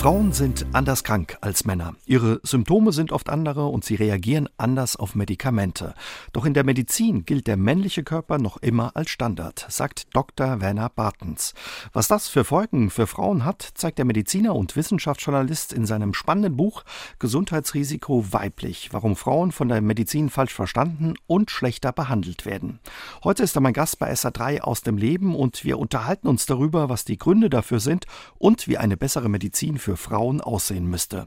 Frauen 0.00 0.32
sind 0.32 0.64
anders 0.72 1.04
krank 1.04 1.36
als 1.42 1.66
Männer. 1.66 1.94
Ihre 2.06 2.40
Symptome 2.42 2.90
sind 2.90 3.12
oft 3.12 3.28
andere 3.28 3.66
und 3.66 3.84
sie 3.84 3.96
reagieren 3.96 4.48
anders 4.56 4.96
auf 4.96 5.14
Medikamente. 5.14 5.92
Doch 6.32 6.46
in 6.46 6.54
der 6.54 6.64
Medizin 6.64 7.26
gilt 7.26 7.46
der 7.46 7.58
männliche 7.58 8.02
Körper 8.02 8.38
noch 8.38 8.56
immer 8.56 8.96
als 8.96 9.10
Standard, 9.10 9.66
sagt 9.68 10.06
Dr. 10.16 10.62
Werner 10.62 10.88
Bartens. 10.88 11.52
Was 11.92 12.08
das 12.08 12.28
für 12.28 12.44
Folgen 12.44 12.88
für 12.88 13.06
Frauen 13.06 13.44
hat, 13.44 13.60
zeigt 13.74 13.98
der 13.98 14.06
Mediziner 14.06 14.56
und 14.56 14.74
Wissenschaftsjournalist 14.74 15.74
in 15.74 15.84
seinem 15.84 16.14
spannenden 16.14 16.56
Buch 16.56 16.82
Gesundheitsrisiko 17.18 18.32
weiblich, 18.32 18.94
warum 18.94 19.16
Frauen 19.16 19.52
von 19.52 19.68
der 19.68 19.82
Medizin 19.82 20.30
falsch 20.30 20.54
verstanden 20.54 21.12
und 21.26 21.50
schlechter 21.50 21.92
behandelt 21.92 22.46
werden. 22.46 22.80
Heute 23.22 23.42
ist 23.42 23.54
er 23.54 23.60
mein 23.60 23.74
Gast 23.74 23.98
bei 23.98 24.10
SA3 24.10 24.62
aus 24.62 24.80
dem 24.80 24.96
Leben 24.96 25.36
und 25.36 25.62
wir 25.62 25.78
unterhalten 25.78 26.26
uns 26.26 26.46
darüber, 26.46 26.88
was 26.88 27.04
die 27.04 27.18
Gründe 27.18 27.50
dafür 27.50 27.80
sind 27.80 28.06
und 28.38 28.66
wie 28.66 28.78
eine 28.78 28.96
bessere 28.96 29.28
Medizin 29.28 29.76
für 29.76 29.89
für 29.90 29.96
Frauen 29.96 30.40
aussehen 30.40 30.86
müsste. 30.86 31.26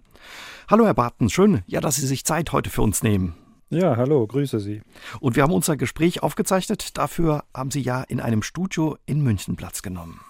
Hallo 0.69 0.85
Herr 0.85 0.93
Barton, 0.93 1.29
schön, 1.29 1.63
ja, 1.67 1.81
dass 1.81 1.97
Sie 1.97 2.07
sich 2.07 2.23
Zeit 2.23 2.53
heute 2.53 2.69
für 2.69 2.81
uns 2.81 3.03
nehmen. 3.03 3.35
Ja, 3.69 3.97
hallo, 3.97 4.25
grüße 4.25 4.59
Sie. 4.61 4.81
Und 5.19 5.35
wir 5.35 5.43
haben 5.43 5.51
unser 5.51 5.75
Gespräch 5.75 6.23
aufgezeichnet. 6.23 6.97
Dafür 6.97 7.43
haben 7.53 7.71
Sie 7.71 7.81
ja 7.81 8.03
in 8.03 8.21
einem 8.21 8.41
Studio 8.41 8.97
in 9.05 9.21
München 9.21 9.57
Platz 9.57 9.81
genommen. 9.81 10.21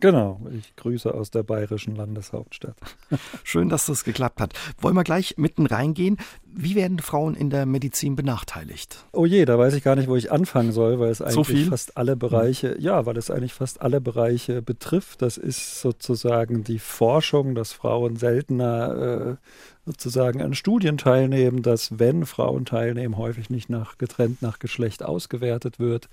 Genau, 0.00 0.40
ich 0.50 0.74
grüße 0.76 1.12
aus 1.12 1.30
der 1.30 1.42
bayerischen 1.42 1.94
Landeshauptstadt. 1.94 2.74
Schön, 3.44 3.68
dass 3.68 3.86
das 3.86 4.04
geklappt 4.04 4.40
hat. 4.40 4.54
Wollen 4.78 4.96
wir 4.96 5.04
gleich 5.04 5.34
mitten 5.36 5.66
reingehen? 5.66 6.16
Wie 6.44 6.74
werden 6.74 6.98
Frauen 6.98 7.34
in 7.34 7.50
der 7.50 7.66
Medizin 7.66 8.16
benachteiligt? 8.16 9.04
Oh 9.12 9.26
je, 9.26 9.44
da 9.44 9.58
weiß 9.58 9.74
ich 9.74 9.84
gar 9.84 9.96
nicht, 9.96 10.08
wo 10.08 10.16
ich 10.16 10.32
anfangen 10.32 10.72
soll, 10.72 10.98
weil 10.98 11.10
es 11.10 11.20
eigentlich 11.20 11.64
so 11.64 11.70
fast 11.70 11.96
alle 11.96 12.16
Bereiche, 12.16 12.76
ja, 12.78 13.04
weil 13.06 13.18
es 13.18 13.30
eigentlich 13.30 13.52
fast 13.52 13.82
alle 13.82 14.00
Bereiche 14.00 14.62
betrifft. 14.62 15.22
Das 15.22 15.36
ist 15.36 15.80
sozusagen 15.80 16.64
die 16.64 16.78
Forschung, 16.78 17.54
dass 17.54 17.72
Frauen 17.72 18.16
seltener 18.16 19.36
äh, 19.36 19.36
sozusagen 19.90 20.40
an 20.40 20.54
Studien 20.54 20.98
teilnehmen, 20.98 21.62
dass 21.62 21.98
wenn 21.98 22.24
Frauen 22.24 22.64
teilnehmen, 22.64 23.16
häufig 23.16 23.50
nicht 23.50 23.68
nach 23.68 23.98
getrennt 23.98 24.40
nach 24.40 24.60
Geschlecht 24.60 25.02
ausgewertet 25.02 25.80
wird, 25.80 26.08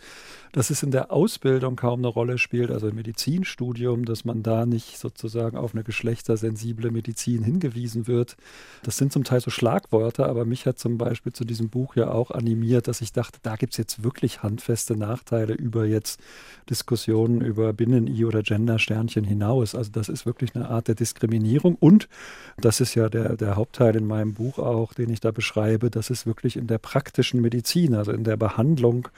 dass 0.51 0.71
es 0.71 0.81
in 0.81 0.89
der 0.89 1.11
Ausbildung 1.11 1.75
kaum 1.75 1.99
eine 1.99 2.07
Rolle 2.07 2.39
spielt, 2.39 2.71
also 2.71 2.87
im 2.87 2.95
Medizinstudium, 2.95 4.05
dass 4.05 4.25
man 4.25 4.41
da 4.41 4.65
nicht 4.65 4.97
sozusagen 4.97 5.57
auf 5.57 5.75
eine 5.75 5.83
geschlechtersensible 5.83 6.89
Medizin 6.89 7.43
hingewiesen 7.43 8.07
wird. 8.07 8.35
Das 8.81 8.97
sind 8.97 9.13
zum 9.13 9.23
Teil 9.23 9.41
so 9.41 9.51
Schlagworte, 9.51 10.25
aber 10.25 10.45
mich 10.45 10.65
hat 10.65 10.79
zum 10.79 10.97
Beispiel 10.97 11.33
zu 11.33 11.45
diesem 11.45 11.69
Buch 11.69 11.95
ja 11.95 12.09
auch 12.09 12.31
animiert, 12.31 12.87
dass 12.87 13.01
ich 13.01 13.13
dachte, 13.13 13.37
da 13.43 13.57
gibt 13.57 13.73
es 13.73 13.77
jetzt 13.77 14.03
wirklich 14.03 14.41
handfeste 14.41 14.95
Nachteile 14.97 15.53
über 15.53 15.85
jetzt 15.85 16.19
Diskussionen 16.67 17.41
über 17.41 17.73
Binnen-I 17.73 18.25
oder 18.25 18.41
Gender-Sternchen 18.41 19.23
hinaus. 19.23 19.75
Also 19.75 19.91
das 19.91 20.09
ist 20.09 20.25
wirklich 20.25 20.55
eine 20.55 20.69
Art 20.69 20.87
der 20.87 20.95
Diskriminierung 20.95 21.75
und 21.75 22.09
das 22.57 22.81
ist 22.81 22.95
ja 22.95 23.09
der, 23.09 23.37
der 23.37 23.55
Haupt 23.55 23.66
Hauptteil 23.67 23.97
in 23.97 24.07
meinem 24.07 24.33
Buch 24.33 24.59
auch, 24.59 24.93
den 24.93 25.09
ich 25.09 25.19
da 25.19 25.31
beschreibe, 25.31 25.89
dass 25.89 26.09
es 26.09 26.25
wirklich 26.25 26.55
in 26.55 26.67
der 26.67 26.77
praktischen 26.77 27.41
Medizin, 27.41 27.95
also 27.95 28.13
in 28.13 28.23
der 28.23 28.37
Behandlung, 28.37 29.09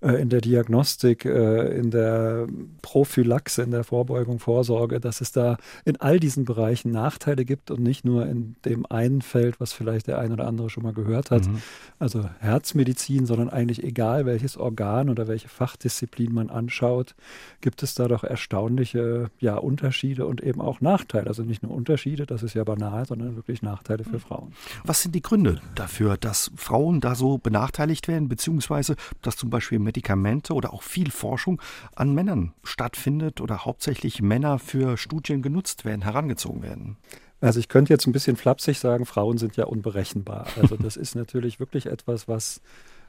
äh, 0.00 0.12
in 0.12 0.28
der 0.28 0.40
Diagnostik, 0.40 1.24
äh, 1.24 1.76
in 1.76 1.90
der 1.90 2.46
Prophylaxe, 2.82 3.62
in 3.62 3.72
der 3.72 3.82
Vorbeugung, 3.82 4.38
Vorsorge, 4.38 5.00
dass 5.00 5.20
es 5.20 5.32
da 5.32 5.56
in 5.84 5.96
all 5.96 6.20
diesen 6.20 6.44
Bereichen 6.44 6.92
Nachteile 6.92 7.44
gibt 7.44 7.72
und 7.72 7.80
nicht 7.80 8.04
nur 8.04 8.26
in 8.26 8.54
dem 8.64 8.86
einen 8.86 9.22
Feld, 9.22 9.58
was 9.60 9.72
vielleicht 9.72 10.06
der 10.06 10.20
ein 10.20 10.32
oder 10.32 10.46
andere 10.46 10.70
schon 10.70 10.84
mal 10.84 10.92
gehört 10.92 11.32
hat, 11.32 11.48
mhm. 11.48 11.60
also 11.98 12.24
Herzmedizin, 12.38 13.26
sondern 13.26 13.50
eigentlich 13.50 13.82
egal, 13.82 14.24
welches 14.24 14.56
Organ 14.56 15.10
oder 15.10 15.26
welche 15.26 15.48
Fachdisziplin 15.48 16.32
man 16.32 16.48
anschaut, 16.48 17.16
gibt 17.60 17.82
es 17.82 17.94
da 17.94 18.06
doch 18.06 18.22
erstaunliche 18.22 19.30
ja, 19.40 19.56
Unterschiede 19.56 20.26
und 20.26 20.42
eben 20.42 20.60
auch 20.60 20.80
Nachteile. 20.80 21.26
Also 21.26 21.42
nicht 21.42 21.64
nur 21.64 21.72
Unterschiede, 21.72 22.24
das 22.24 22.44
ist 22.44 22.54
ja 22.54 22.62
banal, 22.62 23.04
sondern 23.06 23.34
wirklich 23.34 23.62
Nachteile 23.62 23.95
Nachteile 23.96 24.04
für 24.04 24.20
Frauen. 24.20 24.52
Was 24.84 25.02
sind 25.02 25.14
die 25.14 25.22
Gründe 25.22 25.60
dafür, 25.74 26.16
dass 26.16 26.50
Frauen 26.56 27.00
da 27.00 27.14
so 27.14 27.38
benachteiligt 27.38 28.08
werden, 28.08 28.28
beziehungsweise 28.28 28.96
dass 29.22 29.36
zum 29.36 29.50
Beispiel 29.50 29.78
Medikamente 29.78 30.54
oder 30.54 30.72
auch 30.72 30.82
viel 30.82 31.10
Forschung 31.10 31.60
an 31.94 32.14
Männern 32.14 32.52
stattfindet 32.62 33.40
oder 33.40 33.64
hauptsächlich 33.64 34.22
Männer 34.22 34.58
für 34.58 34.96
Studien 34.96 35.42
genutzt 35.42 35.84
werden, 35.84 36.02
herangezogen 36.02 36.62
werden? 36.62 36.96
Also 37.40 37.60
ich 37.60 37.68
könnte 37.68 37.92
jetzt 37.92 38.06
ein 38.06 38.12
bisschen 38.12 38.36
flapsig 38.36 38.78
sagen, 38.78 39.04
Frauen 39.04 39.38
sind 39.38 39.56
ja 39.56 39.64
unberechenbar. 39.64 40.46
Also 40.60 40.76
das 40.82 40.96
ist 40.96 41.14
natürlich 41.14 41.60
wirklich 41.60 41.86
etwas, 41.86 42.28
was 42.28 42.60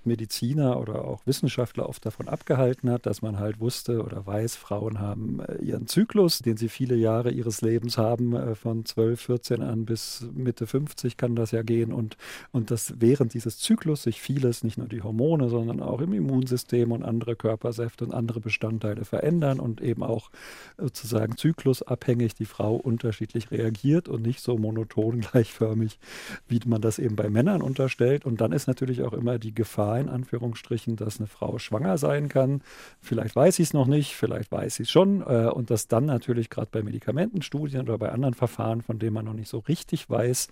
Mediziner 0.08 0.80
oder 0.80 1.06
auch 1.06 1.22
Wissenschaftler 1.26 1.88
oft 1.88 2.06
davon 2.06 2.28
abgehalten 2.28 2.90
hat, 2.90 3.06
dass 3.06 3.22
man 3.22 3.40
halt 3.40 3.60
wusste 3.60 4.04
oder 4.04 4.26
weiß, 4.26 4.56
Frauen 4.56 5.00
haben 5.00 5.42
äh, 5.42 5.58
ihren 5.64 5.88
Zyklus, 5.88 6.40
den 6.40 6.58
sie 6.58 6.70
viele 6.70 6.96
Jahre 6.96 7.32
ihres 7.32 7.62
Lebens 7.62 7.98
haben, 7.98 8.36
äh, 8.36 8.56
von 8.56 8.86
12, 8.86 9.22
14 9.22 9.62
an 9.62 9.86
bis 9.86 10.26
Mitte 10.34 10.66
50 10.66 11.18
kann 11.18 11.36
das 11.36 11.52
ja 11.52 11.62
gehen 11.62 11.92
und, 11.92 12.18
und 12.52 12.72
dass 12.72 12.94
während 13.00 13.34
dieses 13.34 13.60
Zyklus 13.60 14.04
sich 14.04 14.22
vieles, 14.22 14.64
nicht 14.64 14.78
nur 14.78 14.88
die 14.88 15.02
Hormone, 15.02 15.50
sondern 15.50 15.82
auch 15.82 16.02
im 16.02 16.14
Immunsystem 16.14 16.92
und 16.92 17.04
andere 17.04 17.36
Körpersäfte 17.36 18.06
und 18.06 18.14
andere 18.14 18.40
Bestandteile 18.40 19.04
verändern 19.06 19.60
und 19.60 19.82
eben 19.82 20.04
auch 20.04 20.32
sozusagen 20.78 21.36
zyklusabhängig 21.38 22.36
die 22.36 22.46
Frau 22.46 22.76
unterschiedlich 22.76 23.52
reagiert 23.52 24.08
und 24.08 24.22
nicht 24.22 24.42
so 24.42 24.58
monoton 24.58 25.22
gleichförmig, 25.32 26.00
wie 26.48 26.60
man 26.66 26.82
das 26.82 27.00
eben 27.00 27.16
bei 27.16 27.30
Männern 27.30 27.62
unterstellt. 27.62 28.26
Und 28.26 28.42
dann 28.42 28.52
ist 28.52 28.68
natürlich 28.68 29.04
auch 29.04 29.14
immer 29.14 29.38
die 29.40 29.54
Gefahr, 29.54 29.97
in 30.00 30.10
Anführungsstrichen, 30.10 30.96
dass 30.96 31.20
eine 31.20 31.28
Frau 31.28 31.60
schwanger 31.60 31.98
sein 31.98 32.30
kann. 32.30 32.62
Vielleicht 33.02 33.36
weiß 33.36 33.58
sie 33.58 33.64
es 33.64 33.74
noch 33.74 33.88
nicht, 33.88 34.16
vielleicht 34.16 34.52
weiß 34.52 34.76
sie 34.76 34.84
es 34.84 34.92
schon. 34.92 35.22
Äh, 35.22 35.50
und 35.54 35.70
dass 35.70 35.88
dann 35.88 36.06
natürlich 36.06 36.50
gerade 36.50 36.70
bei 36.72 36.84
Medikamentenstudien 36.84 37.82
oder 37.82 37.98
bei 37.98 38.12
anderen 38.12 38.34
Verfahren, 38.34 38.82
von 38.82 39.00
denen 39.00 39.14
man 39.14 39.26
noch 39.26 39.34
nicht 39.34 39.50
so 39.50 39.60
richtig 39.60 40.10
weiß, 40.10 40.48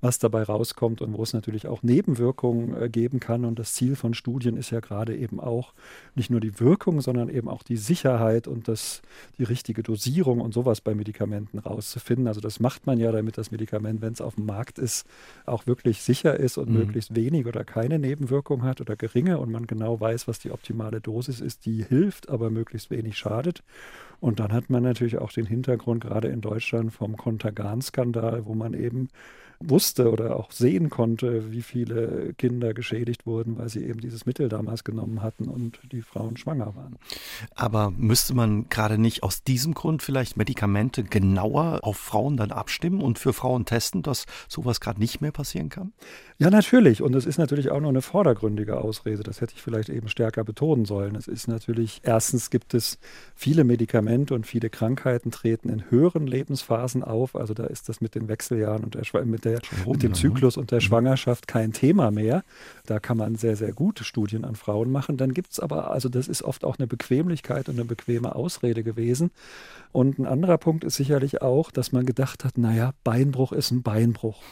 was 0.00 0.18
dabei 0.18 0.42
rauskommt 0.42 1.02
und 1.02 1.16
wo 1.16 1.22
es 1.22 1.32
natürlich 1.32 1.66
auch 1.66 1.82
Nebenwirkungen 1.82 2.80
äh, 2.80 2.88
geben 2.88 3.20
kann. 3.20 3.44
Und 3.44 3.58
das 3.58 3.74
Ziel 3.74 3.96
von 3.96 4.14
Studien 4.14 4.56
ist 4.56 4.70
ja 4.70 4.80
gerade 4.80 5.16
eben 5.16 5.40
auch 5.40 5.72
nicht 6.14 6.30
nur 6.30 6.40
die 6.40 6.60
Wirkung, 6.60 7.00
sondern 7.00 7.28
eben 7.28 7.48
auch 7.48 7.62
die 7.62 7.76
Sicherheit 7.76 8.46
und 8.46 8.68
das, 8.68 9.02
die 9.38 9.44
richtige 9.44 9.82
Dosierung 9.82 10.40
und 10.40 10.54
sowas 10.54 10.80
bei 10.80 10.94
Medikamenten 10.94 11.58
rauszufinden. 11.58 12.26
Also 12.26 12.40
das 12.40 12.60
macht 12.60 12.86
man 12.86 12.98
ja, 12.98 13.12
damit 13.12 13.38
das 13.38 13.50
Medikament, 13.50 14.00
wenn 14.00 14.12
es 14.12 14.20
auf 14.20 14.34
dem 14.34 14.46
Markt 14.46 14.78
ist, 14.78 15.06
auch 15.46 15.66
wirklich 15.66 16.02
sicher 16.02 16.38
ist 16.38 16.58
und 16.58 16.70
mhm. 16.70 16.78
möglichst 16.78 17.14
wenig 17.14 17.46
oder 17.46 17.64
keine 17.64 17.98
Nebenwirkung 17.98 18.62
hat 18.62 18.80
oder 18.90 18.96
geringe 18.96 19.38
und 19.38 19.52
man 19.52 19.66
genau 19.66 20.00
weiß, 20.00 20.26
was 20.26 20.40
die 20.40 20.50
optimale 20.50 21.00
Dosis 21.00 21.40
ist, 21.40 21.64
die 21.64 21.84
hilft, 21.84 22.28
aber 22.28 22.50
möglichst 22.50 22.90
wenig 22.90 23.16
schadet. 23.16 23.62
Und 24.18 24.40
dann 24.40 24.52
hat 24.52 24.68
man 24.68 24.82
natürlich 24.82 25.18
auch 25.18 25.32
den 25.32 25.46
Hintergrund 25.46 26.02
gerade 26.02 26.28
in 26.28 26.40
Deutschland 26.40 26.92
vom 26.92 27.16
Kontergan-Skandal, 27.16 28.44
wo 28.46 28.54
man 28.54 28.74
eben 28.74 29.08
wusste 29.62 30.10
oder 30.10 30.36
auch 30.36 30.50
sehen 30.52 30.88
konnte, 30.88 31.52
wie 31.52 31.62
viele 31.62 32.32
Kinder 32.38 32.72
geschädigt 32.72 33.26
wurden, 33.26 33.58
weil 33.58 33.68
sie 33.68 33.84
eben 33.84 34.00
dieses 34.00 34.24
Mittel 34.24 34.48
damals 34.48 34.84
genommen 34.84 35.22
hatten 35.22 35.48
und 35.48 35.78
die 35.92 36.02
Frauen 36.02 36.36
schwanger 36.36 36.74
waren. 36.74 36.96
Aber 37.54 37.90
müsste 37.90 38.34
man 38.34 38.68
gerade 38.70 38.96
nicht 38.98 39.22
aus 39.22 39.42
diesem 39.42 39.74
Grund 39.74 40.02
vielleicht 40.02 40.36
Medikamente 40.36 41.04
genauer 41.04 41.80
auf 41.82 41.98
Frauen 41.98 42.36
dann 42.36 42.52
abstimmen 42.52 43.02
und 43.02 43.18
für 43.18 43.32
Frauen 43.32 43.66
testen, 43.66 44.02
dass 44.02 44.26
sowas 44.48 44.80
gerade 44.80 44.98
nicht 44.98 45.20
mehr 45.20 45.32
passieren 45.32 45.68
kann? 45.68 45.92
Ja, 46.38 46.48
natürlich. 46.48 47.02
Und 47.02 47.14
es 47.14 47.26
ist 47.26 47.36
natürlich 47.36 47.70
auch 47.70 47.80
nur 47.80 47.90
eine 47.90 48.00
vordergründige 48.00 48.78
Ausrede. 48.78 49.22
Das 49.22 49.42
hätte 49.42 49.52
ich 49.54 49.60
vielleicht 49.60 49.90
eben 49.90 50.08
stärker 50.08 50.42
betonen 50.42 50.86
sollen. 50.86 51.14
Es 51.14 51.28
ist 51.28 51.48
natürlich, 51.48 52.00
erstens 52.02 52.48
gibt 52.48 52.72
es 52.72 52.98
viele 53.34 53.62
Medikamente 53.62 54.34
und 54.34 54.46
viele 54.46 54.70
Krankheiten 54.70 55.30
treten 55.30 55.68
in 55.68 55.90
höheren 55.90 56.26
Lebensphasen 56.26 57.04
auf. 57.04 57.36
Also 57.36 57.52
da 57.52 57.64
ist 57.64 57.90
das 57.90 58.00
mit 58.00 58.14
den 58.14 58.28
Wechseljahren 58.28 58.84
und 58.84 58.94
der, 58.94 59.24
mit, 59.26 59.44
der, 59.44 59.49
mit 59.86 60.02
dem 60.02 60.12
ne? 60.12 60.16
Zyklus 60.16 60.56
und 60.56 60.70
der 60.70 60.78
mhm. 60.78 60.82
Schwangerschaft 60.82 61.48
kein 61.48 61.72
Thema 61.72 62.10
mehr. 62.10 62.44
Da 62.86 63.00
kann 63.00 63.16
man 63.16 63.36
sehr, 63.36 63.56
sehr 63.56 63.72
gute 63.72 64.04
Studien 64.04 64.44
an 64.44 64.56
Frauen 64.56 64.90
machen. 64.90 65.16
Dann 65.16 65.34
gibt 65.34 65.52
es 65.52 65.60
aber, 65.60 65.90
also 65.90 66.08
das 66.08 66.28
ist 66.28 66.42
oft 66.42 66.64
auch 66.64 66.78
eine 66.78 66.86
Bequemlichkeit 66.86 67.68
und 67.68 67.76
eine 67.76 67.84
bequeme 67.84 68.34
Ausrede 68.34 68.82
gewesen. 68.82 69.30
Und 69.92 70.18
ein 70.18 70.26
anderer 70.26 70.58
Punkt 70.58 70.84
ist 70.84 70.96
sicherlich 70.96 71.42
auch, 71.42 71.70
dass 71.70 71.92
man 71.92 72.06
gedacht 72.06 72.44
hat, 72.44 72.58
naja, 72.58 72.92
Beinbruch 73.04 73.52
ist 73.52 73.70
ein 73.70 73.82
Beinbruch 73.82 74.42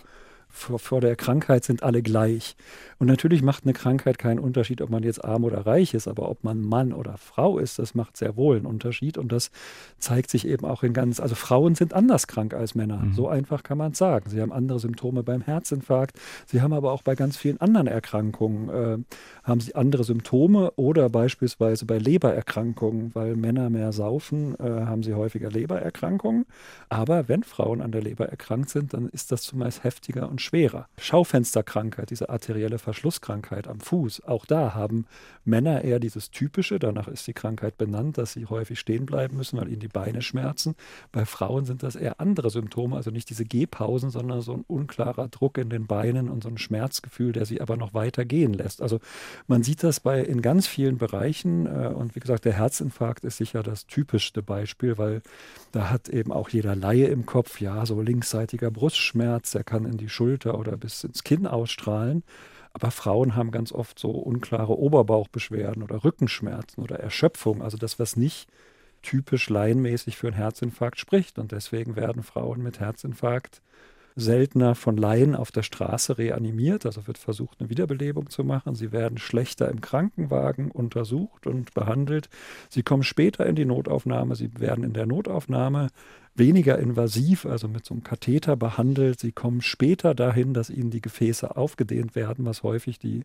vor, 0.48 0.78
vor, 0.78 1.00
der 1.00 1.16
Krankheit 1.16 1.64
sind 1.64 1.82
alle 1.82 2.02
gleich. 2.02 2.56
Und 2.98 3.06
natürlich 3.06 3.42
macht 3.42 3.64
eine 3.64 3.74
Krankheit 3.74 4.18
keinen 4.18 4.38
Unterschied, 4.40 4.80
ob 4.82 4.90
man 4.90 5.02
jetzt 5.02 5.24
arm 5.24 5.44
oder 5.44 5.66
reich 5.66 5.94
ist, 5.94 6.08
aber 6.08 6.28
ob 6.28 6.42
man 6.42 6.60
Mann 6.60 6.92
oder 6.92 7.16
Frau 7.16 7.58
ist, 7.58 7.78
das 7.78 7.94
macht 7.94 8.16
sehr 8.16 8.36
wohl 8.36 8.56
einen 8.56 8.66
Unterschied. 8.66 9.18
Und 9.18 9.30
das 9.30 9.50
zeigt 9.98 10.30
sich 10.30 10.46
eben 10.46 10.66
auch 10.66 10.82
in 10.82 10.92
ganz, 10.92 11.20
also 11.20 11.34
Frauen 11.34 11.74
sind 11.74 11.94
anders 11.94 12.26
krank 12.26 12.54
als 12.54 12.74
Männer. 12.74 12.98
Mhm. 12.98 13.12
So 13.12 13.28
einfach 13.28 13.62
kann 13.62 13.78
man 13.78 13.92
es 13.92 13.98
sagen. 13.98 14.30
Sie 14.30 14.40
haben 14.40 14.52
andere 14.52 14.80
Symptome 14.80 15.22
beim 15.22 15.42
Herzinfarkt. 15.42 16.18
Sie 16.46 16.60
haben 16.60 16.72
aber 16.72 16.92
auch 16.92 17.02
bei 17.02 17.14
ganz 17.14 17.36
vielen 17.36 17.60
anderen 17.60 17.86
Erkrankungen, 17.86 18.68
äh, 18.68 18.98
haben 19.44 19.60
sie 19.60 19.74
andere 19.74 20.04
Symptome 20.04 20.72
oder 20.72 21.08
beispielsweise 21.08 21.84
bei 21.86 21.98
Lebererkrankungen, 21.98 23.14
weil 23.14 23.36
Männer 23.36 23.70
mehr 23.70 23.92
saufen, 23.92 24.56
äh, 24.58 24.64
haben 24.64 25.02
sie 25.02 25.14
häufiger 25.14 25.50
Lebererkrankungen. 25.50 26.46
Aber 26.88 27.28
wenn 27.28 27.42
Frauen 27.42 27.80
an 27.80 27.92
der 27.92 28.02
Leber 28.02 28.28
erkrankt 28.28 28.70
sind, 28.70 28.94
dann 28.94 29.08
ist 29.08 29.30
das 29.30 29.42
zumeist 29.42 29.84
heftiger 29.84 30.28
und 30.28 30.37
und 30.38 30.42
schwerer. 30.42 30.86
Schaufensterkrankheit, 30.98 32.10
diese 32.10 32.28
arterielle 32.28 32.78
Verschlusskrankheit 32.78 33.66
am 33.66 33.80
Fuß, 33.80 34.22
auch 34.24 34.46
da 34.46 34.74
haben 34.74 35.06
Männer 35.44 35.82
eher 35.82 35.98
dieses 35.98 36.30
typische, 36.30 36.78
danach 36.78 37.08
ist 37.08 37.26
die 37.26 37.32
Krankheit 37.32 37.76
benannt, 37.78 38.18
dass 38.18 38.34
sie 38.34 38.46
häufig 38.46 38.78
stehen 38.78 39.06
bleiben 39.06 39.36
müssen, 39.36 39.58
weil 39.58 39.68
ihnen 39.68 39.80
die 39.80 39.88
Beine 39.88 40.22
schmerzen. 40.22 40.76
Bei 41.10 41.24
Frauen 41.24 41.64
sind 41.64 41.82
das 41.82 41.96
eher 41.96 42.20
andere 42.20 42.50
Symptome, 42.50 42.94
also 42.94 43.10
nicht 43.10 43.30
diese 43.30 43.44
Gehpausen, 43.44 44.10
sondern 44.10 44.40
so 44.42 44.52
ein 44.52 44.64
unklarer 44.66 45.28
Druck 45.28 45.58
in 45.58 45.70
den 45.70 45.86
Beinen 45.86 46.28
und 46.28 46.44
so 46.44 46.50
ein 46.50 46.58
Schmerzgefühl, 46.58 47.32
der 47.32 47.46
sie 47.46 47.60
aber 47.60 47.76
noch 47.76 47.94
weiter 47.94 48.24
gehen 48.24 48.52
lässt. 48.52 48.82
Also 48.82 49.00
man 49.46 49.62
sieht 49.62 49.82
das 49.82 50.00
bei 50.00 50.20
in 50.20 50.42
ganz 50.42 50.66
vielen 50.66 50.98
Bereichen 50.98 51.66
äh, 51.66 51.88
und 51.88 52.14
wie 52.14 52.20
gesagt, 52.20 52.44
der 52.44 52.52
Herzinfarkt 52.52 53.24
ist 53.24 53.38
sicher 53.38 53.62
das 53.62 53.86
typischste 53.86 54.42
Beispiel, 54.42 54.98
weil 54.98 55.22
da 55.72 55.90
hat 55.90 56.08
eben 56.08 56.30
auch 56.30 56.50
jeder 56.50 56.76
Laie 56.76 57.06
im 57.06 57.26
Kopf, 57.26 57.60
ja, 57.60 57.84
so 57.86 58.00
linksseitiger 58.00 58.70
Brustschmerz, 58.70 59.52
der 59.52 59.64
kann 59.64 59.84
in 59.84 59.96
die 59.96 60.08
Schulter 60.08 60.27
oder 60.36 60.76
bis 60.76 61.04
ins 61.04 61.24
Kinn 61.24 61.46
ausstrahlen. 61.46 62.22
Aber 62.72 62.90
Frauen 62.90 63.34
haben 63.34 63.50
ganz 63.50 63.72
oft 63.72 63.98
so 63.98 64.10
unklare 64.10 64.78
Oberbauchbeschwerden 64.78 65.82
oder 65.82 66.04
Rückenschmerzen 66.04 66.82
oder 66.82 67.00
Erschöpfung, 67.00 67.62
also 67.62 67.76
das, 67.76 67.98
was 67.98 68.16
nicht 68.16 68.48
typisch 69.02 69.48
laienmäßig 69.48 70.16
für 70.16 70.28
einen 70.28 70.36
Herzinfarkt 70.36 70.98
spricht. 70.98 71.38
Und 71.38 71.52
deswegen 71.52 71.96
werden 71.96 72.22
Frauen 72.22 72.62
mit 72.62 72.80
Herzinfarkt 72.80 73.62
seltener 74.18 74.74
von 74.74 74.96
Laien 74.96 75.36
auf 75.36 75.52
der 75.52 75.62
Straße 75.62 76.18
reanimiert, 76.18 76.84
also 76.86 77.06
wird 77.06 77.18
versucht, 77.18 77.60
eine 77.60 77.70
Wiederbelebung 77.70 78.30
zu 78.30 78.42
machen. 78.42 78.74
Sie 78.74 78.90
werden 78.90 79.18
schlechter 79.18 79.68
im 79.70 79.80
Krankenwagen 79.80 80.70
untersucht 80.70 81.46
und 81.46 81.72
behandelt. 81.72 82.28
Sie 82.68 82.82
kommen 82.82 83.04
später 83.04 83.46
in 83.46 83.54
die 83.54 83.64
Notaufnahme, 83.64 84.34
sie 84.34 84.50
werden 84.58 84.82
in 84.82 84.92
der 84.92 85.06
Notaufnahme 85.06 85.88
weniger 86.38 86.78
invasiv, 86.78 87.44
also 87.44 87.68
mit 87.68 87.84
so 87.84 87.94
einem 87.94 88.02
Katheter 88.02 88.56
behandelt. 88.56 89.20
Sie 89.20 89.32
kommen 89.32 89.60
später 89.60 90.14
dahin, 90.14 90.54
dass 90.54 90.70
ihnen 90.70 90.90
die 90.90 91.00
Gefäße 91.00 91.56
aufgedehnt 91.56 92.14
werden, 92.14 92.44
was 92.44 92.62
häufig 92.62 92.98
die 92.98 93.24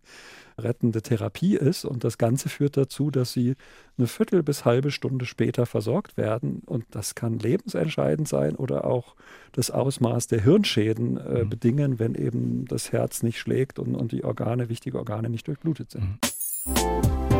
rettende 0.57 1.01
Therapie 1.01 1.55
ist. 1.55 1.85
Und 1.85 2.03
das 2.03 2.17
Ganze 2.17 2.49
führt 2.49 2.77
dazu, 2.77 3.11
dass 3.11 3.33
sie 3.33 3.55
eine 3.97 4.07
Viertel 4.07 4.43
bis 4.43 4.65
halbe 4.65 4.91
Stunde 4.91 5.25
später 5.25 5.65
versorgt 5.65 6.17
werden. 6.17 6.61
Und 6.65 6.85
das 6.91 7.15
kann 7.15 7.39
lebensentscheidend 7.39 8.27
sein 8.27 8.55
oder 8.55 8.85
auch 8.85 9.15
das 9.51 9.71
Ausmaß 9.71 10.27
der 10.27 10.41
Hirnschäden 10.41 11.17
äh, 11.17 11.43
mhm. 11.43 11.49
bedingen, 11.49 11.99
wenn 11.99 12.15
eben 12.15 12.65
das 12.65 12.91
Herz 12.91 13.23
nicht 13.23 13.39
schlägt 13.39 13.79
und, 13.79 13.95
und 13.95 14.11
die 14.11 14.23
Organe, 14.23 14.69
wichtige 14.69 14.97
Organe 14.97 15.29
nicht 15.29 15.47
durchblutet 15.47 15.91
sind. 15.91 16.03
Mhm. 16.03 17.32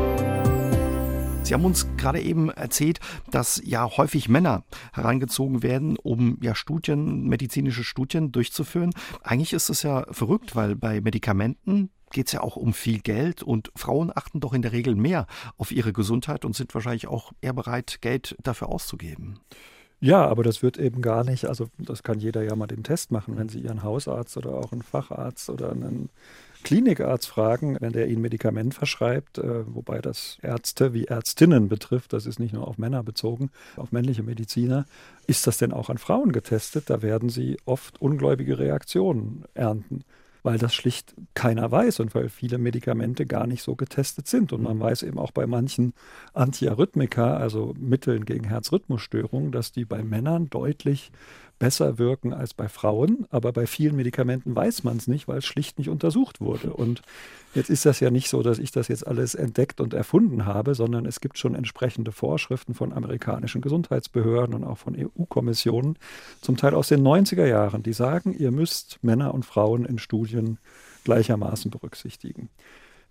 Sie 1.53 1.55
haben 1.55 1.65
uns 1.65 1.85
gerade 1.97 2.19
eben 2.19 2.49
erzählt, 2.49 2.99
dass 3.29 3.61
ja 3.63 3.87
häufig 3.87 4.27
Männer 4.27 4.63
herangezogen 4.91 5.61
werden, 5.61 5.97
um 6.01 6.39
ja 6.41 6.55
Studien, 6.55 7.27
medizinische 7.27 7.83
Studien 7.83 8.31
durchzuführen. 8.31 8.89
Eigentlich 9.21 9.53
ist 9.53 9.69
es 9.69 9.83
ja 9.83 10.03
verrückt, 10.09 10.55
weil 10.55 10.75
bei 10.75 10.99
Medikamenten 10.99 11.91
geht 12.09 12.25
es 12.25 12.31
ja 12.31 12.41
auch 12.41 12.55
um 12.55 12.73
viel 12.73 13.01
Geld 13.01 13.43
und 13.43 13.71
Frauen 13.75 14.11
achten 14.15 14.39
doch 14.39 14.53
in 14.53 14.63
der 14.63 14.71
Regel 14.71 14.95
mehr 14.95 15.27
auf 15.55 15.71
ihre 15.71 15.93
Gesundheit 15.93 16.43
und 16.43 16.55
sind 16.55 16.73
wahrscheinlich 16.73 17.05
auch 17.05 17.33
eher 17.39 17.53
bereit, 17.53 17.99
Geld 18.01 18.35
dafür 18.41 18.69
auszugeben. 18.69 19.39
Ja, 19.99 20.27
aber 20.27 20.41
das 20.41 20.63
wird 20.63 20.79
eben 20.79 21.03
gar 21.03 21.23
nicht, 21.23 21.45
also 21.45 21.67
das 21.77 22.01
kann 22.01 22.19
jeder 22.19 22.41
ja 22.41 22.55
mal 22.55 22.65
den 22.65 22.81
Test 22.83 23.11
machen, 23.11 23.37
wenn 23.37 23.47
Sie 23.47 23.59
Ihren 23.59 23.83
Hausarzt 23.83 24.37
oder 24.37 24.55
auch 24.55 24.71
einen 24.71 24.81
Facharzt 24.81 25.51
oder 25.51 25.71
einen 25.71 26.09
Klinikarzt 26.63 27.27
fragen, 27.27 27.77
wenn 27.79 27.93
der 27.93 28.07
Ihnen 28.07 28.21
Medikament 28.21 28.73
verschreibt, 28.73 29.37
äh, 29.37 29.63
wobei 29.73 29.99
das 29.99 30.37
Ärzte 30.41 30.93
wie 30.93 31.05
Ärztinnen 31.05 31.69
betrifft, 31.69 32.13
das 32.13 32.25
ist 32.25 32.39
nicht 32.39 32.53
nur 32.53 32.67
auf 32.67 32.77
Männer 32.77 33.03
bezogen, 33.03 33.51
auf 33.75 33.91
männliche 33.91 34.23
Mediziner, 34.23 34.85
ist 35.27 35.47
das 35.47 35.57
denn 35.57 35.71
auch 35.71 35.89
an 35.89 35.97
Frauen 35.97 36.31
getestet? 36.31 36.89
Da 36.89 37.01
werden 37.01 37.29
Sie 37.29 37.57
oft 37.65 38.01
ungläubige 38.01 38.57
Reaktionen 38.57 39.45
ernten 39.53 40.03
weil 40.43 40.57
das 40.57 40.75
schlicht 40.75 41.15
keiner 41.33 41.71
weiß 41.71 42.01
und 42.01 42.13
weil 42.13 42.29
viele 42.29 42.57
Medikamente 42.57 43.25
gar 43.25 43.47
nicht 43.47 43.63
so 43.63 43.75
getestet 43.75 44.27
sind. 44.27 44.51
Und 44.51 44.61
man 44.61 44.79
weiß 44.79 45.03
eben 45.03 45.17
auch 45.17 45.31
bei 45.31 45.47
manchen 45.47 45.93
Antiarrhythmika, 46.33 47.37
also 47.37 47.73
Mitteln 47.79 48.25
gegen 48.25 48.43
Herzrhythmusstörungen, 48.49 49.53
dass 49.53 49.71
die 49.71 49.85
bei 49.85 50.03
Männern 50.03 50.49
deutlich 50.49 51.11
besser 51.63 51.97
wirken 51.97 52.33
als 52.33 52.53
bei 52.53 52.67
Frauen, 52.67 53.25
aber 53.29 53.53
bei 53.53 53.65
vielen 53.67 53.95
Medikamenten 53.95 54.53
weiß 54.53 54.83
man 54.83 54.97
es 54.97 55.07
nicht, 55.07 55.29
weil 55.29 55.37
es 55.37 55.45
schlicht 55.45 55.77
nicht 55.77 55.87
untersucht 55.87 56.41
wurde. 56.41 56.73
Und 56.73 57.03
jetzt 57.55 57.69
ist 57.69 57.85
das 57.85 58.01
ja 58.01 58.11
nicht 58.11 58.27
so, 58.27 58.43
dass 58.43 58.59
ich 58.59 58.71
das 58.71 58.89
jetzt 58.89 59.07
alles 59.07 59.33
entdeckt 59.33 59.79
und 59.79 59.93
erfunden 59.93 60.45
habe, 60.45 60.75
sondern 60.75 61.05
es 61.05 61.21
gibt 61.21 61.37
schon 61.37 61.55
entsprechende 61.55 62.11
Vorschriften 62.11 62.73
von 62.73 62.91
amerikanischen 62.91 63.61
Gesundheitsbehörden 63.61 64.55
und 64.55 64.65
auch 64.65 64.77
von 64.77 64.93
EU-Kommissionen, 64.93 65.97
zum 66.41 66.57
Teil 66.57 66.73
aus 66.73 66.89
den 66.89 67.01
90er 67.01 67.45
Jahren, 67.45 67.81
die 67.81 67.93
sagen, 67.93 68.35
ihr 68.37 68.51
müsst 68.51 68.99
Männer 69.01 69.33
und 69.33 69.45
Frauen 69.45 69.85
in 69.85 69.99
Studien 69.99 70.57
gleichermaßen 71.05 71.71
berücksichtigen 71.71 72.49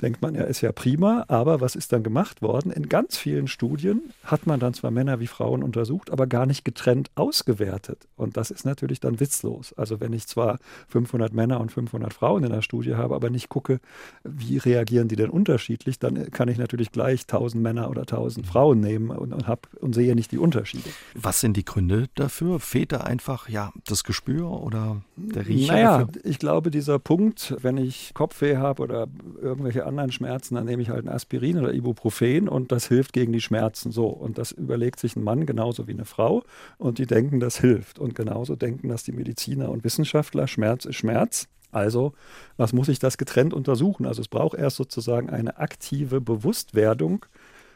denkt 0.03 0.21
man, 0.21 0.35
ja, 0.35 0.43
ist 0.43 0.61
ja 0.61 0.73
prima, 0.73 1.25
aber 1.29 1.61
was 1.61 1.77
ist 1.77 1.93
dann 1.93 2.03
gemacht 2.03 2.43
worden? 2.43 2.73
In 2.73 2.89
ganz 2.89 3.17
vielen 3.17 3.47
Studien 3.47 4.13
hat 4.25 4.47
man 4.47 4.59
dann 4.59 4.75
zwar 4.75 4.91
Männer 4.91 5.21
wie 5.21 5.29
Frauen 5.29 5.63
untersucht, 5.63 6.11
aber 6.11 6.27
gar 6.27 6.45
nicht 6.45 6.65
getrennt 6.65 7.11
ausgewertet. 7.15 8.09
Und 8.17 8.37
das 8.37 8.51
ist 8.51 8.65
natürlich 8.65 9.01
dann 9.01 9.21
witzlos. 9.21 9.73
Also 9.75 10.01
wenn 10.01 10.13
ich 10.13 10.27
zwar 10.27 10.59
500 10.89 11.33
Männer 11.33 11.61
und 11.61 11.71
500 11.71 12.13
Frauen 12.13 12.43
in 12.45 12.51
der 12.51 12.63
Studie 12.63 12.97
habe, 12.97 13.15
aber 13.15 13.31
nicht 13.31 13.49
gucke, 13.49 13.81
wie 14.25 14.59
reagieren 14.59 15.09
die 15.09 15.17
denn 15.17 15.31
unterschiedlich, 15.31 15.99
dann 15.99 16.31
kann 16.31 16.49
ich 16.49 16.59
natürlich 16.59 16.91
gleich 16.91 17.23
1000 17.23 17.63
Männer 17.63 17.89
oder 17.89 18.03
1000 18.03 18.47
Frauen 18.47 18.81
nehmen 18.81 19.11
und, 19.11 19.33
und, 19.33 19.47
hab, 19.47 19.69
und 19.81 19.95
sehe 19.95 20.15
nicht 20.17 20.33
die 20.33 20.39
Unterschiede. 20.39 20.91
Was 21.15 21.41
sind 21.41 21.57
die 21.57 21.65
Gründe 21.65 22.09
dafür? 22.17 22.59
Fehlt 22.59 22.93
da 22.93 22.99
einfach 22.99 23.49
ja, 23.49 23.73
das 23.87 24.03
Gespür 24.03 24.51
oder 24.51 25.03
der 25.17 25.47
Riecher? 25.47 25.73
Naja, 25.73 25.99
dafür? 25.99 26.23
ich 26.25 26.39
glaube, 26.41 26.71
dieser 26.73 26.99
Punkt, 26.99 27.55
wenn 27.61 27.77
ich 27.77 28.13
Kopfweh 28.15 28.57
habe 28.57 28.83
oder 28.83 29.07
irgendwelche 29.41 29.87
anderen 29.93 30.13
Schmerzen, 30.13 30.55
dann 30.55 30.65
nehme 30.65 30.83
ich 30.83 30.91
halt 30.91 31.05
ein 31.05 31.09
Aspirin 31.09 31.59
oder 31.59 31.73
Ibuprofen 31.73 32.49
und 32.49 32.73
das 32.73 32.89
hilft 32.89 33.13
gegen 33.13 33.33
die 33.33 33.41
Schmerzen. 33.41 33.93
So. 33.93 34.07
Und 34.07 34.39
das 34.39 34.53
überlegt 34.53 34.99
sich 34.99 35.17
ein 35.17 35.23
Mann 35.23 35.47
genauso 35.47 35.87
wie 35.87 35.93
eine 35.93 36.05
Frau 36.05 36.43
und 36.79 36.99
die 36.99 37.07
denken, 37.07 37.41
das 37.41 37.59
hilft. 37.59 37.99
Und 37.99 38.15
genauso 38.15 38.57
denken 38.57 38.89
das 38.89 39.05
die 39.05 39.13
Mediziner 39.13 39.71
und 39.71 39.85
Wissenschaftler. 39.85 40.47
Schmerz 40.49 40.85
ist 40.85 40.97
Schmerz. 40.97 41.49
Also, 41.71 42.13
was 42.59 42.75
muss 42.75 42.89
ich 42.89 42.99
das 42.99 43.17
getrennt 43.17 43.55
untersuchen? 43.55 44.05
Also, 44.05 44.21
es 44.21 44.29
braucht 44.29 44.59
erst 44.59 44.77
sozusagen 44.77 45.31
eine 45.31 45.59
aktive 45.59 46.21
Bewusstwerdung 46.21 47.25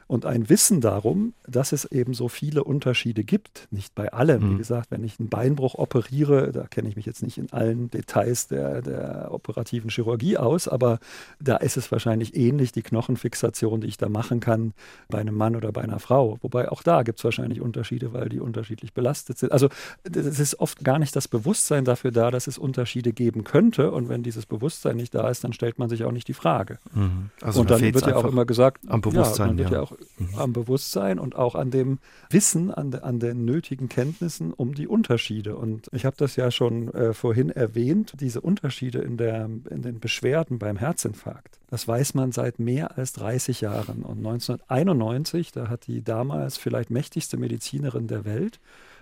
und 0.07 0.25
ein 0.25 0.49
Wissen 0.49 0.81
darum, 0.81 1.35
dass 1.49 1.73
es 1.73 1.85
eben 1.85 2.15
so 2.15 2.29
viele 2.29 2.63
Unterschiede 2.63 3.25
gibt. 3.25 3.67
Nicht 3.71 3.95
bei 3.95 4.13
allem. 4.13 4.43
Mhm. 4.43 4.53
Wie 4.53 4.59
gesagt, 4.59 4.91
wenn 4.91 5.03
ich 5.03 5.19
einen 5.19 5.29
Beinbruch 5.29 5.75
operiere, 5.75 6.53
da 6.53 6.67
kenne 6.67 6.89
ich 6.89 6.97
mich 6.97 7.07
jetzt 7.07 7.23
nicht 7.23 7.39
in 7.39 7.53
allen 7.53 7.91
Details 7.91 8.47
der, 8.47 8.83
der 8.83 9.29
operativen 9.33 9.91
Chirurgie 9.91 10.37
aus, 10.37 10.69
aber 10.69 11.01
da 11.41 11.57
ist 11.57 11.77
es 11.77 11.91
wahrscheinlich 11.91 12.37
ähnlich, 12.37 12.71
die 12.73 12.83
Knochenfixation, 12.83 13.81
die 13.81 13.89
ich 13.89 13.97
da 13.97 14.09
machen 14.09 14.39
kann, 14.41 14.75
bei 15.09 15.19
einem 15.19 15.35
Mann 15.35 15.57
oder 15.57 15.73
bei 15.73 15.83
einer 15.83 15.99
Frau. 15.99 16.39
Wobei 16.41 16.71
auch 16.71 16.83
da 16.83 17.03
gibt 17.03 17.19
es 17.19 17.25
wahrscheinlich 17.25 17.61
Unterschiede, 17.61 18.13
weil 18.13 18.29
die 18.29 18.39
unterschiedlich 18.41 18.93
belastet 18.93 19.39
sind. 19.39 19.51
Also 19.51 19.69
es 20.05 20.39
ist 20.39 20.61
oft 20.61 20.85
gar 20.85 21.01
nicht 21.01 21.17
das 21.17 21.27
Bewusstsein 21.27 21.85
dafür 21.85 22.13
da, 22.13 22.31
dass 22.31 22.47
es 22.47 22.59
Unterschiede 22.59 23.13
geben 23.13 23.43
könnte. 23.43 23.91
Und 23.91 24.09
wenn 24.09 24.23
dieses 24.23 24.47
Bewusstsein 24.47 24.97
nicht 24.97 25.15
da 25.15 25.29
ist, 25.29 25.43
dann 25.43 25.53
stellt 25.53 25.79
man 25.79 25.89
sich 25.89 26.05
auch 26.05 26.13
nicht 26.13 26.29
die 26.29 26.35
Frage. 26.35 26.79
Mhm. 26.95 27.31
Also 27.43 27.61
und 27.61 27.71
dann 27.71 27.81
wird 27.81 28.07
ja 28.07 28.17
auch 28.17 28.25
immer 28.25 28.45
gesagt, 28.45 28.83
am 28.89 29.01
Bewusstsein, 29.01 29.47
ja, 29.47 29.53
man 29.53 29.59
wird 29.59 29.71
ja, 29.71 29.77
ja 29.77 29.83
auch 29.83 29.96
mhm. 30.19 30.39
am 30.39 30.53
Bewusstsein 30.53 31.19
und 31.19 31.37
auch 31.37 31.55
an 31.55 31.71
dem 31.71 31.99
Wissen, 32.31 32.71
an, 32.71 32.91
de, 32.91 33.01
an 33.01 33.21
den 33.21 33.45
nötigen 33.45 33.89
Kenntnissen 33.89 34.53
um 34.53 34.75
die 34.75 34.87
Unterschiede. 34.87 35.57
Und 35.57 35.89
ich 35.93 36.05
habe 36.05 36.17
das 36.17 36.37
ja 36.37 36.51
schon 36.51 36.93
äh, 36.95 37.13
vorhin 37.13 37.51
erwähnt, 37.51 38.15
diese 38.21 38.41
Unterschiede 38.41 39.01
in, 39.01 39.17
der, 39.17 39.49
in 39.71 39.83
den 39.83 40.01
Beschwerden 40.01 40.59
beim 40.59 40.77
Herzinfarkt. 40.77 41.59
Das 41.69 41.87
weiß 41.89 42.15
man 42.15 42.33
seit 42.33 42.59
mehr 42.59 42.97
als 42.97 43.13
30 43.15 43.61
Jahren. 43.61 44.03
Und 44.03 44.19
1991, 44.19 45.53
da 45.53 45.69
hat 45.69 45.87
die 45.87 46.03
damals 46.03 46.57
vielleicht 46.57 46.91
mächtigste 46.91 47.37
Medizinerin 47.37 48.07
der 48.07 48.25
Welt, 48.25 48.61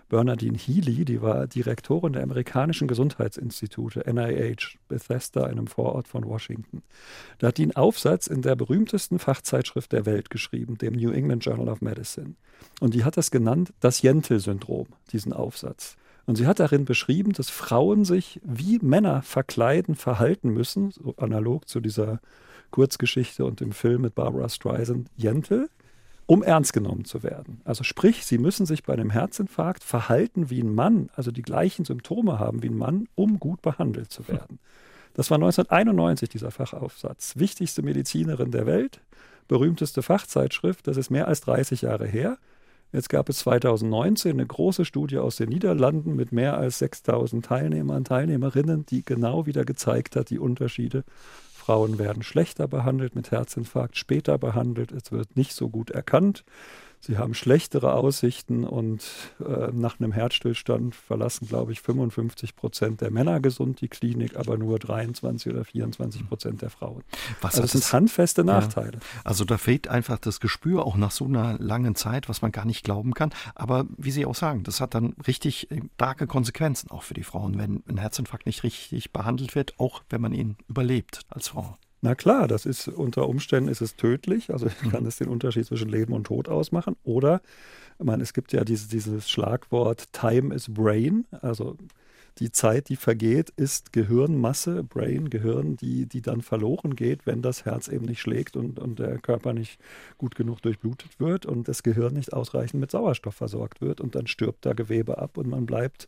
Bernadine 0.09 0.59
Healy, 0.59 1.05
die 1.05 1.23
war 1.23 1.47
Direktorin 1.47 2.13
der 2.13 2.23
amerikanischen 2.23 2.89
Gesundheitsinstitute, 2.89 4.05
NIH, 4.11 4.79
Bethesda, 4.89 5.45
einem 5.45 5.67
Vorort 5.67 6.09
von 6.09 6.25
Washington. 6.25 6.83
Da 7.39 7.49
hat 7.49 7.59
die 7.59 7.63
einen 7.63 7.77
Aufsatz 7.77 8.27
in 8.27 8.43
der 8.43 8.57
berühmtesten 8.57 9.19
Fachzeitschrift 9.19 9.93
der 9.93 10.07
Welt 10.07 10.31
geschrieben, 10.31 10.79
dem 10.79 10.95
New 10.95 11.11
England 11.11 11.45
Journal 11.45 11.69
of 11.69 11.81
Medicine. 11.81 12.35
Und 12.81 12.95
die 12.95 13.05
hat 13.05 13.17
das 13.17 13.31
genannt, 13.31 13.73
das 13.81 14.03
Jentel-Syndrom, 14.03 14.87
diesen 15.13 15.33
Aufsatz. 15.33 15.97
Und 16.27 16.37
sie 16.37 16.47
hat 16.47 16.61
darin 16.61 16.85
beschrieben, 16.85 17.33
dass 17.33 17.51
Frauen 17.51 18.05
sich 18.05 18.41
wie 18.45 18.79
Männer 18.79 19.23
verkleiden, 19.23 19.95
verhalten 19.95 20.51
müssen, 20.51 20.91
so 20.91 21.15
analog 21.17 21.69
zu 21.69 21.81
dieser 21.81 22.21
Kurzgeschichte 22.71 23.45
und 23.45 23.61
dem 23.61 23.73
Film 23.73 24.03
mit 24.03 24.15
Barbara 24.15 24.49
Streisand, 24.49 25.09
Jentel, 25.17 25.69
um 26.27 26.43
ernst 26.43 26.73
genommen 26.73 27.05
zu 27.05 27.23
werden. 27.23 27.61
Also 27.65 27.85
sprich, 27.85 28.25
Sie 28.25 28.39
müssen 28.39 28.67
sich 28.67 28.83
bei 28.83 28.93
einem 28.93 29.11
Herzinfarkt 29.11 29.85
verhalten 29.85 30.51
wie 30.51 30.61
ein 30.61 30.75
Mann, 30.75 31.11
also 31.15 31.31
die 31.31 31.43
gleichen 31.43 31.85
Symptome 31.85 32.39
haben 32.39 32.63
wie 32.63 32.69
ein 32.69 32.79
Mann, 32.79 33.09
um 33.15 33.39
gut 33.39 33.63
behandelt 33.63 34.11
zu 34.11 34.27
werden. 34.29 34.59
Das 35.15 35.31
war 35.31 35.37
1991 35.37 36.29
dieser 36.29 36.51
Fachaufsatz. 36.51 37.35
Wichtigste 37.37 37.83
Medizinerin 37.83 38.51
der 38.51 38.67
Welt, 38.67 39.01
berühmteste 39.49 40.03
Fachzeitschrift, 40.03 40.87
das 40.87 40.97
ist 40.97 41.11
mehr 41.11 41.29
als 41.29 41.41
30 41.43 41.83
Jahre 41.83 42.07
her. 42.07 42.39
Jetzt 42.93 43.09
gab 43.09 43.29
es 43.29 43.39
2019 43.39 44.33
eine 44.33 44.47
große 44.47 44.85
Studie 44.85 45.19
aus 45.19 45.37
den 45.37 45.49
Niederlanden 45.49 46.15
mit 46.15 46.31
mehr 46.31 46.57
als 46.57 46.79
6000 46.79 47.45
Teilnehmern, 47.45 48.05
Teilnehmerinnen, 48.05 48.87
die 48.87 49.05
genau 49.05 49.47
wieder 49.47 49.65
gezeigt 49.65 50.15
hat, 50.15 50.31
die 50.31 50.39
Unterschiede. 50.39 51.05
Frauen 51.65 51.99
werden 51.99 52.23
schlechter 52.23 52.69
behandelt 52.69 53.15
mit 53.15 53.31
Herzinfarkt, 53.31 53.97
später 53.97 54.37
behandelt, 54.37 54.93
es 54.93 55.13
wird 55.13 55.35
nicht 55.35 55.55
so 55.55 55.71
gut 55.71 55.91
erkannt. 55.91 56.45
Sie 57.07 57.19
haben 57.19 57.35
schlechtere 57.35 57.93
Aussichten 57.93 58.65
und 58.65 59.05
äh, 59.41 59.71
nach 59.73 60.01
einem 60.01 60.13
Herzstillstand 60.13 60.95
verlassen, 60.95 61.47
glaube 61.47 61.73
ich, 61.73 61.83
55 61.83 62.57
Prozent 62.57 63.03
der 63.03 63.11
Männer 63.11 63.41
gesund 63.41 63.83
die 63.83 63.89
Klinik, 63.89 64.37
aber 64.37 64.57
nur 64.57 64.79
23 64.79 65.53
oder 65.53 65.65
24 65.65 66.27
Prozent 66.27 66.63
der 66.63 66.71
Frauen. 66.71 67.03
Was 67.43 67.57
also 67.57 67.63
das 67.63 67.73
sind 67.73 67.93
handfeste 67.93 68.43
Nachteile. 68.43 68.93
Ja. 68.93 69.21
Also 69.25 69.45
da 69.45 69.59
fehlt 69.59 69.89
einfach 69.89 70.19
das 70.19 70.41
Gespür, 70.41 70.87
auch 70.87 70.97
nach 70.97 71.11
so 71.11 71.27
einer 71.27 71.59
langen 71.59 71.95
Zeit, 71.95 72.31
was 72.31 72.41
man 72.41 72.53
gar 72.53 72.65
nicht 72.65 72.85
glauben 72.85 73.13
kann. 73.13 73.31
Aber 73.55 73.85
wie 73.99 74.11
Sie 74.11 74.25
auch 74.25 74.35
sagen, 74.35 74.63
das 74.63 74.81
hat 74.81 74.95
dann 74.95 75.15
richtig 75.27 75.71
äh, 75.71 75.83
starke 75.97 76.27
Konsequenzen 76.27 76.91
auch 76.91 77.03
für 77.03 77.15
die 77.15 77.25
Frauen, 77.25 77.59
wenn 77.59 77.83
ein 77.87 77.99
Herzinfarkt 77.99 78.47
nicht 78.47 78.63
richtig 78.63 79.13
behandelt 79.13 79.55
wird, 79.55 79.79
auch 79.79 80.03
wenn 80.09 80.23
man 80.23 80.33
ihn 80.33 80.57
überlebt 80.69 81.21
als 81.29 81.49
Frau. 81.49 81.77
Na 82.05 82.15
klar, 82.15 82.49
das 82.49 82.67
ist 82.67 82.87
unter 82.89 83.27
Umständen 83.31 83.71
ist 83.71 83.81
es 83.81 83.97
tödlich, 83.97 84.53
also 84.53 84.67
mhm. 84.67 84.91
kann 84.91 85.07
es 85.07 85.17
den 85.17 85.29
Unterschied 85.29 85.65
zwischen 85.65 85.89
Leben 85.89 86.13
und 86.13 86.25
Tod 86.25 86.51
ausmachen. 86.51 86.97
Oder, 87.03 87.41
ich 87.99 88.05
meine, 88.05 88.23
es 88.23 88.35
gibt 88.35 88.53
ja 88.53 88.63
diese, 88.63 88.91
dieses 88.91 89.31
Schlagwort 89.31 90.13
Time 90.13 90.55
is 90.55 90.69
Brain, 90.69 91.25
also 91.41 91.79
die 92.41 92.53
Zeit, 92.53 92.91
die 92.91 92.97
vergeht, 92.97 93.55
ist 93.57 93.95
Gehirnmasse, 93.95 94.85
Brain, 94.85 95.31
Gehirn, 95.31 95.79
die, 95.79 96.05
die 96.05 96.21
dann 96.21 96.43
verloren 96.43 96.95
geht, 96.95 97.25
wenn 97.25 97.41
das 97.41 97.65
Herz 97.65 97.89
eben 97.89 98.05
nicht 98.05 98.21
schlägt 98.21 98.55
und, 98.55 98.79
und 98.79 98.99
der 98.99 99.17
Körper 99.17 99.55
nicht 99.55 99.81
gut 100.19 100.35
genug 100.35 100.61
durchblutet 100.61 101.19
wird 101.19 101.47
und 101.47 101.69
das 101.69 101.83
Gehirn 101.83 102.13
nicht 102.13 102.35
ausreichend 102.35 102.83
mit 102.83 102.91
Sauerstoff 102.91 103.37
versorgt 103.37 103.81
wird 103.81 104.03
und 104.03 104.15
dann 104.15 104.27
stirbt 104.27 104.67
da 104.67 104.75
Gewebe 104.75 105.17
ab 105.17 105.39
und 105.39 105.49
man 105.49 105.65
bleibt 105.65 106.07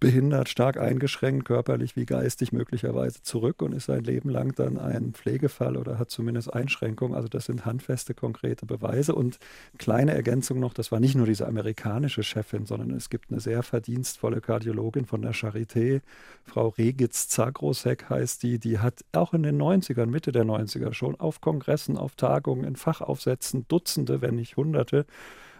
behindert, 0.00 0.48
stark 0.48 0.78
eingeschränkt, 0.78 1.46
körperlich 1.46 1.96
wie 1.96 2.06
geistig 2.06 2.52
möglicherweise 2.52 3.22
zurück 3.22 3.62
und 3.62 3.72
ist 3.72 3.86
sein 3.86 4.04
Leben 4.04 4.30
lang 4.30 4.54
dann 4.54 4.78
ein 4.78 5.12
Pflegefall 5.12 5.76
oder 5.76 5.98
hat 5.98 6.10
zumindest 6.10 6.52
Einschränkungen. 6.52 7.14
Also 7.14 7.28
das 7.28 7.46
sind 7.46 7.64
handfeste, 7.64 8.14
konkrete 8.14 8.66
Beweise. 8.66 9.14
Und 9.14 9.38
kleine 9.78 10.14
Ergänzung 10.14 10.60
noch, 10.60 10.74
das 10.74 10.92
war 10.92 11.00
nicht 11.00 11.14
nur 11.14 11.26
diese 11.26 11.46
amerikanische 11.46 12.22
Chefin, 12.22 12.66
sondern 12.66 12.90
es 12.90 13.10
gibt 13.10 13.30
eine 13.30 13.40
sehr 13.40 13.62
verdienstvolle 13.62 14.40
Kardiologin 14.40 15.06
von 15.06 15.22
der 15.22 15.34
Charité, 15.34 16.00
Frau 16.44 16.68
Regitz 16.68 17.28
Zagrosek 17.28 18.08
heißt 18.08 18.42
die, 18.42 18.58
die 18.58 18.78
hat 18.78 19.04
auch 19.12 19.34
in 19.34 19.42
den 19.42 19.60
90ern, 19.60 20.06
Mitte 20.06 20.32
der 20.32 20.44
90er 20.44 20.92
schon 20.94 21.14
auf 21.20 21.40
Kongressen, 21.40 21.96
auf 21.96 22.16
Tagungen, 22.16 22.64
in 22.64 22.76
Fachaufsätzen 22.76 23.66
Dutzende, 23.68 24.22
wenn 24.22 24.36
nicht 24.36 24.56
Hunderte 24.56 25.06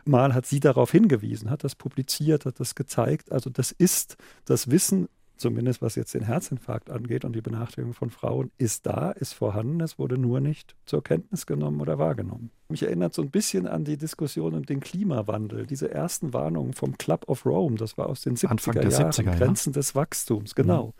Mal 0.04 0.34
hat 0.34 0.46
sie 0.46 0.60
darauf 0.60 0.92
hingewiesen, 0.92 1.50
hat 1.50 1.64
das 1.64 1.74
publiziert, 1.74 2.46
hat 2.46 2.60
das 2.60 2.74
gezeigt. 2.74 3.32
Also 3.32 3.50
das 3.50 3.72
ist 3.72 4.16
das 4.44 4.70
Wissen, 4.70 5.08
zumindest 5.38 5.80
was 5.80 5.94
jetzt 5.94 6.14
den 6.14 6.22
Herzinfarkt 6.22 6.90
angeht 6.90 7.24
und 7.24 7.34
die 7.34 7.40
Benachteiligung 7.40 7.94
von 7.94 8.10
Frauen, 8.10 8.50
ist 8.58 8.86
da, 8.86 9.10
ist 9.10 9.32
vorhanden, 9.32 9.80
es 9.80 9.98
wurde 9.98 10.18
nur 10.18 10.40
nicht 10.40 10.74
zur 10.84 11.02
Kenntnis 11.02 11.46
genommen 11.46 11.80
oder 11.80 11.98
wahrgenommen. 11.98 12.50
Mich 12.68 12.82
erinnert 12.82 13.14
so 13.14 13.22
ein 13.22 13.30
bisschen 13.30 13.66
an 13.66 13.84
die 13.84 13.96
Diskussion 13.96 14.54
um 14.54 14.66
den 14.66 14.80
Klimawandel. 14.80 15.66
Diese 15.66 15.90
ersten 15.90 16.32
Warnungen 16.32 16.74
vom 16.74 16.98
Club 16.98 17.28
of 17.28 17.46
Rome, 17.46 17.76
das 17.76 17.96
war 17.96 18.08
aus 18.08 18.20
den 18.20 18.36
70er 18.36 18.90
Jahren, 18.90 19.12
70er, 19.12 19.36
Grenzen 19.36 19.72
ja. 19.72 19.78
des 19.78 19.94
Wachstums, 19.94 20.54
genau. 20.54 20.88
Mhm. 20.88 20.92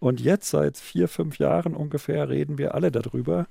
Und 0.00 0.20
jetzt 0.20 0.50
seit 0.50 0.76
vier, 0.76 1.08
fünf 1.08 1.38
Jahren 1.38 1.74
ungefähr 1.74 2.28
reden 2.28 2.56
wir 2.56 2.74
alle 2.74 2.92
darüber. 2.92 3.48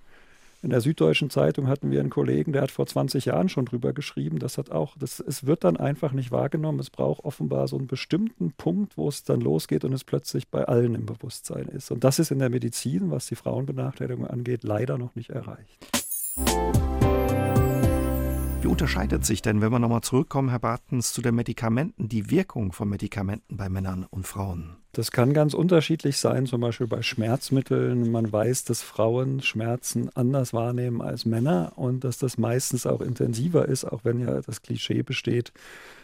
In 0.63 0.71
der 0.71 0.81
Süddeutschen 0.81 1.29
Zeitung 1.29 1.67
hatten 1.67 1.91
wir 1.91 1.99
einen 1.99 2.09
Kollegen, 2.09 2.51
der 2.51 2.63
hat 2.63 2.71
vor 2.71 2.87
20 2.87 3.25
Jahren 3.25 3.47
schon 3.47 3.65
drüber 3.65 3.93
geschrieben. 3.93 4.39
Das 4.39 4.57
hat 4.57 4.71
auch, 4.71 4.97
das, 4.97 5.19
es 5.19 5.45
wird 5.45 5.63
dann 5.63 5.77
einfach 5.77 6.13
nicht 6.13 6.31
wahrgenommen. 6.31 6.79
Es 6.79 6.89
braucht 6.89 7.23
offenbar 7.23 7.67
so 7.67 7.77
einen 7.77 7.85
bestimmten 7.85 8.53
Punkt, 8.53 8.97
wo 8.97 9.07
es 9.07 9.23
dann 9.23 9.39
losgeht 9.39 9.85
und 9.85 9.93
es 9.93 10.03
plötzlich 10.03 10.47
bei 10.47 10.65
allen 10.65 10.95
im 10.95 11.05
Bewusstsein 11.05 11.67
ist. 11.67 11.91
Und 11.91 12.03
das 12.03 12.17
ist 12.17 12.31
in 12.31 12.39
der 12.39 12.49
Medizin, 12.49 13.11
was 13.11 13.27
die 13.27 13.35
Frauenbenachteiligung 13.35 14.25
angeht, 14.25 14.63
leider 14.63 14.97
noch 14.97 15.13
nicht 15.13 15.29
erreicht. 15.29 15.85
Wie 18.61 18.67
unterscheidet 18.67 19.25
sich 19.25 19.43
denn, 19.43 19.61
wenn 19.61 19.71
wir 19.71 19.77
nochmal 19.77 20.01
zurückkommen, 20.01 20.49
Herr 20.49 20.59
Bartens, 20.59 21.13
zu 21.13 21.21
den 21.21 21.35
Medikamenten, 21.35 22.09
die 22.09 22.31
Wirkung 22.31 22.71
von 22.71 22.89
Medikamenten 22.89 23.57
bei 23.57 23.69
Männern 23.69 24.07
und 24.09 24.25
Frauen? 24.25 24.77
Das 24.97 25.11
kann 25.11 25.33
ganz 25.33 25.53
unterschiedlich 25.53 26.17
sein, 26.17 26.47
zum 26.47 26.59
Beispiel 26.59 26.87
bei 26.87 27.03
Schmerzmitteln. 27.03 28.09
Man 28.09 28.31
weiß, 28.31 28.63
dass 28.63 28.81
Frauen 28.81 29.43
Schmerzen 29.43 30.09
anders 30.15 30.53
wahrnehmen 30.53 31.03
als 31.03 31.23
Männer 31.23 31.73
und 31.75 32.03
dass 32.03 32.17
das 32.17 32.39
meistens 32.39 32.87
auch 32.87 33.01
intensiver 33.01 33.67
ist, 33.67 33.85
auch 33.85 34.05
wenn 34.05 34.19
ja 34.19 34.41
das 34.41 34.63
Klischee 34.63 35.03
besteht, 35.03 35.51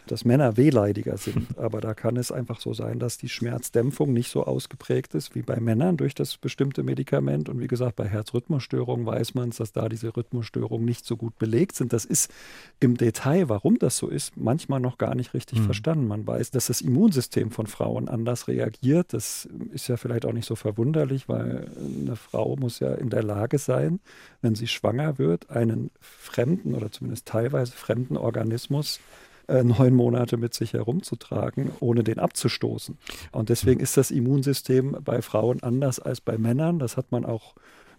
dass 0.06 0.24
Männer 0.24 0.56
wehleidiger 0.56 1.16
sind. 1.16 1.58
Aber 1.58 1.80
da 1.80 1.94
kann 1.94 2.16
es 2.16 2.32
einfach 2.32 2.60
so 2.60 2.74
sein, 2.74 2.98
dass 2.98 3.18
die 3.18 3.28
Schmerzdämpfung 3.28 4.12
nicht 4.12 4.30
so 4.30 4.44
ausgeprägt 4.44 5.14
ist 5.14 5.34
wie 5.34 5.42
bei 5.42 5.60
Männern 5.60 5.96
durch 5.96 6.14
das 6.14 6.36
bestimmte 6.36 6.82
Medikament. 6.82 7.48
Und 7.48 7.60
wie 7.60 7.66
gesagt, 7.66 7.96
bei 7.96 8.06
Herzrhythmusstörungen 8.06 9.06
weiß 9.06 9.34
man, 9.34 9.50
dass 9.50 9.72
da 9.72 9.88
diese 9.88 10.16
Rhythmusstörungen 10.16 10.84
nicht 10.84 11.04
so 11.04 11.16
gut 11.16 11.38
belegt 11.38 11.76
sind. 11.76 11.92
Das 11.92 12.04
ist 12.04 12.32
im 12.80 12.96
Detail, 12.96 13.48
warum 13.48 13.78
das 13.78 13.96
so 13.96 14.08
ist, 14.08 14.36
manchmal 14.36 14.80
noch 14.80 14.98
gar 14.98 15.14
nicht 15.14 15.34
richtig 15.34 15.60
mhm. 15.60 15.64
verstanden. 15.64 16.06
Man 16.06 16.26
weiß, 16.26 16.50
dass 16.50 16.66
das 16.66 16.80
Immunsystem 16.80 17.50
von 17.50 17.66
Frauen 17.66 18.08
anders 18.08 18.48
reagiert. 18.48 19.12
Das 19.12 19.48
ist 19.72 19.88
ja 19.88 19.96
vielleicht 19.96 20.26
auch 20.26 20.32
nicht 20.32 20.46
so 20.46 20.56
verwunderlich, 20.56 21.28
weil 21.28 21.70
eine 21.78 22.16
Frau 22.16 22.56
muss 22.56 22.80
ja 22.80 22.94
in 22.94 23.10
der 23.10 23.22
Lage 23.22 23.58
sein, 23.58 24.00
wenn 24.42 24.54
sie 24.54 24.66
schwanger 24.66 25.18
wird, 25.18 25.50
einen 25.50 25.90
fremden 26.00 26.74
oder 26.74 26.90
zumindest 26.90 27.26
teilweise 27.26 27.72
fremden 27.72 28.16
Organismus 28.16 29.00
äh, 29.48 29.62
neun 29.64 29.94
Monate 29.94 30.36
mit 30.36 30.54
sich 30.54 30.72
herumzutragen, 30.72 31.70
ohne 31.80 32.04
den 32.04 32.18
abzustoßen. 32.18 32.98
Und 33.32 33.48
deswegen 33.48 33.80
ist 33.80 33.96
das 33.96 34.10
Immunsystem 34.10 34.96
bei 35.04 35.22
Frauen 35.22 35.62
anders 35.62 36.00
als 36.00 36.20
bei 36.20 36.38
Männern. 36.38 36.78
Das 36.78 36.96
hat 36.96 37.12
man 37.12 37.24
auch 37.24 37.54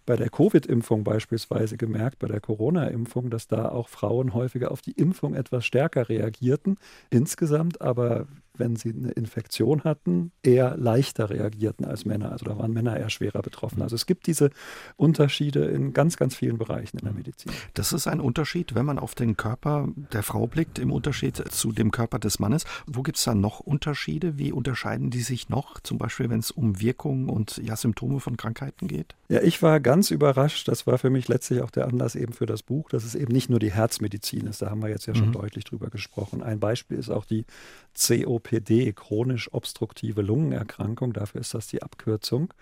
bei 0.05 0.15
der 0.15 0.29
Covid-Impfung 0.29 1.03
beispielsweise 1.03 1.77
gemerkt, 1.77 2.19
bei 2.19 2.27
der 2.27 2.39
Corona-Impfung, 2.39 3.29
dass 3.29 3.47
da 3.47 3.69
auch 3.69 3.89
Frauen 3.89 4.33
häufiger 4.33 4.71
auf 4.71 4.81
die 4.81 4.91
Impfung 4.91 5.33
etwas 5.33 5.65
stärker 5.65 6.09
reagierten. 6.09 6.77
Insgesamt 7.09 7.81
aber 7.81 8.27
wenn 8.59 8.75
sie 8.75 8.89
eine 8.89 9.11
Infektion 9.11 9.83
hatten, 9.83 10.31
eher 10.43 10.77
leichter 10.77 11.29
reagierten 11.29 11.85
als 11.85 12.05
Männer. 12.05 12.31
Also 12.31 12.45
da 12.45 12.57
waren 12.57 12.71
Männer 12.71 12.97
eher 12.97 13.09
schwerer 13.09 13.41
betroffen. 13.41 13.81
Also 13.81 13.95
es 13.95 14.05
gibt 14.05 14.27
diese 14.27 14.49
Unterschiede 14.97 15.65
in 15.65 15.93
ganz, 15.93 16.17
ganz 16.17 16.35
vielen 16.35 16.57
Bereichen 16.57 16.97
in 16.97 17.05
der 17.05 17.13
Medizin. 17.13 17.51
Das 17.73 17.93
ist 17.93 18.07
ein 18.07 18.19
Unterschied, 18.19 18.75
wenn 18.75 18.85
man 18.85 18.99
auf 18.99 19.15
den 19.15 19.37
Körper 19.37 19.87
der 20.13 20.23
Frau 20.23 20.47
blickt, 20.47 20.79
im 20.79 20.91
Unterschied 20.91 21.37
zu 21.51 21.71
dem 21.71 21.91
Körper 21.91 22.19
des 22.19 22.39
Mannes. 22.39 22.65
Wo 22.85 23.01
gibt 23.01 23.17
es 23.17 23.23
da 23.23 23.35
noch 23.35 23.59
Unterschiede? 23.59 24.37
Wie 24.37 24.51
unterscheiden 24.51 25.09
die 25.09 25.21
sich 25.21 25.49
noch? 25.49 25.79
Zum 25.79 25.97
Beispiel, 25.97 26.29
wenn 26.29 26.39
es 26.39 26.51
um 26.51 26.79
Wirkungen 26.81 27.29
und 27.29 27.57
ja, 27.57 27.75
Symptome 27.75 28.19
von 28.19 28.37
Krankheiten 28.37 28.87
geht? 28.87 29.15
Ja, 29.27 29.41
ich 29.41 29.61
war 29.61 29.79
ganz 29.79 30.11
überrascht. 30.11 30.67
Das 30.67 30.85
war 30.85 30.97
für 30.97 31.09
mich 31.09 31.27
letztlich 31.27 31.61
auch 31.61 31.71
der 31.71 31.87
Anlass 31.87 32.15
eben 32.15 32.33
für 32.33 32.45
das 32.45 32.63
Buch, 32.63 32.89
dass 32.89 33.03
es 33.03 33.15
eben 33.15 33.33
nicht 33.33 33.49
nur 33.49 33.59
die 33.59 33.71
Herzmedizin 33.71 34.47
ist. 34.47 34.61
Da 34.61 34.69
haben 34.69 34.81
wir 34.81 34.89
jetzt 34.89 35.07
ja 35.07 35.15
schon 35.15 35.29
mhm. 35.29 35.33
deutlich 35.33 35.63
drüber 35.65 35.89
gesprochen. 35.89 36.43
Ein 36.43 36.59
Beispiel 36.59 36.97
ist 36.97 37.09
auch 37.09 37.25
die 37.25 37.45
COPD, 37.95 38.44
chronisch 38.93 39.53
obstruktive 39.53 40.21
Lungenerkrankung, 40.21 41.13
dafür 41.13 41.41
ist 41.41 41.53
das 41.53 41.67
die 41.67 41.81
Abkürzung. 41.81 42.53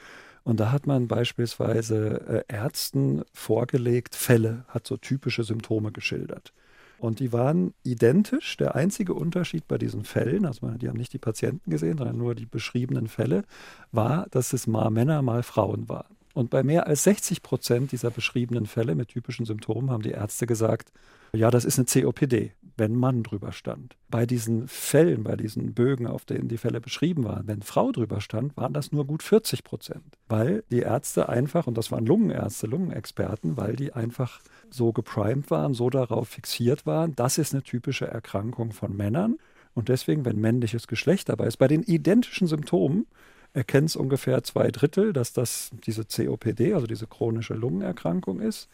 Und 0.43 0.59
da 0.59 0.71
hat 0.71 0.87
man 0.87 1.07
beispielsweise 1.07 2.43
äh, 2.49 2.53
Ärzten 2.53 3.23
vorgelegt, 3.31 4.15
Fälle, 4.15 4.65
hat 4.67 4.85
so 4.85 4.97
typische 4.97 5.43
Symptome 5.43 5.91
geschildert. 5.91 6.53
Und 6.99 7.19
die 7.19 7.33
waren 7.33 7.73
identisch. 7.83 8.55
Der 8.57 8.75
einzige 8.75 9.13
Unterschied 9.13 9.67
bei 9.67 9.77
diesen 9.77 10.03
Fällen, 10.03 10.45
also 10.45 10.67
die 10.71 10.87
haben 10.87 10.97
nicht 10.97 11.13
die 11.13 11.17
Patienten 11.17 11.69
gesehen, 11.69 11.97
sondern 11.97 12.17
nur 12.17 12.35
die 12.35 12.45
beschriebenen 12.45 13.07
Fälle, 13.07 13.43
war, 13.91 14.27
dass 14.31 14.53
es 14.53 14.67
mal 14.67 14.89
Männer, 14.89 15.21
mal 15.21 15.43
Frauen 15.43 15.89
waren. 15.89 16.15
Und 16.33 16.49
bei 16.49 16.63
mehr 16.63 16.87
als 16.87 17.03
60 17.03 17.43
Prozent 17.43 17.91
dieser 17.91 18.09
beschriebenen 18.09 18.65
Fälle 18.65 18.95
mit 18.95 19.09
typischen 19.09 19.45
Symptomen 19.45 19.91
haben 19.91 20.01
die 20.01 20.11
Ärzte 20.11 20.47
gesagt, 20.47 20.91
ja, 21.35 21.49
das 21.49 21.65
ist 21.65 21.79
eine 21.79 21.87
COPD, 21.87 22.53
wenn 22.77 22.95
Mann 22.95 23.23
drüber 23.23 23.51
stand. 23.51 23.95
Bei 24.07 24.25
diesen 24.25 24.67
Fällen, 24.67 25.23
bei 25.23 25.35
diesen 25.35 25.73
Bögen, 25.73 26.05
auf 26.05 26.25
denen 26.25 26.47
die 26.47 26.57
Fälle 26.57 26.79
beschrieben 26.79 27.23
waren, 27.23 27.47
wenn 27.47 27.61
Frau 27.61 27.91
drüber 27.91 28.21
stand, 28.21 28.55
waren 28.55 28.73
das 28.73 28.91
nur 28.91 29.05
gut 29.05 29.23
40 29.23 29.63
Prozent. 29.63 30.17
Weil 30.27 30.63
die 30.69 30.81
Ärzte 30.81 31.29
einfach, 31.29 31.65
und 31.65 31.77
das 31.77 31.91
waren 31.91 32.05
Lungenärzte, 32.05 32.67
Lungenexperten, 32.67 33.57
weil 33.57 33.75
die 33.75 33.93
einfach 33.93 34.41
so 34.69 34.93
geprimed 34.93 35.49
waren, 35.49 35.73
so 35.73 35.89
darauf 35.89 36.29
fixiert 36.29 36.85
waren, 36.85 37.15
das 37.15 37.37
ist 37.37 37.53
eine 37.53 37.63
typische 37.63 38.07
Erkrankung 38.07 38.71
von 38.71 38.95
Männern. 38.95 39.37
Und 39.73 39.89
deswegen, 39.89 40.25
wenn 40.25 40.39
männliches 40.39 40.87
Geschlecht 40.87 41.29
dabei 41.29 41.47
ist, 41.47 41.57
bei 41.57 41.67
den 41.67 41.81
identischen 41.81 42.47
Symptomen, 42.47 43.07
erkennt 43.53 43.89
es 43.89 43.95
ungefähr 43.95 44.43
zwei 44.43 44.69
Drittel, 44.69 45.13
dass 45.13 45.33
das 45.33 45.71
diese 45.85 46.05
COPD, 46.05 46.73
also 46.73 46.87
diese 46.87 47.07
chronische 47.07 47.53
Lungenerkrankung 47.53 48.39
ist. 48.39 48.67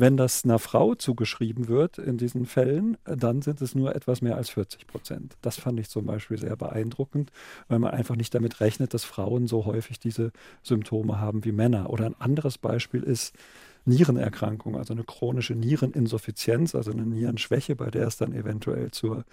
Wenn 0.00 0.16
das 0.16 0.44
einer 0.44 0.58
Frau 0.58 0.94
zugeschrieben 0.94 1.68
wird 1.68 1.98
in 1.98 2.16
diesen 2.16 2.46
Fällen, 2.46 2.96
dann 3.04 3.42
sind 3.42 3.60
es 3.60 3.74
nur 3.74 3.94
etwas 3.94 4.22
mehr 4.22 4.34
als 4.34 4.48
40 4.48 4.86
Prozent. 4.86 5.36
Das 5.42 5.58
fand 5.58 5.78
ich 5.78 5.90
zum 5.90 6.06
Beispiel 6.06 6.38
sehr 6.38 6.56
beeindruckend, 6.56 7.30
weil 7.68 7.80
man 7.80 7.90
einfach 7.90 8.16
nicht 8.16 8.34
damit 8.34 8.60
rechnet, 8.60 8.94
dass 8.94 9.04
Frauen 9.04 9.46
so 9.46 9.66
häufig 9.66 9.98
diese 9.98 10.32
Symptome 10.62 11.20
haben 11.20 11.44
wie 11.44 11.52
Männer. 11.52 11.90
Oder 11.90 12.06
ein 12.06 12.18
anderes 12.18 12.56
Beispiel 12.56 13.02
ist, 13.02 13.34
Nierenerkrankung, 13.84 14.74
also 14.78 14.94
eine 14.94 15.04
chronische 15.04 15.54
Niereninsuffizienz, 15.54 16.74
also 16.74 16.92
eine 16.92 17.04
Nierenschwäche, 17.04 17.76
bei 17.76 17.90
der 17.90 18.06
es 18.06 18.16
dann 18.16 18.32
eventuell 18.32 18.92
zur 18.92 19.26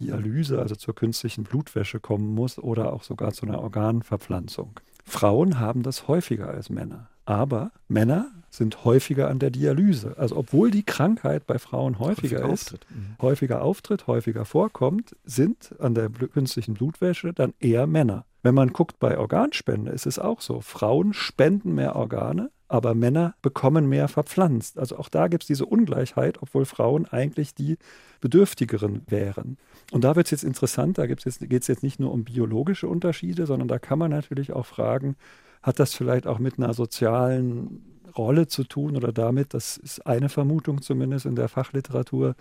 Dialyse, 0.00 0.58
also 0.58 0.74
zur 0.74 0.94
künstlichen 0.94 1.44
Blutwäsche 1.44 1.98
kommen 1.98 2.34
muss 2.34 2.58
oder 2.58 2.92
auch 2.92 3.04
sogar 3.04 3.32
zu 3.32 3.46
einer 3.46 3.62
Organverpflanzung. 3.62 4.80
Frauen 5.06 5.58
haben 5.58 5.82
das 5.82 6.08
häufiger 6.08 6.48
als 6.48 6.68
Männer. 6.68 7.08
Aber 7.30 7.70
Männer 7.86 8.26
sind 8.50 8.84
häufiger 8.84 9.28
an 9.28 9.38
der 9.38 9.50
Dialyse. 9.50 10.14
Also 10.18 10.36
obwohl 10.36 10.72
die 10.72 10.82
Krankheit 10.82 11.46
bei 11.46 11.60
Frauen 11.60 12.00
häufiger 12.00 12.38
häufiger 12.38 12.52
ist, 12.52 12.72
auftritt. 12.72 12.86
Mhm. 12.90 13.16
häufiger 13.22 13.62
auftritt, 13.62 14.06
häufiger 14.08 14.44
vorkommt, 14.44 15.14
sind 15.24 15.72
an 15.78 15.94
der 15.94 16.08
künstlichen 16.10 16.74
Blutwäsche 16.74 17.32
dann 17.32 17.54
eher 17.60 17.86
Männer. 17.86 18.24
Wenn 18.42 18.56
man 18.56 18.72
guckt 18.72 18.98
bei 18.98 19.16
Organspende, 19.16 19.92
ist 19.92 20.06
es 20.06 20.18
auch 20.18 20.40
so. 20.40 20.60
Frauen 20.60 21.12
spenden 21.12 21.72
mehr 21.76 21.94
Organe, 21.94 22.50
aber 22.66 22.96
Männer 22.96 23.36
bekommen 23.42 23.88
mehr 23.88 24.08
verpflanzt. 24.08 24.76
Also 24.76 24.98
auch 24.98 25.08
da 25.08 25.28
gibt 25.28 25.44
es 25.44 25.46
diese 25.46 25.66
Ungleichheit, 25.66 26.42
obwohl 26.42 26.64
Frauen 26.64 27.06
eigentlich 27.06 27.54
die 27.54 27.78
Bedürftigeren 28.20 29.02
wären. 29.06 29.56
Und 29.92 30.02
da 30.02 30.16
wird 30.16 30.26
es 30.26 30.32
jetzt 30.32 30.44
interessant, 30.44 30.98
da 30.98 31.06
geht 31.06 31.24
es 31.24 31.66
jetzt 31.68 31.82
nicht 31.84 32.00
nur 32.00 32.10
um 32.10 32.24
biologische 32.24 32.88
Unterschiede, 32.88 33.46
sondern 33.46 33.68
da 33.68 33.78
kann 33.78 34.00
man 34.00 34.10
natürlich 34.10 34.52
auch 34.52 34.66
fragen, 34.66 35.14
hat 35.62 35.78
das 35.78 35.94
vielleicht 35.94 36.26
auch 36.26 36.38
mit 36.38 36.58
einer 36.58 36.74
sozialen 36.74 37.90
Rolle 38.16 38.46
zu 38.48 38.64
tun 38.64 38.96
oder 38.96 39.12
damit, 39.12 39.54
das 39.54 39.76
ist 39.76 40.06
eine 40.06 40.28
Vermutung 40.28 40.82
zumindest 40.82 41.26
in 41.26 41.36
der 41.36 41.48
Fachliteratur, 41.48 42.34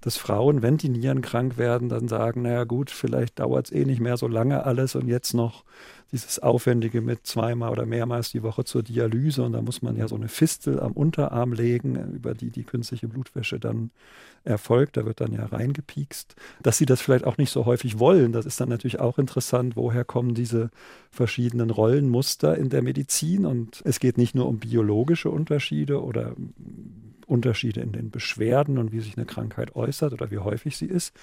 dass 0.00 0.16
Frauen, 0.16 0.62
wenn 0.62 0.76
die 0.76 0.88
Nieren 0.88 1.20
krank 1.20 1.58
werden, 1.58 1.88
dann 1.88 2.08
sagen, 2.08 2.42
naja 2.42 2.64
gut, 2.64 2.90
vielleicht 2.90 3.38
dauert 3.38 3.66
es 3.66 3.72
eh 3.72 3.84
nicht 3.84 4.00
mehr 4.00 4.16
so 4.16 4.28
lange 4.28 4.64
alles 4.64 4.94
und 4.94 5.08
jetzt 5.08 5.34
noch 5.34 5.64
dieses 6.12 6.38
Aufwendige 6.38 7.00
mit 7.00 7.26
zweimal 7.26 7.72
oder 7.72 7.86
mehrmals 7.86 8.30
die 8.30 8.42
Woche 8.42 8.64
zur 8.64 8.82
Dialyse. 8.82 9.42
Und 9.42 9.52
da 9.52 9.62
muss 9.62 9.82
man 9.82 9.96
ja 9.96 10.06
so 10.06 10.14
eine 10.14 10.28
Fistel 10.28 10.78
am 10.78 10.92
Unterarm 10.92 11.52
legen, 11.52 11.96
über 12.14 12.34
die 12.34 12.50
die 12.50 12.64
künstliche 12.64 13.08
Blutwäsche 13.08 13.58
dann 13.58 13.90
erfolgt. 14.46 14.96
Da 14.96 15.04
wird 15.04 15.20
dann 15.20 15.32
ja 15.32 15.46
reingepiekst. 15.46 16.36
Dass 16.62 16.78
sie 16.78 16.86
das 16.86 17.00
vielleicht 17.00 17.24
auch 17.24 17.38
nicht 17.38 17.50
so 17.50 17.66
häufig 17.66 17.98
wollen, 17.98 18.32
das 18.32 18.46
ist 18.46 18.60
dann 18.60 18.68
natürlich 18.68 19.00
auch 19.00 19.18
interessant. 19.18 19.76
Woher 19.76 20.04
kommen 20.04 20.34
diese 20.34 20.70
verschiedenen 21.10 21.70
Rollenmuster 21.70 22.56
in 22.56 22.70
der 22.70 22.82
Medizin? 22.82 23.46
Und 23.46 23.82
es 23.84 24.00
geht 24.00 24.18
nicht 24.18 24.34
nur 24.34 24.46
um 24.46 24.58
biologische 24.58 25.30
Unterschiede 25.30 26.02
oder 26.02 26.34
Unterschiede 27.26 27.80
in 27.80 27.92
den 27.92 28.10
Beschwerden 28.10 28.78
und 28.78 28.92
wie 28.92 29.00
sich 29.00 29.16
eine 29.16 29.26
Krankheit 29.26 29.74
äußert 29.74 30.12
oder 30.12 30.30
wie 30.30 30.38
häufig 30.38 30.76
sie 30.76 30.86
ist, 30.86 31.14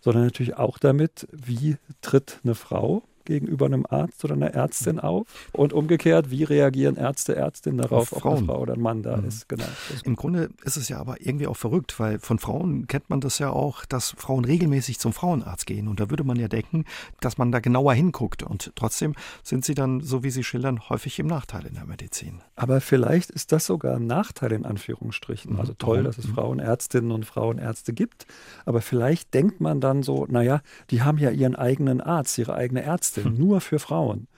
sondern 0.00 0.24
natürlich 0.24 0.56
auch 0.56 0.78
damit, 0.78 1.26
wie 1.32 1.76
tritt 2.02 2.40
eine 2.44 2.54
Frau 2.54 3.02
gegenüber 3.26 3.66
einem 3.66 3.86
Arzt 3.88 4.24
oder 4.24 4.34
einer 4.34 4.54
Ärztin 4.54 4.98
auf? 4.98 5.26
Und 5.52 5.72
umgekehrt, 5.72 6.30
wie 6.30 6.44
reagieren 6.44 6.96
Ärzte, 6.96 7.36
Ärztinnen 7.36 7.78
darauf, 7.78 8.12
ob 8.12 8.24
eine 8.24 8.46
Frau 8.46 8.60
oder 8.60 8.74
ein 8.74 8.80
Mann 8.80 9.02
da 9.02 9.16
mhm. 9.16 9.28
ist? 9.28 9.48
Genau. 9.48 9.64
Im 10.04 10.16
Grunde 10.16 10.50
ist 10.64 10.76
es 10.76 10.88
ja 10.88 10.98
aber 10.98 11.16
irgendwie 11.20 11.46
auch 11.46 11.56
verrückt, 11.56 11.98
weil 12.00 12.18
von 12.18 12.38
Frauen 12.38 12.86
kennt 12.86 13.10
man 13.10 13.20
das 13.20 13.38
ja 13.38 13.50
auch, 13.50 13.84
dass 13.84 14.10
Frauen 14.16 14.44
regelmäßig 14.44 14.98
zum 14.98 15.12
Frauenarzt 15.12 15.66
gehen. 15.66 15.88
Und 15.88 16.00
da 16.00 16.10
würde 16.10 16.24
man 16.24 16.38
ja 16.38 16.48
denken, 16.48 16.84
dass 17.20 17.38
man 17.38 17.52
da 17.52 17.60
genauer 17.60 17.94
hinguckt. 17.94 18.42
Und 18.42 18.72
trotzdem 18.76 19.14
sind 19.42 19.64
sie 19.64 19.74
dann, 19.74 20.00
so 20.00 20.22
wie 20.22 20.30
Sie 20.30 20.44
schildern, 20.44 20.88
häufig 20.88 21.18
im 21.18 21.26
Nachteil 21.26 21.66
in 21.66 21.74
der 21.74 21.86
Medizin. 21.86 22.40
Aber 22.54 22.80
vielleicht 22.80 23.30
ist 23.30 23.52
das 23.52 23.66
sogar 23.66 23.96
ein 23.96 24.06
Nachteil 24.06 24.52
in 24.52 24.64
Anführungsstrichen. 24.64 25.54
Mhm. 25.54 25.60
Also 25.60 25.74
toll, 25.74 26.02
dass 26.02 26.18
es 26.18 26.28
mhm. 26.28 26.34
Frauenärztinnen 26.34 27.10
und 27.10 27.26
Frauenärzte 27.26 27.92
gibt. 27.92 28.26
Aber 28.64 28.80
vielleicht 28.80 29.34
denkt 29.34 29.60
man 29.60 29.80
dann 29.80 30.02
so, 30.02 30.26
naja, 30.28 30.60
die 30.90 31.02
haben 31.02 31.18
ja 31.18 31.30
ihren 31.30 31.56
eigenen 31.56 32.00
Arzt, 32.00 32.38
ihre 32.38 32.54
eigene 32.54 32.82
Ärztin. 32.82 33.15
Ärztin, 33.16 33.32
hm. 33.32 33.38
nur 33.38 33.60
für 33.60 33.78
Frauen. 33.78 34.28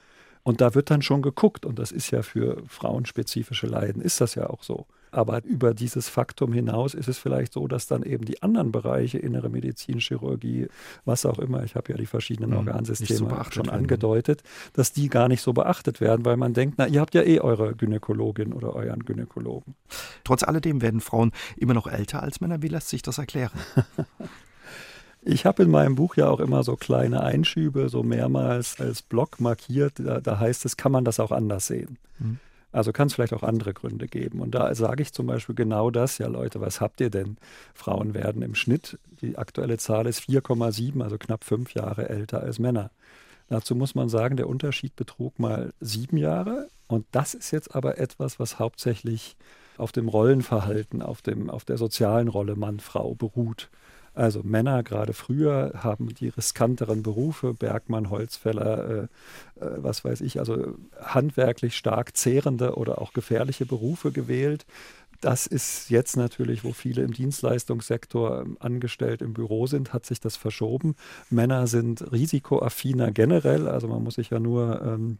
Und 0.43 0.61
da 0.61 0.75
wird 0.75 0.91
dann 0.91 1.03
schon 1.03 1.21
geguckt, 1.21 1.67
und 1.67 1.79
das 1.79 1.93
ist 1.93 2.11
ja 2.11 2.23
für 2.23 2.63
frauenspezifische 2.67 3.67
Leiden, 3.67 4.01
ist 4.01 4.21
das 4.21 4.35
ja 4.35 4.49
auch 4.49 4.63
so. 4.63 4.87
Aber 5.11 5.43
über 5.45 5.73
dieses 5.75 6.09
Faktum 6.09 6.53
hinaus 6.53 6.95
ist 6.95 7.09
es 7.09 7.19
vielleicht 7.19 7.55
so, 7.55 7.67
dass 7.67 7.87
dann 7.87 8.03
eben 8.03 8.25
die 8.27 8.43
anderen 8.43 8.73
Bereiche, 8.73 9.19
innere 9.19 9.49
Medizin, 9.49 10.01
Chirurgie, 10.01 10.69
was 11.07 11.25
auch 11.25 11.39
immer, 11.39 11.65
ich 11.65 11.77
habe 11.77 11.93
ja 11.93 11.99
die 11.99 12.07
verschiedenen 12.07 12.51
hm, 12.51 12.59
Organsysteme 12.59 13.19
so 13.19 13.51
schon 13.51 13.71
angedeutet, 13.71 14.43
dass 14.75 14.93
die 14.93 15.09
gar 15.09 15.29
nicht 15.29 15.41
so 15.41 15.55
beachtet 15.55 16.01
werden, 16.01 16.27
weil 16.27 16.37
man 16.37 16.53
denkt, 16.53 16.75
na, 16.79 16.87
ihr 16.87 17.01
habt 17.01 17.15
ja 17.15 17.23
eh 17.23 17.41
eure 17.41 17.75
Gynäkologin 17.75 18.53
oder 18.53 18.75
euren 18.75 19.05
Gynäkologen. 19.05 19.75
Trotz 20.25 20.43
alledem 20.43 20.83
werden 20.83 21.01
Frauen 21.01 21.33
immer 21.57 21.75
noch 21.75 21.87
älter 21.87 22.23
als 22.23 22.41
Männer. 22.41 22.63
Wie 22.63 22.69
lässt 22.69 22.89
sich 22.89 23.01
das 23.01 23.17
erklären? 23.19 23.53
Ich 25.23 25.47
habe 25.47 25.63
in 25.63 25.71
meinem 25.71 25.95
Buch 25.95 26.17
ja 26.17 26.29
auch 26.29 26.41
immer 26.41 26.63
so 26.63 26.77
kleine 26.77 27.23
Einschübe, 27.23 27.89
so 27.89 28.03
mehrmals 28.03 28.81
als 28.81 29.03
Block 29.03 29.41
markiert. 29.41 29.95
Da, 29.99 30.21
da 30.21 30.39
heißt 30.39 30.65
es, 30.65 30.77
kann 30.77 30.93
man 30.93 31.05
das 31.05 31.21
auch 31.21 31.33
anders 31.33 31.67
sehen. 31.67 31.99
Mhm. 32.19 32.39
Also 32.71 32.93
kann 32.93 33.09
es 33.09 33.15
vielleicht 33.15 33.33
auch 33.33 33.43
andere 33.43 33.73
Gründe 33.73 34.07
geben. 34.07 34.41
Und 34.41 34.55
da 34.55 34.75
sage 34.75 35.03
ich 35.03 35.13
zum 35.13 35.27
Beispiel 35.27 35.55
genau 35.55 35.91
das, 35.91 36.19
ja 36.19 36.29
Leute, 36.29 36.61
was 36.61 36.81
habt 36.81 37.01
ihr 37.01 37.11
denn? 37.11 37.39
Frauen 37.75 38.15
werden 38.15 38.43
im 38.43 38.55
Schnitt, 38.55 38.99
die 39.23 39.39
aktuelle 39.39 39.79
Zahl 39.79 40.07
ist 40.07 40.21
4,7, 40.21 41.03
also 41.03 41.17
knapp 41.19 41.45
fünf 41.45 41.75
Jahre 41.75 42.09
älter 42.09 42.43
als 42.43 42.59
Männer. 42.59 42.91
Dazu 43.49 43.75
muss 43.75 43.95
man 43.95 44.11
sagen, 44.11 44.37
der 44.37 44.49
Unterschied 44.49 44.95
betrug 44.97 45.39
mal 45.39 45.73
sieben 45.81 46.19
Jahre. 46.19 46.69
Und 46.87 47.07
das 47.13 47.35
ist 47.35 47.51
jetzt 47.51 47.75
aber 47.75 47.99
etwas, 47.99 48.39
was 48.39 48.59
hauptsächlich 48.59 49.37
auf 49.79 49.93
dem 49.93 50.09
Rollenverhalten, 50.09 51.01
auf, 51.01 51.23
dem, 51.23 51.49
auf 51.49 51.65
der 51.65 51.79
sozialen 51.79 52.29
Rolle 52.29 52.57
Mann-Frau 52.57 53.15
beruht. 53.15 53.71
Also 54.19 54.43
Männer 54.43 54.83
gerade 54.83 55.13
früher 55.13 55.75
haben 55.77 56.13
die 56.13 56.29
riskanteren 56.29 57.05
Berufe, 57.05 57.55
Bergmann, 57.55 58.11
Holzfäller, 58.11 58.89
äh, 58.89 59.65
äh, 59.65 59.77
was 59.77 60.05
weiß 60.05 60.23
ich, 60.23 60.41
also 60.41 60.75
handwerklich 61.01 61.77
stark 61.77 62.17
zehrende 62.17 62.75
oder 62.75 63.01
auch 63.01 63.13
gefährliche 63.13 63.65
Berufe 63.65 64.11
gewählt. 64.11 64.67
Das 65.21 65.47
ist 65.47 65.89
jetzt 65.91 66.17
natürlich, 66.17 66.65
wo 66.65 66.73
viele 66.73 67.03
im 67.03 67.13
Dienstleistungssektor 67.13 68.43
ähm, 68.43 68.57
angestellt 68.59 69.23
im 69.23 69.35
Büro 69.35 69.69
sind, 69.69 69.93
hat 69.93 70.05
sich 70.05 70.19
das 70.19 70.37
verschoben. 70.37 70.97
Männer 71.31 71.69
sind 71.69 72.11
risikoaffiner 72.11 73.13
generell, 73.13 73.69
also 73.69 73.87
man 73.87 74.03
muss 74.03 74.15
sich 74.15 74.31
ja 74.31 74.41
nur 74.41 74.83
ähm, 74.83 75.19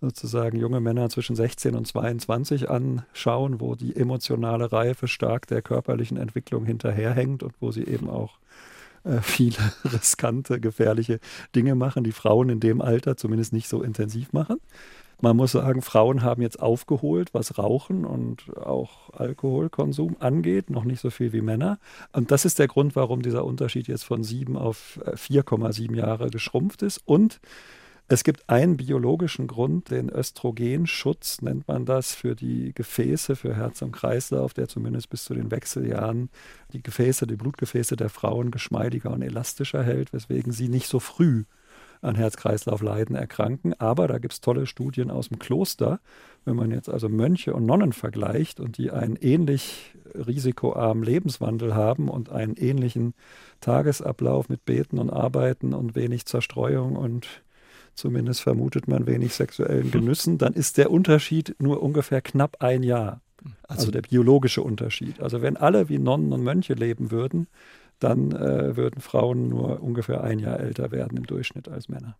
sozusagen 0.00 0.58
junge 0.58 0.80
Männer 0.80 1.08
zwischen 1.10 1.36
16 1.36 1.74
und 1.74 1.86
22 1.86 2.70
anschauen, 2.70 3.60
wo 3.60 3.74
die 3.74 3.94
emotionale 3.94 4.72
Reife 4.72 5.08
stark 5.08 5.46
der 5.46 5.62
körperlichen 5.62 6.16
Entwicklung 6.16 6.64
hinterherhängt 6.64 7.42
und 7.42 7.54
wo 7.60 7.70
sie 7.70 7.84
eben 7.84 8.08
auch 8.08 8.38
äh, 9.04 9.20
viele 9.20 9.56
riskante, 9.84 10.60
gefährliche 10.60 11.20
Dinge 11.54 11.74
machen, 11.74 12.04
die 12.04 12.12
Frauen 12.12 12.48
in 12.48 12.60
dem 12.60 12.80
Alter 12.80 13.16
zumindest 13.16 13.52
nicht 13.52 13.68
so 13.68 13.82
intensiv 13.82 14.32
machen. 14.32 14.58
Man 15.22 15.36
muss 15.36 15.52
sagen, 15.52 15.82
Frauen 15.82 16.22
haben 16.22 16.40
jetzt 16.40 16.62
aufgeholt, 16.62 17.34
was 17.34 17.58
Rauchen 17.58 18.06
und 18.06 18.56
auch 18.56 19.12
Alkoholkonsum 19.12 20.16
angeht, 20.18 20.70
noch 20.70 20.84
nicht 20.84 21.00
so 21.00 21.10
viel 21.10 21.34
wie 21.34 21.42
Männer. 21.42 21.78
Und 22.12 22.30
das 22.30 22.46
ist 22.46 22.58
der 22.58 22.68
Grund, 22.68 22.96
warum 22.96 23.20
dieser 23.20 23.44
Unterschied 23.44 23.86
jetzt 23.86 24.04
von 24.04 24.24
sieben 24.24 24.56
auf 24.56 24.98
4,7 25.04 25.92
äh, 25.92 25.98
Jahre 25.98 26.30
geschrumpft 26.30 26.80
ist. 26.80 27.02
Und 27.04 27.38
es 28.12 28.24
gibt 28.24 28.50
einen 28.50 28.76
biologischen 28.76 29.46
Grund, 29.46 29.92
den 29.92 30.10
Östrogenschutz 30.10 31.42
nennt 31.42 31.68
man 31.68 31.86
das 31.86 32.12
für 32.12 32.34
die 32.34 32.72
Gefäße, 32.74 33.36
für 33.36 33.54
Herz 33.54 33.82
und 33.82 33.92
Kreislauf, 33.92 34.52
der 34.52 34.66
zumindest 34.66 35.10
bis 35.10 35.22
zu 35.22 35.32
den 35.32 35.52
Wechseljahren 35.52 36.28
die 36.72 36.82
Gefäße, 36.82 37.28
die 37.28 37.36
Blutgefäße 37.36 37.94
der 37.94 38.08
Frauen 38.08 38.50
geschmeidiger 38.50 39.12
und 39.12 39.22
elastischer 39.22 39.84
hält, 39.84 40.12
weswegen 40.12 40.50
sie 40.50 40.68
nicht 40.68 40.88
so 40.88 40.98
früh 40.98 41.44
an 42.02 42.16
Herz-Kreislauf-Leiden 42.16 43.14
erkranken. 43.14 43.74
Aber 43.78 44.08
da 44.08 44.18
gibt 44.18 44.32
es 44.32 44.40
tolle 44.40 44.66
Studien 44.66 45.12
aus 45.12 45.28
dem 45.28 45.38
Kloster. 45.38 46.00
Wenn 46.44 46.56
man 46.56 46.72
jetzt 46.72 46.88
also 46.88 47.08
Mönche 47.08 47.54
und 47.54 47.64
Nonnen 47.64 47.92
vergleicht 47.92 48.58
und 48.58 48.76
die 48.76 48.90
einen 48.90 49.14
ähnlich 49.14 49.94
risikoarmen 50.14 51.04
Lebenswandel 51.04 51.76
haben 51.76 52.08
und 52.08 52.28
einen 52.30 52.56
ähnlichen 52.56 53.14
Tagesablauf 53.60 54.48
mit 54.48 54.64
Beten 54.64 54.98
und 54.98 55.10
Arbeiten 55.10 55.74
und 55.74 55.94
wenig 55.94 56.26
Zerstreuung 56.26 56.96
und 56.96 57.44
zumindest 58.00 58.40
vermutet 58.40 58.88
man 58.88 59.06
wenig 59.06 59.34
sexuellen 59.34 59.90
Genüssen, 59.90 60.38
dann 60.38 60.54
ist 60.54 60.78
der 60.78 60.90
Unterschied 60.90 61.54
nur 61.58 61.82
ungefähr 61.82 62.20
knapp 62.20 62.56
ein 62.60 62.82
Jahr. 62.82 63.20
Also, 63.62 63.82
also 63.82 63.90
der 63.92 64.02
biologische 64.02 64.62
Unterschied. 64.62 65.20
Also 65.20 65.40
wenn 65.42 65.56
alle 65.56 65.88
wie 65.88 65.98
Nonnen 65.98 66.32
und 66.32 66.42
Mönche 66.42 66.74
leben 66.74 67.10
würden, 67.10 67.46
dann 67.98 68.32
äh, 68.32 68.76
würden 68.76 69.00
Frauen 69.00 69.48
nur 69.48 69.82
ungefähr 69.82 70.24
ein 70.24 70.38
Jahr 70.38 70.58
älter 70.58 70.90
werden 70.90 71.18
im 71.18 71.26
Durchschnitt 71.26 71.68
als 71.68 71.88
Männer. 71.88 72.16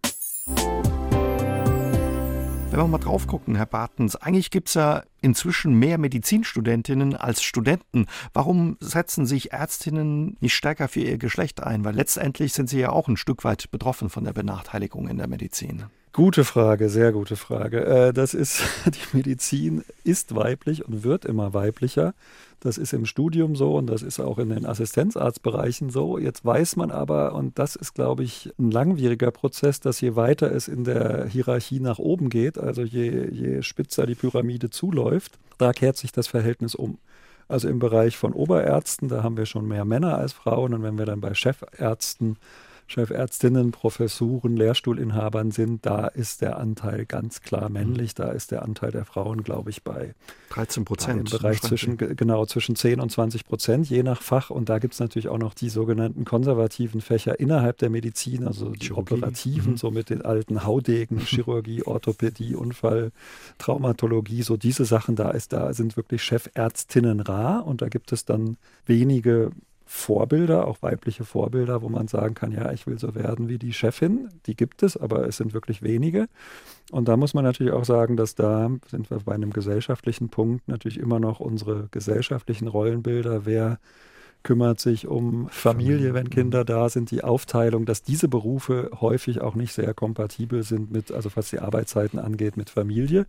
Wenn 2.71 2.79
wir 2.79 2.87
mal 2.87 2.99
drauf 2.99 3.27
gucken, 3.27 3.57
Herr 3.57 3.67
Bartens, 3.67 4.15
eigentlich 4.15 4.53
gibt 4.53 4.69
es 4.69 4.75
ja 4.75 5.03
inzwischen 5.21 5.75
mehr 5.75 5.99
Medizinstudentinnen 5.99 7.17
als 7.17 7.43
Studenten. 7.43 8.07
Warum 8.33 8.77
setzen 8.79 9.27
sich 9.27 9.53
Ärztinnen 9.53 10.37
nicht 10.39 10.55
stärker 10.55 10.87
für 10.87 11.01
ihr 11.01 11.19
Geschlecht 11.19 11.65
ein? 11.65 11.85
Weil 11.85 11.97
letztendlich 11.97 12.53
sind 12.53 12.71
sie 12.71 12.79
ja 12.79 12.91
auch 12.91 13.09
ein 13.09 13.17
Stück 13.17 13.43
weit 13.43 13.73
betroffen 13.73 14.09
von 14.09 14.23
der 14.23 14.33
Benachteiligung 14.33 15.09
in 15.09 15.19
der 15.19 15.27
Medizin. 15.27 15.87
Gute 16.13 16.43
Frage, 16.43 16.89
sehr 16.89 17.13
gute 17.13 17.37
Frage. 17.37 17.85
Äh, 17.87 18.13
das 18.13 18.35
ist, 18.35 18.63
die 18.87 19.17
Medizin 19.17 19.85
ist 20.03 20.35
weiblich 20.35 20.85
und 20.85 21.05
wird 21.05 21.25
immer 21.25 21.55
weiblicher. 21.55 22.15
Das 22.59 22.79
ist 22.79 22.93
im 22.93 23.07
Studium 23.07 23.55
so 23.55 23.77
und 23.77 23.87
das 23.87 24.03
ist 24.03 24.19
auch 24.19 24.39
in 24.39 24.49
den 24.49 24.67
Assistenzarztbereichen 24.67 25.89
so. 25.89 26.19
Jetzt 26.19 26.45
weiß 26.45 26.75
man 26.75 26.91
aber, 26.91 27.35
und 27.35 27.61
das 27.61 27.77
ist, 27.77 27.95
glaube 27.95 28.25
ich, 28.25 28.53
ein 28.59 28.73
langwieriger 28.73 29.31
Prozess, 29.31 29.79
dass 29.79 30.01
je 30.01 30.17
weiter 30.17 30.51
es 30.51 30.67
in 30.67 30.83
der 30.83 31.27
Hierarchie 31.27 31.79
nach 31.79 32.01
oben 32.01 32.29
geht, 32.29 32.59
also 32.59 32.83
je, 32.83 33.29
je 33.31 33.63
spitzer 33.63 34.05
die 34.05 34.17
Pyramide 34.17 34.69
zuläuft, 34.69 35.39
da 35.59 35.73
kehrt 35.73 35.97
sich 35.97 36.11
das 36.11 36.27
Verhältnis 36.27 36.75
um. 36.75 36.99
Also 37.47 37.69
im 37.69 37.79
Bereich 37.79 38.17
von 38.17 38.33
Oberärzten, 38.33 39.09
da 39.09 39.23
haben 39.23 39.37
wir 39.37 39.47
schon 39.47 39.67
mehr 39.67 39.85
Männer 39.85 40.19
als 40.19 40.33
Frauen. 40.33 40.75
Und 40.75 40.83
wenn 40.83 40.99
wir 40.99 41.07
dann 41.07 41.21
bei 41.21 41.35
Chefärzten 41.35 42.37
Chefärztinnen, 42.91 43.71
Professuren, 43.71 44.57
Lehrstuhlinhabern 44.57 45.53
sind, 45.53 45.87
da 45.87 46.09
ist 46.09 46.41
der 46.41 46.59
Anteil 46.59 47.07
ganz 47.07 47.41
klar 47.41 47.69
männlich. 47.69 48.17
Da 48.17 48.31
ist 48.31 48.51
der 48.51 48.63
Anteil 48.63 48.91
der 48.91 49.05
Frauen, 49.05 49.45
glaube 49.45 49.71
ich, 49.71 49.85
bei 49.85 50.15
13 50.51 50.85
Prozent. 50.85 51.33
Im 51.33 51.39
Bereich 51.39 51.63
zwischen, 51.63 51.97
genau, 51.97 52.47
zwischen 52.47 52.75
10 52.75 52.99
und 52.99 53.13
20 53.13 53.45
Prozent, 53.45 53.89
je 53.89 54.03
nach 54.03 54.23
Fach. 54.23 54.51
Und 54.51 54.69
da 54.69 54.81
gibt 54.81 54.95
es 54.95 55.01
natürlich 55.01 55.29
auch 55.29 55.39
noch 55.39 55.55
die 55.55 55.69
sogenannten 55.69 56.25
konservativen 56.25 57.01
Fächer 57.01 57.39
innerhalb 57.39 57.79
der 57.79 57.91
Medizin, 57.91 58.45
also 58.45 58.71
die 58.71 58.89
Chirurgie. 58.89 59.15
operativen, 59.15 59.73
mhm. 59.73 59.77
so 59.77 59.93
mit 59.93 60.11
den 60.11 60.23
alten 60.23 60.65
Haudegen, 60.65 61.19
Chirurgie, 61.25 61.85
Orthopädie, 61.85 62.57
Unfall, 62.57 63.13
Traumatologie, 63.59 64.43
so 64.43 64.57
diese 64.57 64.85
Sachen, 64.85 65.15
da 65.15 65.31
ist, 65.31 65.53
da 65.53 65.73
sind 65.75 65.97
wirklich 65.97 66.25
Chefärztinnen 66.25 67.21
rar 67.21 67.65
und 67.65 67.83
da 67.83 67.89
gibt 67.89 68.11
es 68.11 68.25
dann 68.25 68.57
wenige 68.85 69.53
Vorbilder, 69.93 70.69
auch 70.69 70.83
weibliche 70.83 71.25
Vorbilder, 71.25 71.83
wo 71.83 71.89
man 71.89 72.07
sagen 72.07 72.35
kann, 72.35 72.53
ja, 72.53 72.71
ich 72.71 72.87
will 72.87 72.97
so 73.01 73.17
werden 73.17 73.49
wie 73.49 73.59
die 73.59 73.73
Chefin. 73.73 74.29
Die 74.47 74.55
gibt 74.55 74.85
es, 74.85 74.97
aber 74.97 75.27
es 75.27 75.39
sind 75.39 75.53
wirklich 75.53 75.83
wenige. 75.83 76.29
Und 76.93 77.09
da 77.09 77.17
muss 77.17 77.35
man 77.35 77.43
natürlich 77.43 77.73
auch 77.73 77.85
sagen, 77.85 78.17
dass 78.17 78.37
da 78.37 78.71
sind 78.87 79.11
wir 79.11 79.19
bei 79.19 79.35
einem 79.35 79.53
gesellschaftlichen 79.53 80.29
Punkt 80.29 80.69
natürlich 80.69 80.97
immer 80.97 81.19
noch 81.19 81.41
unsere 81.41 81.89
gesellschaftlichen 81.91 82.69
Rollenbilder, 82.69 83.47
wer 83.47 83.81
kümmert 84.45 84.79
sich 84.79 85.09
um 85.09 85.49
Familie, 85.49 86.15
wenn 86.15 86.31
Kinder 86.31 86.65
da 86.65 86.89
sind, 86.89 87.11
die 87.11 87.25
Aufteilung, 87.25 87.85
dass 87.85 88.05
diese 88.05 88.29
Berufe 88.29 88.93
häufig 89.01 89.41
auch 89.41 89.57
nicht 89.57 89.73
sehr 89.73 89.93
kompatibel 89.93 90.63
sind 90.63 90.93
mit, 90.93 91.11
also 91.11 91.31
was 91.35 91.51
die 91.51 91.59
Arbeitszeiten 91.59 92.21
angeht, 92.21 92.57
mit 92.57 92.71
Familie 92.71 93.27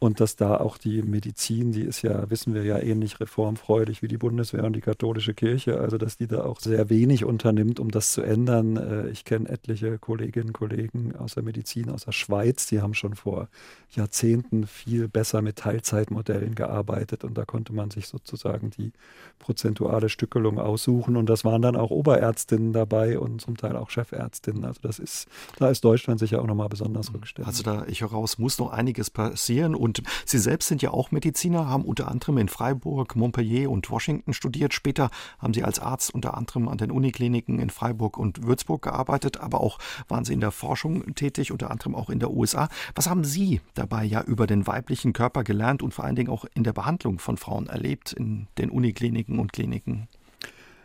und 0.00 0.18
dass 0.18 0.34
da 0.34 0.56
auch 0.56 0.78
die 0.78 1.02
Medizin, 1.02 1.72
die 1.72 1.82
ist 1.82 2.00
ja, 2.00 2.30
wissen 2.30 2.54
wir 2.54 2.64
ja, 2.64 2.78
ähnlich 2.78 3.20
reformfreudig 3.20 4.00
wie 4.00 4.08
die 4.08 4.16
Bundeswehr 4.16 4.64
und 4.64 4.72
die 4.72 4.80
katholische 4.80 5.34
Kirche, 5.34 5.78
also 5.78 5.98
dass 5.98 6.16
die 6.16 6.26
da 6.26 6.42
auch 6.42 6.58
sehr 6.58 6.88
wenig 6.88 7.26
unternimmt, 7.26 7.78
um 7.78 7.90
das 7.90 8.12
zu 8.12 8.22
ändern. 8.22 8.78
Äh, 8.78 9.08
ich 9.10 9.26
kenne 9.26 9.50
etliche 9.50 9.98
Kolleginnen 9.98 10.48
und 10.48 10.52
Kollegen 10.54 11.14
aus 11.16 11.34
der 11.34 11.42
Medizin, 11.42 11.90
aus 11.90 12.06
der 12.06 12.12
Schweiz, 12.12 12.66
die 12.66 12.80
haben 12.80 12.94
schon 12.94 13.14
vor 13.14 13.50
Jahrzehnten 13.90 14.66
viel 14.66 15.06
besser 15.06 15.42
mit 15.42 15.56
Teilzeitmodellen 15.56 16.54
gearbeitet 16.54 17.22
und 17.22 17.36
da 17.36 17.44
konnte 17.44 17.74
man 17.74 17.90
sich 17.90 18.08
sozusagen 18.08 18.70
die 18.70 18.92
prozentuale 19.38 20.08
Stückelung 20.08 20.58
aussuchen 20.58 21.18
und 21.18 21.28
das 21.28 21.44
waren 21.44 21.60
dann 21.60 21.76
auch 21.76 21.90
Oberärztinnen 21.90 22.72
dabei 22.72 23.18
und 23.18 23.42
zum 23.42 23.58
Teil 23.58 23.76
auch 23.76 23.90
Chefärztinnen. 23.90 24.64
Also 24.64 24.80
das 24.80 24.98
ist, 24.98 25.28
da 25.58 25.68
ist 25.68 25.84
Deutschland 25.84 26.20
sicher 26.20 26.40
auch 26.40 26.46
nochmal 26.46 26.70
besonders 26.70 27.12
rückständig. 27.12 27.46
Also 27.46 27.62
da, 27.62 27.84
ich 27.86 28.00
höre 28.00 28.12
raus, 28.12 28.38
muss 28.38 28.58
noch 28.58 28.72
einiges 28.72 29.10
passieren 29.10 29.74
und 29.74 29.89
und 29.90 30.02
Sie 30.24 30.38
selbst 30.38 30.68
sind 30.68 30.82
ja 30.82 30.92
auch 30.92 31.10
Mediziner, 31.10 31.68
haben 31.68 31.84
unter 31.84 32.08
anderem 32.08 32.38
in 32.38 32.48
Freiburg, 32.48 33.16
Montpellier 33.16 33.68
und 33.68 33.90
Washington 33.90 34.32
studiert. 34.32 34.72
Später 34.72 35.10
haben 35.40 35.52
Sie 35.52 35.64
als 35.64 35.80
Arzt 35.80 36.14
unter 36.14 36.36
anderem 36.36 36.68
an 36.68 36.78
den 36.78 36.92
Unikliniken 36.92 37.58
in 37.58 37.70
Freiburg 37.70 38.16
und 38.16 38.46
Würzburg 38.46 38.82
gearbeitet, 38.82 39.40
aber 39.40 39.60
auch 39.60 39.78
waren 40.06 40.24
Sie 40.24 40.32
in 40.32 40.40
der 40.40 40.52
Forschung 40.52 41.14
tätig, 41.16 41.50
unter 41.50 41.72
anderem 41.72 41.96
auch 41.96 42.08
in 42.08 42.20
der 42.20 42.30
USA. 42.30 42.68
Was 42.94 43.10
haben 43.10 43.24
Sie 43.24 43.60
dabei 43.74 44.04
ja 44.04 44.22
über 44.22 44.46
den 44.46 44.68
weiblichen 44.68 45.12
Körper 45.12 45.42
gelernt 45.42 45.82
und 45.82 45.92
vor 45.92 46.04
allen 46.04 46.16
Dingen 46.16 46.30
auch 46.30 46.44
in 46.54 46.62
der 46.62 46.72
Behandlung 46.72 47.18
von 47.18 47.36
Frauen 47.36 47.66
erlebt 47.66 48.12
in 48.12 48.46
den 48.58 48.70
Unikliniken 48.70 49.40
und 49.40 49.52
Kliniken? 49.52 50.06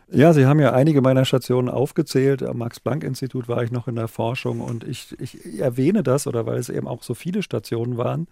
Ja, 0.08 0.32
Sie 0.32 0.46
haben 0.46 0.60
ja 0.60 0.72
einige 0.72 1.00
meiner 1.00 1.24
Stationen 1.24 1.68
aufgezählt. 1.68 2.40
Am 2.44 2.58
Max-Planck-Institut 2.58 3.48
war 3.48 3.64
ich 3.64 3.72
noch 3.72 3.88
in 3.88 3.96
der 3.96 4.06
Forschung 4.06 4.60
und 4.60 4.84
ich, 4.84 5.16
ich 5.18 5.58
erwähne 5.58 6.04
das, 6.04 6.28
oder 6.28 6.46
weil 6.46 6.58
es 6.58 6.68
eben 6.68 6.86
auch 6.86 7.02
so 7.02 7.14
viele 7.14 7.42
Stationen 7.42 7.96
waren, 7.96 8.28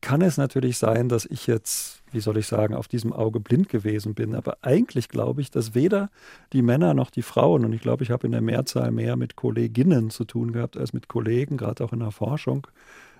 kann 0.00 0.22
es 0.22 0.36
natürlich 0.36 0.78
sein, 0.78 1.08
dass 1.08 1.24
ich 1.24 1.46
jetzt, 1.46 2.02
wie 2.12 2.20
soll 2.20 2.36
ich 2.36 2.46
sagen, 2.46 2.74
auf 2.74 2.88
diesem 2.88 3.12
Auge 3.12 3.40
blind 3.40 3.68
gewesen 3.68 4.14
bin. 4.14 4.34
Aber 4.34 4.58
eigentlich 4.62 5.08
glaube 5.08 5.40
ich, 5.40 5.50
dass 5.50 5.74
weder 5.74 6.10
die 6.52 6.62
Männer 6.62 6.94
noch 6.94 7.10
die 7.10 7.22
Frauen, 7.22 7.64
und 7.64 7.72
ich 7.72 7.80
glaube, 7.80 8.04
ich 8.04 8.10
habe 8.10 8.26
in 8.26 8.32
der 8.32 8.40
Mehrzahl 8.40 8.90
mehr 8.90 9.16
mit 9.16 9.36
Kolleginnen 9.36 10.10
zu 10.10 10.24
tun 10.24 10.52
gehabt 10.52 10.76
als 10.76 10.92
mit 10.92 11.08
Kollegen, 11.08 11.56
gerade 11.56 11.84
auch 11.84 11.92
in 11.92 12.00
der 12.00 12.10
Forschung, 12.12 12.66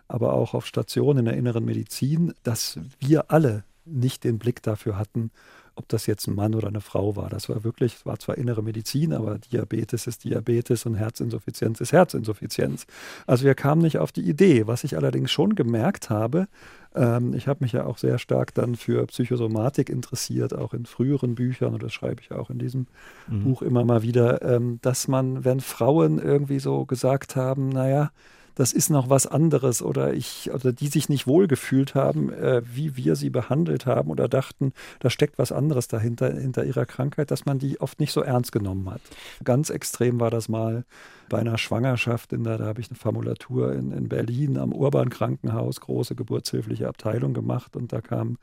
aber 0.09 0.33
auch 0.35 0.55
auf 0.55 0.67
Stationen 0.67 1.21
in 1.21 1.25
der 1.25 1.37
inneren 1.37 1.65
Medizin, 1.65 2.33
dass 2.43 2.79
wir 3.01 3.31
alle 3.31 3.65
nicht 3.85 4.25
den 4.25 4.39
Blick 4.39 4.63
dafür 4.63 4.99
hatten, 4.99 5.31
ob 5.77 5.89
das 5.89 6.07
jetzt 6.07 6.27
ein 6.27 6.35
Mann 6.35 6.55
oder 6.55 6.69
eine 6.69 6.81
Frau 6.81 7.17
war. 7.17 7.29
Das 7.29 7.49
war 7.49 7.63
wirklich, 7.63 7.95
es 7.95 8.07
war 8.07 8.19
zwar 8.19 8.39
innere 8.39 8.63
Medizin, 8.63 9.13
aber 9.13 9.39
Diabetes 9.39 10.07
ist 10.07 10.25
Diabetes 10.25 10.87
und 10.87 10.97
Herzinsuffizienz 10.97 11.81
ist 11.81 11.93
Herzinsuffizienz. 11.93 12.87
Also 13.27 13.45
wir 13.45 13.55
kamen 13.55 13.83
nicht 13.83 13.99
auf 13.99 14.11
die 14.11 14.29
Idee. 14.29 14.67
Was 14.67 14.85
ich 14.85 14.97
allerdings 14.97 15.31
schon 15.31 15.55
gemerkt 15.55 16.11
habe, 16.11 16.49
ähm, 16.95 17.35
ich 17.35 17.47
habe 17.47 17.63
mich 17.63 17.73
ja 17.73 17.85
auch 17.85 17.99
sehr 17.99 18.19
stark 18.19 18.55
dann 18.55 18.75
für 18.75 19.07
Psychosomatik 19.07 19.91
interessiert, 19.91 20.55
auch 20.55 20.73
in 20.73 20.87
früheren 20.87 21.35
Büchern, 21.35 21.75
und 21.75 21.83
das 21.83 21.93
schreibe 21.93 22.23
ich 22.23 22.33
auch 22.33 22.49
in 22.51 22.59
diesem 22.59 22.87
mhm. 23.29 23.45
Buch 23.45 23.63
immer 23.63 23.85
mal 23.85 24.03
wieder, 24.03 24.43
ähm, 24.43 24.79
dass 24.81 25.07
man, 25.09 25.45
wenn 25.45 25.61
Frauen 25.61 26.19
irgendwie 26.19 26.59
so 26.59 26.87
gesagt 26.87 27.37
haben, 27.37 27.69
naja, 27.69 28.11
das 28.57 28.73
ist 28.73 28.91
noch 28.91 29.09
was 29.09 29.27
anderes 29.27 29.83
oder 29.83 30.15
ich 30.15 30.51
oder 30.53 30.73
die 30.73 30.89
sich 30.89 31.09
nicht 31.09 31.27
wohlgefühlt 31.27 31.95
haben, 31.95 32.33
äh, 32.33 32.63
wie 32.65 32.97
wir 32.97 33.15
sie 33.15 33.31
behandelt 33.31 33.87
haben 33.87 34.11
oder 34.11 34.29
dachten, 34.29 34.73
da 34.99 35.11
steckt 35.11 35.39
was 35.39 35.53
anderes 35.53 35.87
dahinter 35.87 36.33
hinter 36.33 36.65
ihrer 36.65 36.87
Krankheit, 36.87 37.31
dass 37.31 37.47
man 37.47 37.59
die 37.59 37.81
oft 37.81 38.01
nicht 38.01 38.13
so 38.13 38.23
ernst 38.23 38.51
genommen 38.53 38.91
hat. 38.91 39.03
Ganz 39.45 39.71
extrem 39.71 40.19
war 40.19 40.31
das 40.31 40.49
mal 40.49 40.85
bei 41.29 41.39
einer 41.39 41.59
Schwangerschaft, 41.59 42.33
in 42.33 42.45
der, 42.45 42.59
da 42.59 42.65
habe 42.65 42.81
ich 42.81 42.89
eine 42.89 42.97
Formulatur 42.97 43.73
in, 43.75 43.93
in 43.93 44.09
Berlin 44.09 44.57
am 44.57 44.73
Urban 44.73 45.11
Krankenhaus, 45.11 45.81
große 45.81 46.15
geburtshilfliche 46.15 46.89
Abteilung 46.89 47.35
gemacht 47.35 47.77
und 47.77 47.93
da 47.93 48.01
kam 48.01 48.39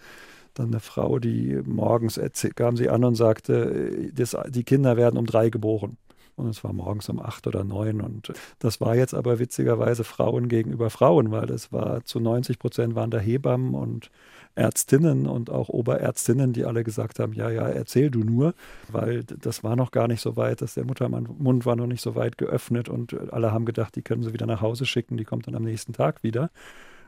dann 0.53 0.67
eine 0.67 0.79
Frau, 0.79 1.17
die 1.17 1.59
morgens 1.65 2.19
kam 2.55 2.77
sie 2.77 2.89
an 2.89 3.03
und 3.03 3.15
sagte, 3.15 3.53
äh, 3.53 4.11
das, 4.13 4.37
die 4.49 4.63
Kinder 4.63 4.95
werden 4.95 5.17
um 5.17 5.25
drei 5.25 5.49
geboren. 5.49 5.97
Und 6.35 6.47
es 6.47 6.63
war 6.63 6.73
morgens 6.73 7.09
um 7.09 7.19
acht 7.19 7.45
oder 7.47 7.63
neun. 7.63 8.01
Und 8.01 8.33
das 8.59 8.81
war 8.81 8.95
jetzt 8.95 9.13
aber 9.13 9.39
witzigerweise 9.39 10.03
Frauen 10.03 10.47
gegenüber 10.47 10.89
Frauen, 10.89 11.31
weil 11.31 11.49
es 11.51 11.71
war 11.71 12.03
zu 12.05 12.19
90 12.19 12.59
Prozent 12.59 12.95
waren 12.95 13.11
da 13.11 13.19
Hebammen 13.19 13.75
und 13.75 14.09
Ärztinnen 14.55 15.25
und 15.25 15.49
auch 15.49 15.69
Oberärztinnen, 15.69 16.53
die 16.53 16.65
alle 16.65 16.83
gesagt 16.83 17.19
haben, 17.19 17.33
ja, 17.33 17.49
ja, 17.49 17.67
erzähl 17.67 18.11
du 18.11 18.19
nur, 18.19 18.53
weil 18.91 19.23
das 19.23 19.63
war 19.63 19.75
noch 19.75 19.91
gar 19.91 20.07
nicht 20.07 20.21
so 20.21 20.37
weit, 20.37 20.61
dass 20.61 20.75
der 20.75 20.85
Muttermund 20.85 21.65
war 21.65 21.75
noch 21.75 21.87
nicht 21.87 22.01
so 22.01 22.15
weit 22.15 22.37
geöffnet 22.37 22.87
und 22.87 23.33
alle 23.33 23.51
haben 23.51 23.65
gedacht, 23.65 23.95
die 23.95 24.03
können 24.03 24.21
sie 24.21 24.33
wieder 24.33 24.45
nach 24.45 24.61
Hause 24.61 24.85
schicken, 24.85 25.17
die 25.17 25.23
kommt 25.23 25.47
dann 25.47 25.55
am 25.55 25.63
nächsten 25.63 25.93
Tag 25.93 26.23
wieder. 26.23 26.51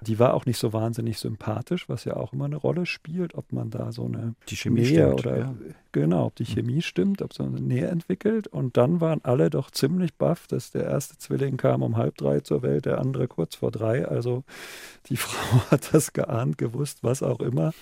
Die 0.02 0.20
war 0.20 0.34
auch 0.34 0.46
nicht 0.46 0.58
so 0.58 0.74
wahnsinnig 0.74 1.20
sympathisch, 1.20 1.88
was 1.88 2.04
ja 2.06 2.16
auch 2.16 2.34
immer 2.34 2.46
eine 2.46 2.58
Rolle 2.58 2.86
spielt, 2.86 3.36
ob 3.36 3.52
man 3.54 3.70
da 3.70 3.92
so 3.92 4.06
eine 4.06 4.36
die 4.50 4.56
Chemie 4.56 4.82
Nähe 4.82 4.90
stimmt, 4.90 5.20
oder 5.20 5.38
ja. 5.38 5.56
Genau, 5.96 6.26
ob 6.26 6.36
die 6.36 6.46
Chemie 6.46 6.82
stimmt, 6.82 7.22
ob 7.22 7.34
so 7.34 7.44
eine 7.44 7.62
Nähe 7.62 7.88
entwickelt. 7.88 8.48
Und 8.48 8.76
dann 8.76 9.00
waren 9.00 9.22
alle 9.24 9.50
doch 9.50 9.72
ziemlich 9.72 10.14
baff, 10.16 10.46
dass 10.46 10.72
der 10.72 10.84
erste 10.84 11.18
Zwilling 11.18 11.56
kam 11.56 11.82
um 11.82 11.96
halb 11.96 12.18
drei 12.18 12.42
zur 12.42 12.62
Welt, 12.64 12.86
der 12.86 13.00
andere 13.00 13.28
kurz 13.28 13.56
vor 13.56 13.72
drei. 13.72 14.06
Also 14.06 14.44
die 15.08 15.16
Frau 15.18 15.72
hat 15.72 15.94
das 15.94 16.12
geahnt, 16.12 16.58
gewusst, 16.58 17.00
was 17.02 17.24
auch 17.24 17.40
immer. 17.40 17.74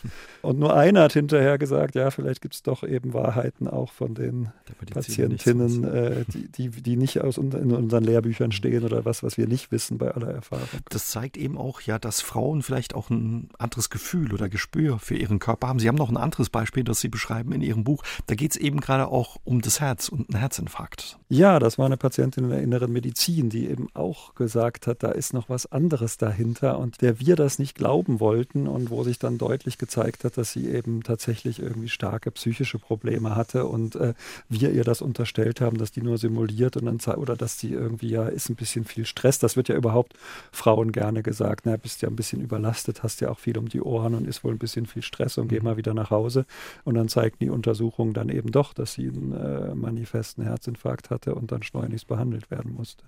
Und 0.44 0.60
nur 0.60 0.76
einer 0.76 1.02
hat 1.02 1.14
hinterher 1.14 1.58
gesagt, 1.58 1.96
ja, 1.96 2.12
vielleicht 2.12 2.42
gibt 2.42 2.54
es 2.54 2.62
doch 2.62 2.84
eben 2.84 3.14
Wahrheiten 3.14 3.68
auch 3.68 3.92
von 3.92 4.14
den 4.14 4.50
Patientinnen, 4.94 5.84
äh, 5.84 6.26
die, 6.32 6.50
die, 6.50 6.70
die 6.70 6.96
nicht 6.96 7.22
aus 7.22 7.38
in 7.38 7.72
unseren 7.72 8.04
Lehrbüchern 8.04 8.52
stehen 8.52 8.84
oder 8.84 9.06
was, 9.06 9.24
was 9.24 9.38
wir 9.38 9.48
nicht 9.48 9.72
wissen 9.72 9.98
bei 9.98 10.12
aller 10.12 10.32
Erfahrung. 10.32 10.68
Das 10.90 11.10
zeigt 11.10 11.36
eben 11.36 11.58
auch 11.58 11.82
ja, 11.82 11.98
dass 11.98 12.22
Frauen 12.22 12.62
vielleicht 12.62 12.94
auch 12.94 13.10
ein 13.10 13.50
anderes 13.58 13.90
Gefühl 13.90 14.34
oder 14.34 14.50
Gespür 14.50 15.00
für 15.00 15.16
ihren 15.16 15.40
Körper 15.40 15.68
haben. 15.68 15.80
Sie 15.80 15.88
haben 15.88 15.96
noch 15.96 16.10
ein 16.10 16.18
anderes 16.18 16.52
Beispiel, 16.52 16.84
das 16.84 17.02
Sie 17.02 17.10
beschreiben 17.10 17.52
in 17.54 17.62
Ihrem 17.62 17.84
Buch. 17.84 18.03
Da 18.28 18.36
geht 18.36 18.52
es 18.52 18.58
eben 18.58 18.80
gerade 18.80 19.08
auch 19.08 19.38
um 19.44 19.62
das 19.62 19.80
Herz 19.80 20.10
und 20.10 20.30
einen 20.30 20.40
Herzinfarkt. 20.40 21.18
Ja, 21.30 21.60
das 21.60 21.78
war 21.78 21.86
eine 21.86 21.98
Patientin 21.98 22.46
in 22.46 22.50
der 22.50 22.62
inneren 22.62 22.92
Medizin, 22.92 23.50
die 23.50 23.70
eben 23.70 23.88
auch 23.94 24.36
gesagt 24.36 24.88
hat, 24.88 25.04
da 25.04 25.10
ist 25.10 25.34
noch 25.34 25.50
was 25.50 25.72
anderes 25.72 26.18
dahinter 26.18 26.80
und 26.80 27.02
der 27.02 27.20
wir 27.20 27.36
das 27.36 27.60
nicht 27.60 27.76
glauben 27.76 28.20
wollten 28.20 28.68
und 28.68 28.90
wo 28.90 29.04
sich 29.04 29.20
dann 29.20 29.38
deutlich 29.38 29.78
gezeigt 29.78 30.24
hat, 30.24 30.38
dass 30.38 30.52
sie 30.52 30.70
eben 30.70 31.04
tatsächlich 31.04 31.60
irgendwie 31.60 31.90
starke 31.90 32.32
psychische 32.32 32.80
Probleme 32.80 33.36
hatte 33.36 33.66
und 33.66 33.96
äh, 33.96 34.14
wir 34.50 34.72
ihr 34.72 34.84
das 34.84 35.02
unterstellt 35.02 35.62
haben, 35.62 35.78
dass 35.78 35.92
die 35.92 36.02
nur 36.02 36.18
simuliert 36.18 36.78
und 36.78 36.86
dann 36.86 37.00
oder 37.18 37.36
dass 37.36 37.60
sie 37.60 37.74
irgendwie 37.74 38.10
ja 38.10 38.28
ist 38.28 38.50
ein 38.50 38.56
bisschen 38.56 38.86
viel 38.86 39.06
Stress. 39.06 39.40
Das 39.40 39.58
wird 39.58 39.68
ja 39.68 39.76
überhaupt 39.76 40.14
Frauen 40.52 40.92
gerne 40.92 41.24
gesagt. 41.24 41.66
Na, 41.66 41.76
bist 41.76 42.02
ja 42.02 42.10
ein 42.10 42.16
bisschen 42.16 42.42
überlastet, 42.42 43.04
hast 43.04 43.22
ja 43.22 43.30
auch 43.30 43.40
viel 43.40 43.58
um 43.58 43.70
die 43.70 43.82
Ohren 43.82 44.16
und 44.16 44.28
ist 44.28 44.44
wohl 44.44 44.54
ein 44.54 44.60
bisschen 44.60 44.86
viel 44.86 45.02
Stress 45.02 45.38
und 45.38 45.48
geh 45.48 45.60
mhm. 45.60 45.66
mal 45.66 45.78
wieder 45.78 45.94
nach 45.94 46.10
Hause. 46.12 46.46
Und 46.84 46.96
dann 46.96 47.10
zeigt 47.10 47.42
die 47.42 47.50
Untersuchung 47.94 48.14
dann 48.14 48.30
eben 48.30 48.52
doch, 48.52 48.74
dass 48.74 48.94
sie 48.94 49.08
einen 49.08 49.34
äh, 49.34 49.76
manifesten 49.76 50.44
Herzinfarkt 50.44 51.10
hatte 51.10 51.36
und 51.36 51.52
dann 51.52 51.64
schleunigst 51.64 52.08
behandelt 52.08 52.50
werden 52.50 52.74
musste. 52.74 53.04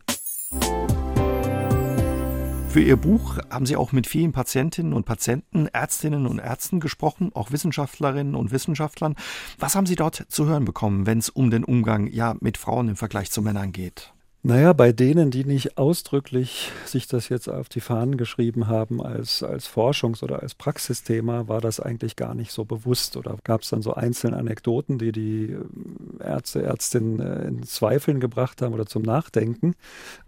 Für 2.69 2.82
Ihr 2.82 2.98
Buch 2.98 3.38
haben 3.50 3.65
Sie 3.65 3.78
auch 3.78 3.93
mit 3.93 4.06
vielen 4.06 4.34
Patientinnen 4.34 4.93
und 4.93 5.06
Patienten, 5.06 5.67
Ärztinnen 5.67 6.28
und 6.28 6.39
Ärzten 6.39 6.82
gesprochen, 6.82 7.32
auch 7.34 7.52
Wissenschaftlerinnen 7.52 8.36
und 8.36 8.52
Wissenschaftlern. 8.52 9.15
Was 9.58 9.76
haben 9.76 9.86
Sie 9.86 9.95
dort 9.95 10.26
zu 10.28 10.45
hören 10.45 10.65
bekommen, 10.65 11.06
wenn 11.06 11.19
es 11.19 11.30
um 11.30 11.50
den 11.50 11.63
Umgang 11.63 12.08
ja 12.08 12.36
mit 12.41 12.58
Frauen 12.58 12.89
im 12.89 12.95
Vergleich 12.98 13.32
zu 13.32 13.41
Männern 13.41 13.71
geht? 13.71 14.13
Naja, 14.47 14.73
bei 14.73 14.91
denen, 14.91 15.31
die 15.31 15.43
nicht 15.43 15.79
ausdrücklich 15.79 16.71
sich 16.86 17.08
das 17.08 17.29
jetzt 17.29 17.49
auf 17.49 17.67
die 17.67 17.81
Fahnen 17.81 18.15
geschrieben 18.15 18.67
haben 18.67 19.01
als, 19.01 19.41
als 19.41 19.67
Forschungs- 19.67 20.23
oder 20.23 20.43
als 20.43 20.53
Praxisthema, 20.53 21.47
war 21.47 21.62
das 21.62 21.79
eigentlich 21.79 22.15
gar 22.15 22.36
nicht 22.36 22.51
so 22.51 22.63
bewusst. 22.63 23.17
Oder 23.17 23.38
gab 23.43 23.62
es 23.62 23.71
dann 23.71 23.81
so 23.81 23.95
einzelne 23.95 24.38
Anekdoten, 24.38 24.99
die 24.99 25.12
die 25.12 25.45
ähm, 25.45 26.19
Ärzte, 26.23 26.62
Ärztinnen 26.62 27.19
äh, 27.21 27.47
in 27.47 27.63
Zweifeln 27.63 28.19
gebracht 28.19 28.62
haben 28.62 28.75
oder 28.75 28.86
zum 28.86 29.01
Nachdenken. 29.01 29.73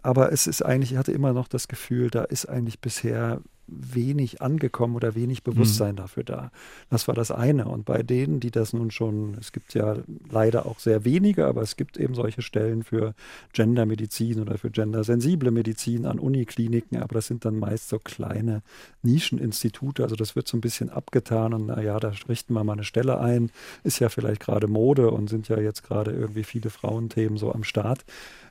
Aber 0.01 0.31
es 0.31 0.47
ist 0.47 0.65
eigentlich, 0.65 0.93
ich 0.93 0.97
hatte 0.97 1.11
immer 1.11 1.33
noch 1.33 1.47
das 1.47 1.67
Gefühl, 1.67 2.09
da 2.09 2.23
ist 2.23 2.47
eigentlich 2.47 2.79
bisher 2.81 3.41
wenig 3.67 4.41
angekommen 4.41 4.95
oder 4.95 5.15
wenig 5.15 5.43
Bewusstsein 5.43 5.93
mhm. 5.93 5.97
dafür 5.97 6.23
da. 6.23 6.51
Das 6.89 7.07
war 7.07 7.15
das 7.15 7.31
eine. 7.31 7.67
Und 7.67 7.85
bei 7.85 8.01
denen, 8.03 8.39
die 8.39 8.51
das 8.51 8.73
nun 8.73 8.91
schon, 8.91 9.35
es 9.39 9.51
gibt 9.51 9.73
ja 9.73 9.97
leider 10.29 10.65
auch 10.65 10.79
sehr 10.79 11.05
wenige, 11.05 11.45
aber 11.45 11.61
es 11.61 11.75
gibt 11.75 11.97
eben 11.97 12.15
solche 12.15 12.41
Stellen 12.41 12.83
für 12.83 13.13
Gendermedizin 13.53 14.39
oder 14.39 14.57
für 14.57 14.71
gendersensible 14.71 15.51
Medizin 15.51 16.05
an 16.05 16.19
Unikliniken, 16.19 16.97
aber 17.01 17.15
das 17.15 17.27
sind 17.27 17.45
dann 17.45 17.57
meist 17.59 17.89
so 17.89 17.99
kleine 17.99 18.61
Nischeninstitute. 19.01 20.03
Also 20.03 20.15
das 20.15 20.35
wird 20.35 20.47
so 20.47 20.57
ein 20.57 20.61
bisschen 20.61 20.89
abgetan 20.89 21.53
und 21.53 21.67
naja, 21.67 21.99
da 21.99 22.13
richten 22.29 22.53
wir 22.53 22.63
mal 22.63 22.73
eine 22.73 22.83
Stelle 22.83 23.19
ein. 23.19 23.51
Ist 23.83 23.99
ja 23.99 24.09
vielleicht 24.09 24.41
gerade 24.41 24.67
Mode 24.67 25.11
und 25.11 25.29
sind 25.29 25.49
ja 25.49 25.59
jetzt 25.59 25.83
gerade 25.83 26.11
irgendwie 26.11 26.43
viele 26.43 26.69
Frauenthemen 26.69 27.37
so 27.37 27.53
am 27.53 27.63
Start 27.63 28.05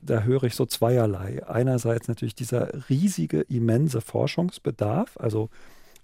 da 0.07 0.23
höre 0.23 0.45
ich 0.45 0.55
so 0.55 0.67
zweierlei. 0.67 1.47
Einerseits 1.47 2.09
natürlich 2.09 2.35
dieser 2.35 2.89
riesige, 2.89 3.43
immense 3.43 4.01
Forschungsbedarf, 4.01 5.17
also 5.19 5.51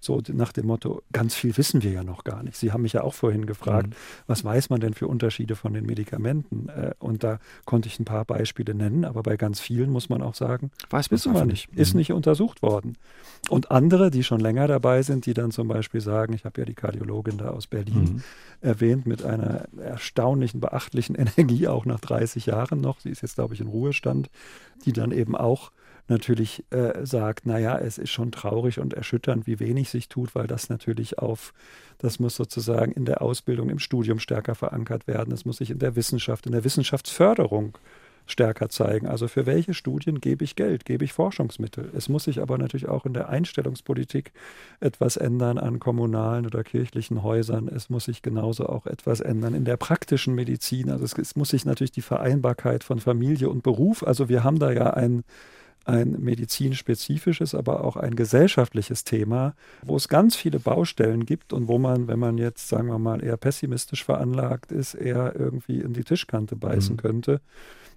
so 0.03 0.21
nach 0.31 0.51
dem 0.51 0.67
Motto, 0.67 1.01
ganz 1.11 1.35
viel 1.35 1.55
wissen 1.57 1.83
wir 1.83 1.91
ja 1.91 2.03
noch 2.03 2.23
gar 2.23 2.43
nicht. 2.43 2.57
Sie 2.57 2.71
haben 2.71 2.81
mich 2.81 2.93
ja 2.93 3.03
auch 3.03 3.13
vorhin 3.13 3.45
gefragt, 3.45 3.87
mhm. 3.87 3.93
was 4.27 4.43
weiß 4.43 4.69
man 4.69 4.79
denn 4.79 4.93
für 4.93 5.07
Unterschiede 5.07 5.55
von 5.55 5.73
den 5.73 5.85
Medikamenten? 5.85 6.69
Äh, 6.69 6.93
und 6.99 7.23
da 7.23 7.39
konnte 7.65 7.87
ich 7.87 7.99
ein 7.99 8.05
paar 8.05 8.25
Beispiele 8.25 8.73
nennen, 8.73 9.05
aber 9.05 9.23
bei 9.23 9.37
ganz 9.37 9.59
vielen 9.59 9.89
muss 9.89 10.09
man 10.09 10.21
auch 10.21 10.35
sagen, 10.35 10.71
weiß 10.89 11.11
wissen 11.11 11.33
wir 11.33 11.45
nicht, 11.45 11.71
mhm. 11.71 11.79
ist 11.79 11.93
nicht 11.93 12.11
untersucht 12.11 12.61
worden. 12.61 12.97
Und 13.49 13.71
andere, 13.71 14.11
die 14.11 14.23
schon 14.23 14.39
länger 14.39 14.67
dabei 14.67 15.01
sind, 15.01 15.25
die 15.25 15.33
dann 15.33 15.51
zum 15.51 15.67
Beispiel 15.67 16.01
sagen, 16.01 16.33
ich 16.33 16.45
habe 16.45 16.61
ja 16.61 16.65
die 16.65 16.75
Kardiologin 16.75 17.37
da 17.37 17.49
aus 17.49 17.67
Berlin 17.67 18.15
mhm. 18.15 18.23
erwähnt, 18.61 19.05
mit 19.05 19.23
einer 19.23 19.65
erstaunlichen, 19.77 20.59
beachtlichen 20.59 21.15
Energie, 21.37 21.67
auch 21.67 21.85
nach 21.85 21.99
30 21.99 22.45
Jahren 22.45 22.81
noch, 22.81 22.99
sie 22.99 23.09
ist 23.09 23.21
jetzt, 23.21 23.35
glaube 23.35 23.53
ich, 23.53 23.61
in 23.61 23.67
Ruhestand, 23.67 24.29
die 24.85 24.93
dann 24.93 25.11
eben 25.11 25.35
auch 25.35 25.71
natürlich 26.07 26.63
äh, 26.71 27.05
sagt, 27.05 27.45
naja, 27.45 27.77
es 27.77 27.97
ist 27.97 28.11
schon 28.11 28.31
traurig 28.31 28.79
und 28.79 28.93
erschütternd, 28.93 29.47
wie 29.47 29.59
wenig 29.59 29.89
sich 29.89 30.09
tut, 30.09 30.35
weil 30.35 30.47
das 30.47 30.69
natürlich 30.69 31.19
auf, 31.19 31.53
das 31.97 32.19
muss 32.19 32.35
sozusagen 32.35 32.91
in 32.91 33.05
der 33.05 33.21
Ausbildung, 33.21 33.69
im 33.69 33.79
Studium 33.79 34.19
stärker 34.19 34.55
verankert 34.55 35.07
werden. 35.07 35.33
Es 35.33 35.45
muss 35.45 35.57
sich 35.57 35.71
in 35.71 35.79
der 35.79 35.95
Wissenschaft, 35.95 36.45
in 36.45 36.51
der 36.51 36.63
Wissenschaftsförderung 36.63 37.77
stärker 38.25 38.69
zeigen. 38.69 39.07
Also 39.07 39.27
für 39.27 39.45
welche 39.45 39.73
Studien 39.73 40.21
gebe 40.21 40.43
ich 40.43 40.55
Geld, 40.55 40.85
gebe 40.85 41.03
ich 41.03 41.13
Forschungsmittel? 41.13 41.91
Es 41.95 42.09
muss 42.09 42.23
sich 42.23 42.41
aber 42.41 42.57
natürlich 42.57 42.87
auch 42.87 43.05
in 43.05 43.13
der 43.13 43.29
Einstellungspolitik 43.29 44.31
etwas 44.79 45.17
ändern 45.17 45.57
an 45.57 45.79
kommunalen 45.79 46.45
oder 46.45 46.63
kirchlichen 46.63 47.23
Häusern. 47.23 47.67
Es 47.67 47.89
muss 47.89 48.05
sich 48.05 48.21
genauso 48.21 48.67
auch 48.67 48.85
etwas 48.85 49.19
ändern 49.19 49.53
in 49.53 49.65
der 49.65 49.77
praktischen 49.77 50.35
Medizin. 50.35 50.89
Also 50.89 51.03
es, 51.03 51.17
es 51.17 51.35
muss 51.35 51.49
sich 51.49 51.65
natürlich 51.65 51.91
die 51.91 52.01
Vereinbarkeit 52.01 52.83
von 52.83 52.99
Familie 52.99 53.49
und 53.49 53.63
Beruf, 53.63 54.03
also 54.03 54.29
wir 54.29 54.43
haben 54.43 54.59
da 54.59 54.71
ja 54.71 54.91
ein 54.91 55.23
ein 55.85 56.19
medizinspezifisches, 56.19 57.55
aber 57.55 57.83
auch 57.83 57.97
ein 57.97 58.15
gesellschaftliches 58.15 59.03
Thema, 59.03 59.55
wo 59.81 59.95
es 59.95 60.07
ganz 60.07 60.35
viele 60.35 60.59
Baustellen 60.59 61.25
gibt 61.25 61.53
und 61.53 61.67
wo 61.67 61.77
man, 61.77 62.07
wenn 62.07 62.19
man 62.19 62.37
jetzt, 62.37 62.69
sagen 62.69 62.87
wir 62.87 62.99
mal, 62.99 63.23
eher 63.23 63.37
pessimistisch 63.37 64.03
veranlagt 64.03 64.71
ist, 64.71 64.93
eher 64.93 65.35
irgendwie 65.35 65.79
in 65.79 65.93
die 65.93 66.03
Tischkante 66.03 66.55
beißen 66.55 66.95
mhm. 66.95 66.99
könnte. 66.99 67.41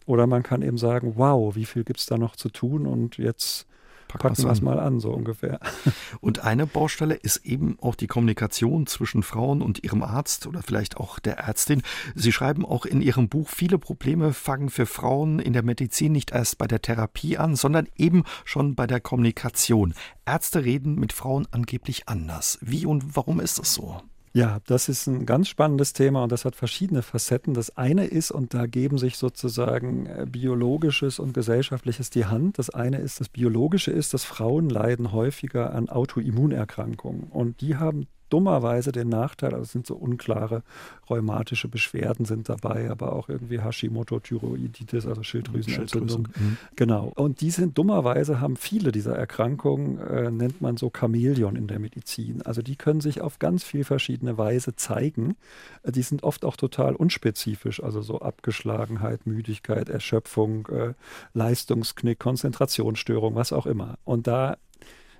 Oder 0.07 0.27
man 0.27 0.43
kann 0.43 0.63
eben 0.63 0.79
sagen, 0.79 1.15
wow, 1.17 1.55
wie 1.55 1.65
viel 1.65 1.85
gibt 1.85 2.01
es 2.01 2.07
da 2.07 2.19
noch 2.19 2.37
zu 2.37 2.49
tun 2.49 2.87
und 2.87 3.19
jetzt 3.19 3.67
packen 4.09 4.37
wir 4.39 4.51
es 4.51 4.61
mal 4.61 4.79
an, 4.79 5.01
so 5.01 5.11
ungefähr. 5.11 5.61
Und 6.21 6.45
eine 6.45 6.67
Baustelle 6.67 7.15
ist 7.15 7.39
eben 7.45 7.79
auch 7.81 7.95
die 7.95 8.07
Kommunikation 8.07 8.87
zwischen 8.87 9.23
Frauen 9.23 9.63
und 9.63 9.85
ihrem 9.85 10.03
Arzt 10.03 10.47
oder 10.47 10.63
vielleicht 10.63 10.97
auch 10.97 11.19
der 11.19 11.39
Ärztin. 11.39 11.83
Sie 12.15 12.33
schreiben 12.33 12.65
auch 12.65 12.87
in 12.87 13.01
Ihrem 13.03 13.29
Buch, 13.29 13.49
viele 13.49 13.79
Probleme 13.79 14.33
fangen 14.33 14.71
für 14.71 14.87
Frauen 14.87 15.39
in 15.39 15.53
der 15.53 15.63
Medizin 15.63 16.13
nicht 16.13 16.33
erst 16.33 16.59
bei 16.59 16.67
der 16.67 16.83
Therapie 16.83 17.39
an, 17.39 17.57
sondern 17.57 17.89
eben 17.97 18.25
schon 18.45 18.75
bei 18.75 18.87
der 18.87 19.01
Kommunikation. 19.01 19.95
Ärzte 20.25 20.65
reden 20.65 20.97
mit 20.97 21.13
Frauen 21.13 21.47
angeblich 21.51 22.09
anders. 22.09 22.59
Wie 22.61 22.87
und 22.87 23.17
warum 23.17 23.41
ist 23.41 23.59
das 23.59 23.75
so? 23.75 24.01
Ja, 24.37 24.59
das 24.67 24.91
ist 24.91 25.07
ein 25.07 25.25
ganz 25.25 25.49
spannendes 25.49 25.95
Thema 25.95 26.23
und 26.23 26.31
das 26.31 26.45
hat 26.45 26.57
verschiedene 26.57 27.01
Facetten. 27.01 27.55
Das 27.55 27.79
eine 27.79 28.05
ist, 28.05 28.31
und 28.31 28.53
da 28.53 28.67
geben 28.67 28.99
sich 28.99 29.17
sozusagen 29.17 30.05
äh, 30.05 30.27
biologisches 30.29 31.19
und 31.19 31.33
gesellschaftliches 31.33 32.11
die 32.11 32.27
Hand. 32.27 32.59
Das 32.59 32.69
eine 32.69 32.99
ist, 32.99 33.19
das 33.19 33.31
biologische 33.31 33.93
ist, 33.93 34.13
dass 34.13 34.25
Frauen 34.25 34.69
leiden 34.69 35.13
häufiger 35.13 35.75
an 35.75 35.89
Autoimmunerkrankungen 35.89 37.29
und 37.31 37.63
die 37.63 37.77
haben 37.77 38.09
dummerweise 38.31 38.93
den 38.93 39.09
Nachteil, 39.09 39.53
also 39.53 39.63
es 39.63 39.73
sind 39.73 39.87
so 39.87 39.95
unklare 39.95 40.63
rheumatische 41.09 41.69
Beschwerden 41.69 42.25
sind 42.25 42.49
dabei, 42.49 42.91
aber 42.91 43.13
auch 43.13 43.29
irgendwie 43.29 43.61
Hashimoto-Thyroiditis, 43.61 45.07
also 45.07 45.23
Schilddrüsenentzündung. 45.23 46.29
Mhm. 46.37 46.57
Genau. 46.75 47.13
Und 47.15 47.41
die 47.41 47.51
sind 47.51 47.79
dummerweise, 47.79 48.41
haben 48.41 48.57
viele 48.57 48.93
dieser 48.93 49.17
Erkrankungen, 49.17 49.99
äh, 49.99 50.31
nennt 50.31 50.61
man 50.61 50.77
so 50.77 50.91
Chamäleon 50.97 51.57
in 51.57 51.69
der 51.69 51.79
Medizin. 51.79 52.43
Also 52.43 52.63
die 52.63 52.77
können 52.77 53.01
sich 53.01 53.21
auf 53.21 53.39
ganz 53.39 53.65
viel 53.65 53.85
verschiedene 53.85 54.37
Weise 54.39 54.75
zeigen. 54.77 55.37
Äh, 55.83 55.93
die 55.93 56.03
sind 56.03 56.23
oft 56.23 56.45
auch 56.45 56.57
total 56.57 56.97
unspezifisch, 56.97 57.83
also 57.83 58.03
so 58.03 58.21
Abgeschlagenheit, 58.21 59.27
Müdigkeit, 59.27 59.89
Erschöpfung, 59.89 60.67
äh, 60.69 60.95
Leistungsknick, 61.35 62.19
Konzentrationsstörung, 62.19 63.35
was 63.35 63.53
auch 63.53 63.67
immer. 63.67 63.99
Und 64.05 64.27
da 64.27 64.57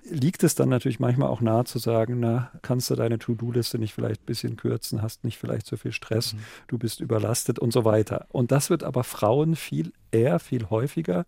liegt 0.09 0.43
es 0.43 0.55
dann 0.55 0.69
natürlich 0.69 0.99
manchmal 0.99 1.29
auch 1.29 1.41
nahe 1.41 1.65
zu 1.65 1.79
sagen, 1.79 2.19
na, 2.19 2.51
kannst 2.61 2.89
du 2.89 2.95
deine 2.95 3.19
To-Do-Liste 3.19 3.79
nicht 3.79 3.93
vielleicht 3.93 4.23
ein 4.23 4.25
bisschen 4.25 4.57
kürzen, 4.57 5.01
hast 5.01 5.23
nicht 5.23 5.37
vielleicht 5.37 5.65
so 5.65 5.77
viel 5.77 5.91
Stress, 5.91 6.33
mhm. 6.33 6.39
du 6.67 6.77
bist 6.77 6.99
überlastet 6.99 7.59
und 7.59 7.71
so 7.71 7.85
weiter. 7.85 8.25
Und 8.29 8.51
das 8.51 8.69
wird 8.69 8.83
aber 8.83 9.03
Frauen 9.03 9.55
viel 9.55 9.91
eher, 10.11 10.39
viel 10.39 10.69
häufiger 10.69 11.25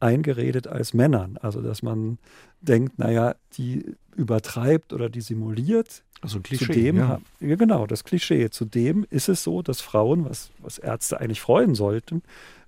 eingeredet 0.00 0.66
als 0.66 0.94
Männern. 0.94 1.36
Also, 1.40 1.60
dass 1.60 1.82
man 1.82 2.18
denkt, 2.60 2.98
naja, 2.98 3.34
die 3.56 3.96
übertreibt 4.16 4.92
oder 4.92 5.08
die 5.08 5.20
simuliert. 5.20 6.02
Also 6.22 6.38
ein 6.38 6.42
Klischee. 6.42 6.66
Zudem, 6.66 6.96
ja. 6.96 7.20
ja. 7.40 7.56
genau, 7.56 7.86
das 7.86 8.04
Klischee. 8.04 8.50
Zudem 8.50 9.06
ist 9.08 9.28
es 9.28 9.42
so, 9.42 9.62
dass 9.62 9.80
Frauen, 9.80 10.24
was, 10.24 10.50
was 10.58 10.78
Ärzte 10.78 11.20
eigentlich 11.20 11.40
freuen 11.40 11.74
sollten, 11.74 12.22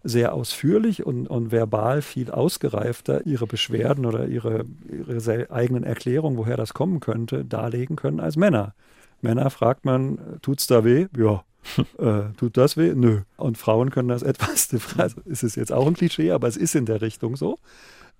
sehr 0.04 0.34
ausführlich 0.34 1.04
und, 1.06 1.26
und 1.28 1.52
verbal 1.52 2.02
viel 2.02 2.30
ausgereifter 2.30 3.26
ihre 3.26 3.46
Beschwerden 3.46 4.06
oder 4.06 4.26
ihre, 4.26 4.64
ihre 4.90 5.50
eigenen 5.50 5.84
Erklärungen, 5.84 6.36
woher 6.36 6.56
das 6.56 6.74
kommen 6.74 7.00
könnte, 7.00 7.44
darlegen 7.44 7.96
können 7.96 8.20
als 8.20 8.36
Männer. 8.36 8.74
Männer 9.20 9.50
fragt 9.50 9.84
man, 9.84 10.18
tut's 10.42 10.66
da 10.66 10.84
weh? 10.84 11.06
Ja. 11.16 11.44
äh, 11.98 12.32
tut 12.36 12.56
das 12.56 12.76
weh? 12.76 12.92
Nö. 12.94 13.20
Und 13.36 13.56
Frauen 13.56 13.90
können 13.90 14.08
das 14.08 14.22
etwas, 14.22 14.68
also 14.98 15.20
ist 15.24 15.44
es 15.44 15.54
jetzt 15.54 15.72
auch 15.72 15.86
ein 15.86 15.94
Klischee, 15.94 16.32
aber 16.32 16.48
es 16.48 16.56
ist 16.56 16.74
in 16.74 16.86
der 16.86 17.00
Richtung 17.00 17.36
so. 17.36 17.58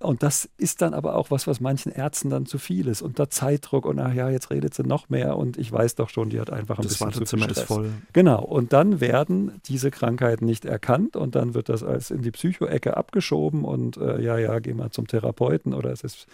Und 0.03 0.23
das 0.23 0.49
ist 0.57 0.83
dann 0.83 0.95
aber 0.95 1.17
auch 1.17 1.31
was, 1.31 1.47
was 1.47 1.61
manchen 1.61 1.93
Ärzten 1.93 2.31
dann 2.31 2.47
zu 2.47 2.59
viel 2.59 2.89
ist. 2.89 3.03
Unter 3.03 3.31
Zeitdruck 3.31 3.87
und 3.87 3.99
ach 3.99 4.13
ja, 4.13 4.29
jetzt 4.31 4.51
redet 4.51 4.75
sie 4.75 4.83
noch 4.83 5.09
mehr 5.09 5.37
und 5.37 5.57
ich 5.57 5.71
weiß 5.71 5.95
doch 5.95 6.09
schon, 6.09 6.31
die 6.31 6.41
hat 6.41 6.51
einfach 6.51 6.79
ein 6.79 6.83
das 6.83 6.99
bisschen 6.99 7.27
zu 7.27 7.37
viel 7.37 7.45
Stress. 7.45 7.59
Ist 7.59 7.65
voll. 7.65 7.91
Genau. 8.13 8.43
Und 8.43 8.73
dann 8.73 9.01
werden 9.01 9.61
diese 9.67 9.91
Krankheiten 9.91 10.45
nicht 10.45 10.65
erkannt 10.65 11.17
und 11.17 11.35
dann 11.35 11.55
wird 11.55 11.69
das 11.69 11.83
als 11.83 12.11
in 12.11 12.23
die 12.23 12.31
Psychoecke 12.31 12.97
abgeschoben 12.97 13.65
und 13.65 13.97
äh, 13.97 14.21
ja, 14.21 14.39
ja, 14.39 14.59
geh 14.59 14.75
mal 14.75 14.91
zum 14.91 15.07
Therapeuten 15.07 15.75
oder 15.75 15.91
es 15.91 16.03
ist 16.03 16.27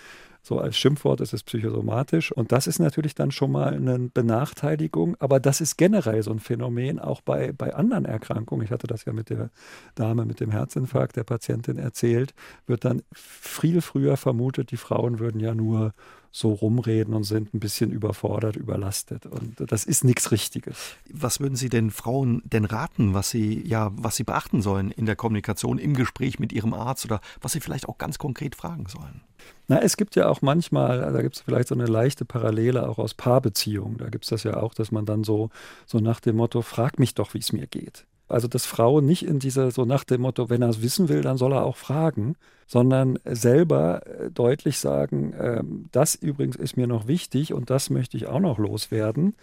so 0.48 0.58
als 0.58 0.78
Schimpfwort 0.78 1.20
ist 1.20 1.34
es 1.34 1.42
psychosomatisch. 1.42 2.32
Und 2.32 2.52
das 2.52 2.66
ist 2.66 2.78
natürlich 2.78 3.14
dann 3.14 3.30
schon 3.30 3.52
mal 3.52 3.74
eine 3.74 3.98
Benachteiligung. 3.98 5.14
Aber 5.18 5.40
das 5.40 5.60
ist 5.60 5.76
generell 5.76 6.22
so 6.22 6.30
ein 6.30 6.38
Phänomen 6.38 6.98
auch 6.98 7.20
bei, 7.20 7.52
bei 7.52 7.74
anderen 7.74 8.06
Erkrankungen. 8.06 8.64
Ich 8.64 8.72
hatte 8.72 8.86
das 8.86 9.04
ja 9.04 9.12
mit 9.12 9.28
der 9.28 9.50
Dame 9.94 10.24
mit 10.24 10.40
dem 10.40 10.50
Herzinfarkt 10.50 11.16
der 11.16 11.24
Patientin 11.24 11.76
erzählt. 11.76 12.32
Wird 12.66 12.86
dann 12.86 13.02
viel 13.12 13.82
früher 13.82 14.16
vermutet, 14.16 14.70
die 14.70 14.78
Frauen 14.78 15.18
würden 15.18 15.38
ja 15.38 15.54
nur 15.54 15.92
so 16.30 16.52
rumreden 16.52 17.14
und 17.14 17.24
sind 17.24 17.52
ein 17.52 17.60
bisschen 17.60 17.90
überfordert, 17.90 18.56
überlastet. 18.56 19.26
Und 19.26 19.56
das 19.58 19.84
ist 19.84 20.04
nichts 20.04 20.30
Richtiges. 20.30 20.96
Was 21.12 21.40
würden 21.40 21.56
Sie 21.56 21.68
den 21.68 21.90
Frauen 21.90 22.42
denn 22.44 22.64
raten, 22.64 23.12
was 23.12 23.30
sie 23.30 23.66
ja, 23.66 23.90
was 23.92 24.16
sie 24.16 24.24
beachten 24.24 24.62
sollen 24.62 24.90
in 24.90 25.04
der 25.04 25.16
Kommunikation, 25.16 25.78
im 25.78 25.94
Gespräch 25.94 26.38
mit 26.38 26.52
ihrem 26.52 26.72
Arzt 26.74 27.04
oder 27.04 27.20
was 27.40 27.52
sie 27.52 27.60
vielleicht 27.60 27.88
auch 27.88 27.98
ganz 27.98 28.18
konkret 28.18 28.54
fragen 28.54 28.86
sollen? 28.86 29.27
Na, 29.68 29.80
es 29.80 29.96
gibt 29.96 30.16
ja 30.16 30.28
auch 30.28 30.40
manchmal, 30.40 31.12
da 31.12 31.22
gibt 31.22 31.36
es 31.36 31.42
vielleicht 31.42 31.68
so 31.68 31.74
eine 31.74 31.86
leichte 31.86 32.24
Parallele 32.24 32.88
auch 32.88 32.98
aus 32.98 33.14
Paarbeziehungen. 33.14 33.98
Da 33.98 34.08
gibt 34.08 34.24
es 34.24 34.30
das 34.30 34.42
ja 34.42 34.56
auch, 34.56 34.74
dass 34.74 34.90
man 34.90 35.04
dann 35.04 35.24
so, 35.24 35.50
so 35.86 35.98
nach 35.98 36.20
dem 36.20 36.36
Motto, 36.36 36.62
frag 36.62 36.98
mich 36.98 37.14
doch, 37.14 37.34
wie 37.34 37.38
es 37.38 37.52
mir 37.52 37.66
geht. 37.66 38.06
Also, 38.28 38.46
dass 38.46 38.66
Frauen 38.66 39.06
nicht 39.06 39.24
in 39.24 39.38
dieser, 39.38 39.70
so 39.70 39.84
nach 39.84 40.04
dem 40.04 40.20
Motto, 40.20 40.50
wenn 40.50 40.62
er 40.62 40.68
es 40.68 40.82
wissen 40.82 41.08
will, 41.08 41.22
dann 41.22 41.38
soll 41.38 41.52
er 41.52 41.64
auch 41.64 41.76
fragen, 41.76 42.36
sondern 42.66 43.18
selber 43.24 44.06
äh, 44.06 44.30
deutlich 44.30 44.78
sagen, 44.78 45.32
äh, 45.32 45.62
das 45.92 46.14
übrigens 46.14 46.56
ist 46.56 46.76
mir 46.76 46.86
noch 46.86 47.06
wichtig 47.06 47.54
und 47.54 47.70
das 47.70 47.88
möchte 47.88 48.16
ich 48.18 48.26
auch 48.26 48.40
noch 48.40 48.58
loswerden. 48.58 49.34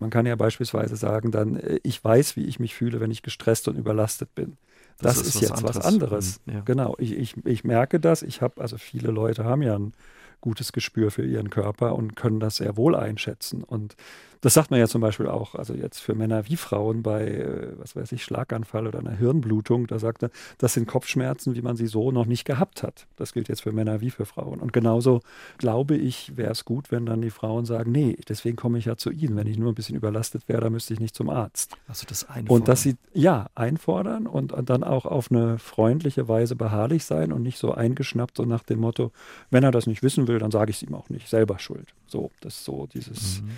Man 0.00 0.10
kann 0.10 0.26
ja 0.26 0.34
beispielsweise 0.34 0.96
sagen, 0.96 1.30
dann, 1.30 1.56
äh, 1.56 1.78
ich 1.84 2.02
weiß, 2.02 2.36
wie 2.36 2.44
ich 2.44 2.58
mich 2.58 2.74
fühle, 2.74 3.00
wenn 3.00 3.12
ich 3.12 3.22
gestresst 3.22 3.68
und 3.68 3.76
überlastet 3.76 4.34
bin. 4.34 4.56
Das, 5.02 5.18
das 5.18 5.28
ist, 5.28 5.34
ist 5.34 5.34
was 5.34 5.42
jetzt 5.42 5.52
anderes. 5.58 5.76
was 5.76 5.84
anderes. 5.84 6.40
Mhm, 6.46 6.52
ja. 6.52 6.60
Genau, 6.60 6.96
ich, 6.98 7.12
ich, 7.16 7.46
ich 7.46 7.64
merke 7.64 8.00
das. 8.00 8.22
Ich 8.22 8.40
habe, 8.40 8.60
also 8.60 8.78
viele 8.78 9.10
Leute 9.10 9.44
haben 9.44 9.62
ja 9.62 9.76
ein 9.76 9.92
gutes 10.40 10.72
Gespür 10.72 11.10
für 11.10 11.24
ihren 11.24 11.50
Körper 11.50 11.94
und 11.94 12.16
können 12.16 12.40
das 12.40 12.56
sehr 12.56 12.76
wohl 12.76 12.96
einschätzen. 12.96 13.62
Und 13.62 13.96
das 14.42 14.54
sagt 14.54 14.72
man 14.72 14.80
ja 14.80 14.88
zum 14.88 15.00
Beispiel 15.00 15.28
auch, 15.28 15.54
also 15.54 15.72
jetzt 15.72 16.00
für 16.00 16.16
Männer 16.16 16.48
wie 16.48 16.56
Frauen 16.56 17.02
bei, 17.02 17.28
äh, 17.28 17.68
was 17.78 17.94
weiß 17.94 18.10
ich, 18.10 18.24
Schlaganfall 18.24 18.88
oder 18.88 18.98
einer 18.98 19.16
Hirnblutung, 19.16 19.86
da 19.86 20.00
sagt 20.00 20.24
er, 20.24 20.30
das 20.58 20.74
sind 20.74 20.88
Kopfschmerzen, 20.88 21.54
wie 21.54 21.62
man 21.62 21.76
sie 21.76 21.86
so 21.86 22.10
noch 22.10 22.26
nicht 22.26 22.44
gehabt 22.44 22.82
hat. 22.82 23.06
Das 23.14 23.32
gilt 23.32 23.48
jetzt 23.48 23.62
für 23.62 23.70
Männer 23.70 24.00
wie 24.00 24.10
für 24.10 24.26
Frauen. 24.26 24.58
Und 24.58 24.72
genauso 24.72 25.20
glaube 25.58 25.96
ich, 25.96 26.36
wäre 26.36 26.50
es 26.50 26.64
gut, 26.64 26.90
wenn 26.90 27.06
dann 27.06 27.22
die 27.22 27.30
Frauen 27.30 27.66
sagen, 27.66 27.92
nee, 27.92 28.18
deswegen 28.28 28.56
komme 28.56 28.78
ich 28.78 28.86
ja 28.86 28.96
zu 28.96 29.10
Ihnen. 29.10 29.36
Wenn 29.36 29.46
ich 29.46 29.58
nur 29.58 29.70
ein 29.70 29.76
bisschen 29.76 29.94
überlastet 29.94 30.48
wäre, 30.48 30.62
dann 30.62 30.72
müsste 30.72 30.92
ich 30.92 30.98
nicht 30.98 31.14
zum 31.14 31.30
Arzt. 31.30 31.76
Also 31.86 32.04
das 32.08 32.28
einfordern. 32.28 32.62
Und 32.62 32.66
dass 32.66 32.82
sie, 32.82 32.96
ja, 33.14 33.46
einfordern 33.54 34.26
und, 34.26 34.52
und 34.52 34.68
dann 34.68 34.82
auch 34.82 35.06
auf 35.06 35.30
eine 35.30 35.58
freundliche 35.58 36.26
Weise 36.26 36.56
beharrlich 36.56 37.04
sein 37.04 37.30
und 37.30 37.42
nicht 37.42 37.58
so 37.58 37.72
eingeschnappt, 37.72 38.38
so 38.38 38.44
nach 38.44 38.64
dem 38.64 38.80
Motto, 38.80 39.12
wenn 39.50 39.62
er 39.62 39.70
das 39.70 39.86
nicht 39.86 40.02
wissen 40.02 40.26
will, 40.26 40.40
dann 40.40 40.50
sage 40.50 40.70
ich 40.70 40.78
es 40.78 40.82
ihm 40.82 40.96
auch 40.96 41.10
nicht, 41.10 41.28
selber 41.28 41.60
schuld. 41.60 41.94
So, 42.08 42.32
das 42.40 42.56
ist 42.56 42.64
so 42.64 42.88
dieses. 42.92 43.42
Mhm 43.42 43.50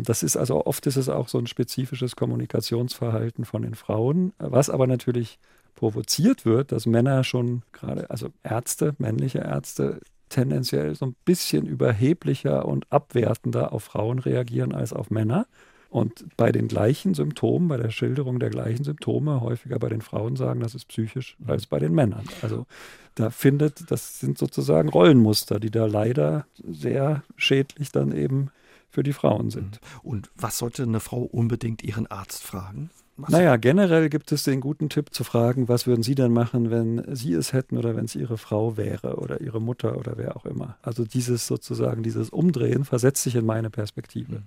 das 0.00 0.22
ist 0.22 0.36
also 0.36 0.64
oft 0.66 0.86
ist 0.86 0.96
es 0.96 1.08
auch 1.08 1.28
so 1.28 1.38
ein 1.38 1.46
spezifisches 1.46 2.14
Kommunikationsverhalten 2.14 3.44
von 3.44 3.62
den 3.62 3.74
Frauen, 3.74 4.32
was 4.38 4.70
aber 4.70 4.86
natürlich 4.86 5.38
provoziert 5.74 6.44
wird, 6.44 6.70
dass 6.70 6.86
Männer 6.86 7.24
schon 7.24 7.62
gerade, 7.72 8.08
also 8.10 8.28
Ärzte, 8.44 8.94
männliche 8.98 9.40
Ärzte, 9.40 10.00
tendenziell 10.28 10.94
so 10.94 11.06
ein 11.06 11.16
bisschen 11.24 11.66
überheblicher 11.66 12.66
und 12.66 12.90
abwertender 12.90 13.72
auf 13.72 13.84
Frauen 13.84 14.18
reagieren 14.18 14.72
als 14.72 14.92
auf 14.92 15.10
Männer. 15.10 15.46
Und 15.90 16.24
bei 16.38 16.52
den 16.52 16.68
gleichen 16.68 17.12
Symptomen, 17.12 17.68
bei 17.68 17.76
der 17.76 17.90
Schilderung 17.90 18.38
der 18.38 18.48
gleichen 18.48 18.82
Symptome, 18.82 19.42
häufiger 19.42 19.78
bei 19.78 19.90
den 19.90 20.00
Frauen 20.00 20.36
sagen, 20.36 20.60
das 20.60 20.74
ist 20.74 20.88
psychisch, 20.88 21.36
als 21.46 21.66
bei 21.66 21.78
den 21.78 21.92
Männern. 21.92 22.24
Also 22.40 22.66
da 23.14 23.28
findet, 23.28 23.90
das 23.90 24.18
sind 24.18 24.38
sozusagen 24.38 24.88
Rollenmuster, 24.88 25.60
die 25.60 25.70
da 25.70 25.84
leider 25.84 26.46
sehr 26.66 27.22
schädlich 27.36 27.92
dann 27.92 28.16
eben 28.16 28.50
für 28.92 29.02
die 29.02 29.14
Frauen 29.14 29.50
sind. 29.50 29.80
Mhm. 29.80 30.10
Und 30.10 30.30
was 30.36 30.58
sollte 30.58 30.82
eine 30.82 31.00
Frau 31.00 31.22
unbedingt 31.22 31.82
ihren 31.82 32.06
Arzt 32.06 32.42
fragen? 32.42 32.90
Was? 33.16 33.30
Naja, 33.30 33.56
generell 33.56 34.08
gibt 34.08 34.32
es 34.32 34.44
den 34.44 34.60
guten 34.60 34.88
Tipp 34.88 35.12
zu 35.12 35.22
fragen, 35.22 35.68
was 35.68 35.86
würden 35.86 36.02
Sie 36.02 36.14
denn 36.14 36.32
machen, 36.32 36.70
wenn 36.70 37.02
Sie 37.14 37.34
es 37.34 37.52
hätten 37.52 37.76
oder 37.76 37.94
wenn 37.94 38.06
es 38.06 38.14
Ihre 38.14 38.38
Frau 38.38 38.76
wäre 38.76 39.16
oder 39.16 39.40
Ihre 39.40 39.60
Mutter 39.60 39.98
oder 39.98 40.16
wer 40.16 40.36
auch 40.36 40.46
immer. 40.46 40.76
Also 40.82 41.04
dieses 41.04 41.46
sozusagen, 41.46 42.02
dieses 42.02 42.30
Umdrehen 42.30 42.84
versetzt 42.84 43.22
sich 43.22 43.34
in 43.34 43.44
meine 43.44 43.70
Perspektive. 43.70 44.36
Mhm. 44.36 44.44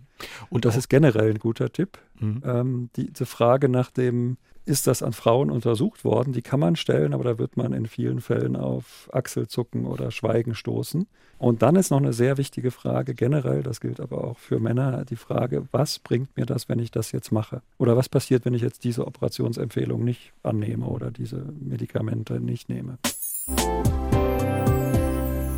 Und 0.50 0.66
das 0.66 0.76
ist 0.76 0.90
generell 0.90 1.32
ein 1.32 1.40
guter 1.40 1.72
Tipp. 1.72 2.00
Mhm. 2.20 2.42
Ähm, 2.44 2.90
die, 2.96 3.12
diese 3.12 3.26
Frage 3.26 3.70
nach 3.70 3.92
dem, 3.92 4.38
ist 4.66 4.88
das 4.88 5.04
an 5.04 5.14
Frauen 5.14 5.52
untersucht 5.52 6.04
worden? 6.04 6.34
Die 6.34 6.42
kann 6.42 6.60
man 6.60 6.76
stellen, 6.76 7.14
aber 7.14 7.24
da 7.24 7.38
wird 7.38 7.56
man 7.58 7.74
in 7.74 7.86
vielen 7.86 8.20
Fällen 8.22 8.56
auf 8.56 9.10
Achselzucken 9.14 9.86
oder 9.86 10.12
Schweigen 10.12 10.56
stoßen. 10.56 11.08
Und 11.38 11.62
dann 11.62 11.76
ist 11.76 11.92
noch 11.92 12.00
eine 12.00 12.14
sehr 12.14 12.38
wichtige 12.38 12.72
Frage 12.72 13.14
generell, 13.14 13.62
das 13.62 13.82
gilt 13.82 14.00
aber 14.00 14.24
auch 14.24 14.38
für 14.38 14.60
Männer, 14.60 15.06
die 15.06 15.18
Frage, 15.18 15.68
was 15.72 16.00
bringt 16.00 16.36
mir 16.38 16.46
das, 16.46 16.70
wenn 16.70 16.80
ich 16.80 16.92
das 16.92 17.12
jetzt 17.12 17.32
mache? 17.32 17.62
Oder 17.78 17.98
was 17.98 18.10
passiert, 18.10 18.46
wenn 18.46 18.54
ich 18.54 18.62
jetzt 18.62 18.84
diese 18.84 19.06
Operationsempfehlung 19.06 20.04
nicht 20.04 20.32
annehme 20.44 20.86
oder 20.86 21.12
diese 21.12 21.46
Medikamente 21.60 22.40
nicht 22.40 22.70
nehme? 22.70 22.98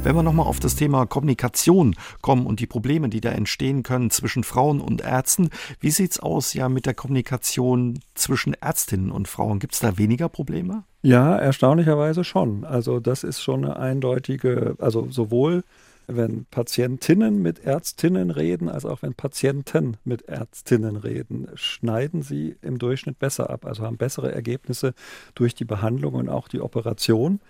Wenn 0.08 0.16
wir 0.16 0.24
nochmal 0.24 0.48
auf 0.48 0.62
das 0.62 0.78
Thema 0.78 1.06
Kommunikation 1.06 1.94
kommen 2.22 2.46
und 2.46 2.62
die 2.62 2.66
Probleme, 2.66 3.10
die 3.10 3.20
da 3.20 3.32
entstehen 3.32 3.84
können 3.84 4.10
zwischen 4.10 4.46
Frauen 4.46 4.80
und 4.80 5.02
Ärzten, 5.02 5.50
wie 5.82 5.92
sieht 5.92 6.12
es 6.12 6.20
aus 6.22 6.54
ja 6.54 6.70
mit 6.70 6.86
der 6.86 6.94
Kommunikation 6.94 8.00
zwischen 8.16 8.54
Ärztinnen 8.54 9.12
und 9.12 9.28
Frauen? 9.28 9.60
Gibt 9.60 9.74
es 9.74 9.82
da 9.82 9.98
weniger 9.98 10.30
Probleme? 10.30 10.86
Ja, 11.02 11.36
erstaunlicherweise 11.36 12.24
schon. 12.24 12.64
Also 12.64 13.02
das 13.02 13.26
ist 13.26 13.42
schon 13.42 13.66
eine 13.66 13.76
eindeutige, 13.76 14.78
also 14.80 15.10
sowohl 15.10 15.66
wenn 16.08 16.46
Patientinnen 16.46 17.42
mit 17.42 17.60
Ärztinnen 17.60 18.32
reden, 18.32 18.70
als 18.70 18.86
auch 18.86 19.02
wenn 19.02 19.14
Patienten 19.14 19.98
mit 20.06 20.22
Ärztinnen 20.30 20.96
reden, 20.96 21.50
schneiden 21.56 22.22
sie 22.22 22.56
im 22.62 22.80
Durchschnitt 22.80 23.20
besser 23.20 23.50
ab, 23.50 23.66
also 23.66 23.84
haben 23.84 23.98
bessere 23.98 24.32
Ergebnisse 24.32 24.94
durch 25.36 25.54
die 25.54 25.66
Behandlung 25.66 26.14
und 26.14 26.30
auch 26.30 26.48
die 26.48 26.62
Operation. 26.62 27.42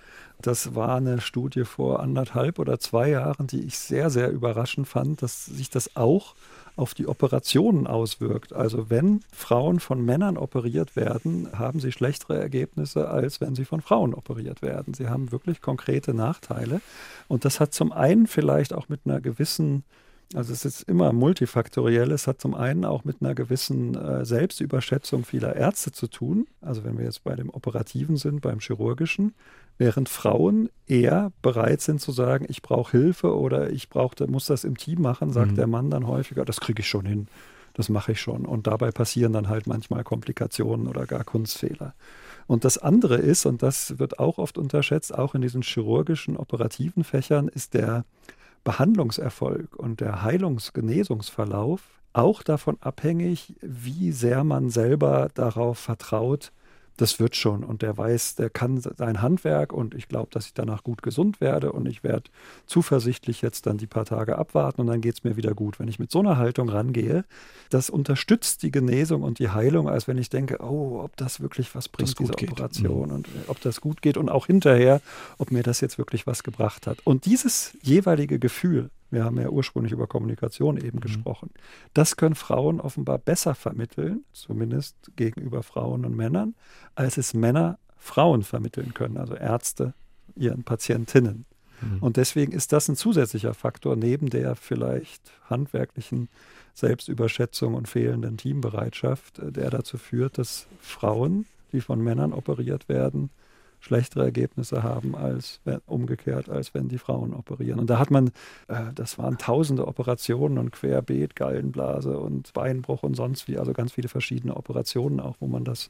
Das 0.41 0.75
war 0.75 0.95
eine 0.95 1.19
Studie 1.19 1.63
vor 1.63 1.99
anderthalb 1.99 2.59
oder 2.59 2.79
zwei 2.79 3.09
Jahren, 3.09 3.47
die 3.47 3.61
ich 3.61 3.77
sehr, 3.77 4.09
sehr 4.09 4.29
überraschend 4.29 4.87
fand, 4.87 5.21
dass 5.21 5.45
sich 5.45 5.69
das 5.69 5.95
auch 5.95 6.35
auf 6.75 6.93
die 6.93 7.07
Operationen 7.07 7.87
auswirkt. 7.87 8.53
Also 8.53 8.91
wenn 8.91 9.21
Frauen 9.33 9.79
von 9.79 10.05
Männern 10.05 10.37
operiert 10.37 10.95
werden, 10.95 11.49
haben 11.57 11.79
sie 11.79 11.91
schlechtere 11.91 12.39
Ergebnisse, 12.39 13.09
als 13.09 13.41
wenn 13.41 13.55
sie 13.55 13.65
von 13.65 13.81
Frauen 13.81 14.13
operiert 14.13 14.61
werden. 14.61 14.93
Sie 14.93 15.09
haben 15.09 15.31
wirklich 15.31 15.59
konkrete 15.59 16.13
Nachteile. 16.13 16.81
Und 17.27 17.45
das 17.45 17.59
hat 17.59 17.73
zum 17.73 17.91
einen 17.91 18.27
vielleicht 18.27 18.73
auch 18.73 18.89
mit 18.89 19.01
einer 19.05 19.19
gewissen 19.19 19.83
also 20.33 20.51
es 20.51 20.65
ist 20.65 20.81
immer 20.83 21.13
multifaktoriell. 21.13 22.11
Es 22.11 22.27
hat 22.27 22.41
zum 22.41 22.53
einen 22.53 22.83
auch 22.83 23.05
mit 23.05 23.21
einer 23.21 23.33
gewissen 23.33 23.95
äh, 23.95 24.25
Selbstüberschätzung 24.25 25.23
vieler 25.23 25.55
Ärzte 25.55 25.93
zu 25.93 26.07
tun. 26.07 26.47
Also 26.59 26.83
wenn 26.83 26.97
wir 26.97 27.05
jetzt 27.05 27.23
bei 27.23 27.35
dem 27.35 27.49
Operativen 27.49 28.17
sind, 28.17 28.41
beim 28.41 28.59
Chirurgischen, 28.59 29.35
während 29.77 30.09
Frauen 30.09 30.69
eher 30.87 31.31
bereit 31.41 31.81
sind 31.81 32.01
zu 32.01 32.11
sagen, 32.11 32.45
ich 32.49 32.61
brauche 32.61 32.97
Hilfe 32.97 33.35
oder 33.37 33.69
ich 33.69 33.89
brauche, 33.89 34.27
muss 34.27 34.45
das 34.45 34.63
im 34.63 34.77
Team 34.77 35.01
machen, 35.01 35.31
sagt 35.31 35.51
mhm. 35.51 35.55
der 35.55 35.67
Mann 35.67 35.89
dann 35.89 36.07
häufiger, 36.07 36.45
das 36.45 36.59
kriege 36.59 36.81
ich 36.81 36.87
schon 36.87 37.05
hin, 37.05 37.27
das 37.73 37.89
mache 37.89 38.13
ich 38.13 38.21
schon. 38.21 38.45
Und 38.45 38.67
dabei 38.67 38.91
passieren 38.91 39.33
dann 39.33 39.49
halt 39.49 39.67
manchmal 39.67 40.03
Komplikationen 40.03 40.87
oder 40.87 41.05
gar 41.05 41.23
Kunstfehler. 41.23 41.93
Und 42.47 42.63
das 42.63 42.77
andere 42.77 43.17
ist, 43.17 43.45
und 43.45 43.61
das 43.61 43.99
wird 43.99 44.19
auch 44.19 44.37
oft 44.37 44.57
unterschätzt, 44.57 45.13
auch 45.13 45.35
in 45.35 45.41
diesen 45.41 45.61
chirurgischen, 45.61 46.37
operativen 46.37 47.03
Fächern, 47.03 47.49
ist 47.49 47.73
der 47.73 48.05
Behandlungserfolg 48.63 49.75
und 49.75 50.01
der 50.01 50.23
Heilungsgenesungsverlauf 50.23 51.81
auch 52.13 52.41
davon 52.41 52.77
abhängig, 52.81 53.53
wie 53.61 54.11
sehr 54.11 54.43
man 54.43 54.69
selber 54.69 55.29
darauf 55.33 55.77
vertraut, 55.77 56.51
das 56.97 57.19
wird 57.19 57.35
schon. 57.35 57.63
Und 57.63 57.81
der 57.81 57.97
weiß, 57.97 58.35
der 58.35 58.49
kann 58.49 58.79
sein 58.81 59.21
Handwerk 59.21 59.71
und 59.71 59.95
ich 59.95 60.07
glaube, 60.07 60.29
dass 60.31 60.47
ich 60.47 60.53
danach 60.53 60.83
gut 60.83 61.01
gesund 61.01 61.39
werde 61.39 61.71
und 61.71 61.87
ich 61.87 62.03
werde 62.03 62.29
zuversichtlich 62.65 63.41
jetzt 63.41 63.65
dann 63.65 63.77
die 63.77 63.87
paar 63.87 64.05
Tage 64.05 64.37
abwarten 64.37 64.81
und 64.81 64.87
dann 64.87 65.01
geht 65.01 65.15
es 65.15 65.23
mir 65.23 65.37
wieder 65.37 65.53
gut. 65.53 65.79
Wenn 65.79 65.87
ich 65.87 65.99
mit 65.99 66.11
so 66.11 66.19
einer 66.19 66.37
Haltung 66.37 66.69
rangehe, 66.69 67.23
das 67.69 67.89
unterstützt 67.89 68.63
die 68.63 68.71
Genesung 68.71 69.23
und 69.23 69.39
die 69.39 69.49
Heilung, 69.49 69.87
als 69.87 70.07
wenn 70.07 70.17
ich 70.17 70.29
denke, 70.29 70.57
oh, 70.61 71.01
ob 71.03 71.15
das 71.17 71.39
wirklich 71.39 71.73
was 71.75 71.87
bringt, 71.87 72.19
diese 72.19 72.33
Operation 72.33 73.09
mhm. 73.09 73.15
und 73.15 73.27
äh, 73.27 73.31
ob 73.47 73.61
das 73.61 73.79
gut 73.81 74.01
geht 74.01 74.17
und 74.17 74.29
auch 74.29 74.47
hinterher, 74.47 75.01
ob 75.37 75.51
mir 75.51 75.63
das 75.63 75.81
jetzt 75.81 75.97
wirklich 75.97 76.27
was 76.27 76.43
gebracht 76.43 76.87
hat. 76.87 76.97
Und 77.03 77.25
dieses 77.25 77.77
jeweilige 77.81 78.39
Gefühl, 78.39 78.89
wir 79.09 79.23
haben 79.23 79.39
ja 79.39 79.49
ursprünglich 79.49 79.93
über 79.93 80.07
Kommunikation 80.07 80.77
eben 80.77 80.97
mhm. 80.97 81.01
gesprochen. 81.01 81.51
Das 81.93 82.15
können 82.17 82.35
Frauen 82.35 82.79
offenbar 82.79 83.17
besser 83.17 83.55
vermitteln, 83.55 84.25
zumindest 84.33 84.95
gegenüber 85.15 85.63
Frauen 85.63 86.05
und 86.05 86.15
Männern, 86.15 86.55
als 86.95 87.17
es 87.17 87.33
Männer 87.33 87.79
Frauen 87.97 88.43
vermitteln 88.43 88.93
können, 88.93 89.17
also 89.17 89.35
Ärzte 89.35 89.93
ihren 90.35 90.63
Patientinnen. 90.63 91.45
Mhm. 91.81 91.99
Und 91.99 92.17
deswegen 92.17 92.51
ist 92.51 92.73
das 92.73 92.87
ein 92.87 92.95
zusätzlicher 92.95 93.53
Faktor 93.53 93.95
neben 93.95 94.29
der 94.29 94.55
vielleicht 94.55 95.31
handwerklichen 95.49 96.29
Selbstüberschätzung 96.73 97.73
und 97.73 97.87
fehlenden 97.87 98.37
Teambereitschaft, 98.37 99.39
äh, 99.39 99.51
der 99.51 99.69
dazu 99.69 99.97
führt, 99.97 100.37
dass 100.37 100.67
Frauen, 100.79 101.45
die 101.71 101.81
von 101.81 102.01
Männern 102.01 102.33
operiert 102.33 102.87
werden, 102.89 103.29
schlechtere 103.87 104.25
Ergebnisse 104.25 104.83
haben 104.83 105.15
als 105.15 105.61
umgekehrt, 105.85 106.49
als 106.49 106.73
wenn 106.73 106.89
die 106.89 106.97
Frauen 106.97 107.33
operieren. 107.33 107.79
Und 107.79 107.89
da 107.89 107.99
hat 107.99 108.11
man, 108.11 108.27
äh, 108.67 108.91
das 108.93 109.17
waren 109.17 109.37
tausende 109.37 109.87
Operationen 109.87 110.57
und 110.57 110.71
Querbeet, 110.71 111.35
Gallenblase 111.35 112.19
und 112.19 112.53
Beinbruch 112.53 113.03
und 113.03 113.15
sonst 113.15 113.47
wie, 113.47 113.57
also 113.57 113.73
ganz 113.73 113.93
viele 113.93 114.09
verschiedene 114.09 114.57
Operationen 114.57 115.19
auch, 115.19 115.37
wo 115.39 115.47
man 115.47 115.63
das 115.63 115.89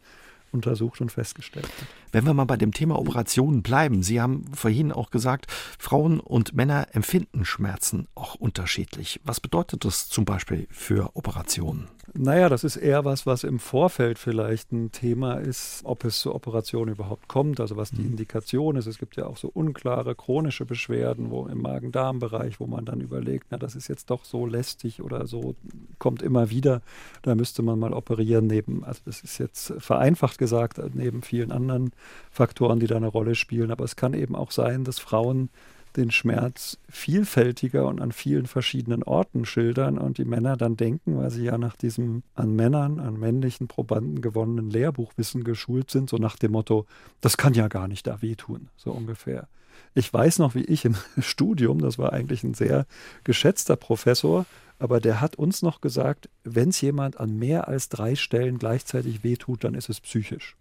untersucht 0.51 1.01
und 1.01 1.11
festgestellt 1.11 1.65
hat. 1.65 1.87
Wenn 2.11 2.25
wir 2.25 2.33
mal 2.33 2.45
bei 2.45 2.57
dem 2.57 2.73
Thema 2.73 2.97
Operationen 2.97 3.63
bleiben, 3.63 4.03
Sie 4.03 4.21
haben 4.21 4.45
vorhin 4.53 4.91
auch 4.91 5.11
gesagt, 5.11 5.47
Frauen 5.77 6.19
und 6.19 6.53
Männer 6.53 6.87
empfinden 6.91 7.45
Schmerzen 7.45 8.07
auch 8.15 8.35
unterschiedlich. 8.35 9.19
Was 9.23 9.39
bedeutet 9.39 9.85
das 9.85 10.09
zum 10.09 10.25
Beispiel 10.25 10.67
für 10.71 11.15
Operationen? 11.15 11.87
Naja, 12.13 12.47
das 12.47 12.63
ist 12.63 12.77
eher 12.77 13.03
was, 13.03 13.25
was 13.25 13.43
im 13.43 13.59
Vorfeld 13.59 14.17
vielleicht 14.17 14.71
ein 14.71 14.91
Thema 14.91 15.35
ist, 15.35 15.81
ob 15.83 16.05
es 16.05 16.19
zur 16.19 16.35
Operation 16.35 16.87
überhaupt 16.87 17.27
kommt, 17.27 17.59
also 17.59 17.75
was 17.75 17.91
die 17.91 18.01
mhm. 18.01 18.11
Indikation 18.11 18.77
ist. 18.77 18.87
Es 18.87 18.97
gibt 18.97 19.17
ja 19.17 19.27
auch 19.27 19.37
so 19.37 19.49
unklare 19.53 20.15
chronische 20.15 20.65
Beschwerden, 20.65 21.29
wo 21.29 21.45
im 21.47 21.61
Magen-Darm-Bereich, 21.61 22.59
wo 22.59 22.65
man 22.65 22.85
dann 22.85 23.01
überlegt, 23.01 23.47
na, 23.49 23.57
das 23.57 23.75
ist 23.75 23.89
jetzt 23.89 24.09
doch 24.09 24.23
so 24.23 24.45
lästig 24.45 25.01
oder 25.01 25.27
so, 25.27 25.55
kommt 25.99 26.21
immer 26.21 26.49
wieder, 26.49 26.81
da 27.23 27.35
müsste 27.35 27.61
man 27.61 27.77
mal 27.77 27.93
operieren 27.93 28.47
neben, 28.47 28.83
also 28.83 29.01
das 29.05 29.21
ist 29.21 29.37
jetzt 29.37 29.73
vereinfacht 29.77 30.36
Gesagt, 30.37 30.79
neben 30.93 31.21
vielen 31.21 31.51
anderen 31.51 31.91
Faktoren, 32.31 32.79
die 32.79 32.87
da 32.87 32.95
eine 32.95 33.07
Rolle 33.07 33.35
spielen. 33.35 33.71
Aber 33.71 33.83
es 33.83 33.95
kann 33.95 34.13
eben 34.13 34.35
auch 34.35 34.51
sein, 34.51 34.83
dass 34.83 34.99
Frauen 34.99 35.49
den 35.97 36.11
Schmerz 36.11 36.77
vielfältiger 36.89 37.87
und 37.87 37.99
an 37.99 38.11
vielen 38.11 38.45
verschiedenen 38.45 39.03
Orten 39.03 39.45
schildern 39.45 39.97
und 39.97 40.19
die 40.19 40.25
Männer 40.25 40.55
dann 40.55 40.77
denken, 40.77 41.17
weil 41.17 41.31
sie 41.31 41.43
ja 41.43 41.57
nach 41.57 41.75
diesem 41.75 42.23
an 42.35 42.55
Männern, 42.55 42.99
an 42.99 43.19
männlichen 43.19 43.67
Probanden 43.67 44.21
gewonnenen 44.21 44.69
Lehrbuchwissen 44.69 45.43
geschult 45.43 45.89
sind, 45.89 46.09
so 46.09 46.17
nach 46.17 46.37
dem 46.37 46.51
Motto, 46.51 46.85
das 47.19 47.35
kann 47.35 47.55
ja 47.55 47.67
gar 47.67 47.87
nicht 47.87 48.05
da 48.05 48.21
wehtun, 48.21 48.69
so 48.77 48.91
ungefähr. 48.91 49.47
Ich 49.95 50.13
weiß 50.13 50.39
noch, 50.39 50.53
wie 50.53 50.63
ich 50.63 50.85
im 50.85 50.95
Studium, 51.19 51.79
das 51.79 51.97
war 51.97 52.13
eigentlich 52.13 52.43
ein 52.43 52.53
sehr 52.53 52.85
geschätzter 53.23 53.75
Professor, 53.75 54.45
aber 54.79 54.99
der 54.99 55.21
hat 55.21 55.35
uns 55.35 55.61
noch 55.61 55.81
gesagt, 55.81 56.29
wenn 56.43 56.69
es 56.69 56.81
jemand 56.81 57.19
an 57.19 57.37
mehr 57.37 57.67
als 57.67 57.89
drei 57.89 58.15
Stellen 58.15 58.59
gleichzeitig 58.59 59.23
wehtut, 59.23 59.63
dann 59.63 59.73
ist 59.73 59.89
es 59.89 60.01
psychisch. 60.01 60.55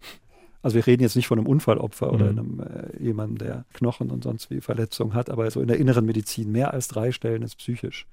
Also 0.61 0.75
wir 0.75 0.87
reden 0.87 1.03
jetzt 1.03 1.15
nicht 1.15 1.27
von 1.27 1.37
einem 1.37 1.47
Unfallopfer 1.47 2.11
oder 2.11 2.31
mhm. 2.31 2.39
einem 2.39 2.59
äh, 2.59 3.03
jemandem, 3.03 3.37
der 3.37 3.65
Knochen 3.73 4.09
und 4.09 4.23
sonst 4.23 4.49
wie 4.49 4.59
Verletzungen 4.59 5.13
hat, 5.13 5.29
aber 5.29 5.49
so 5.51 5.61
in 5.61 5.67
der 5.67 5.77
inneren 5.77 6.05
Medizin 6.05 6.51
mehr 6.51 6.73
als 6.73 6.87
drei 6.87 7.11
Stellen 7.11 7.43
ist 7.43 7.57
psychisch. 7.57 8.07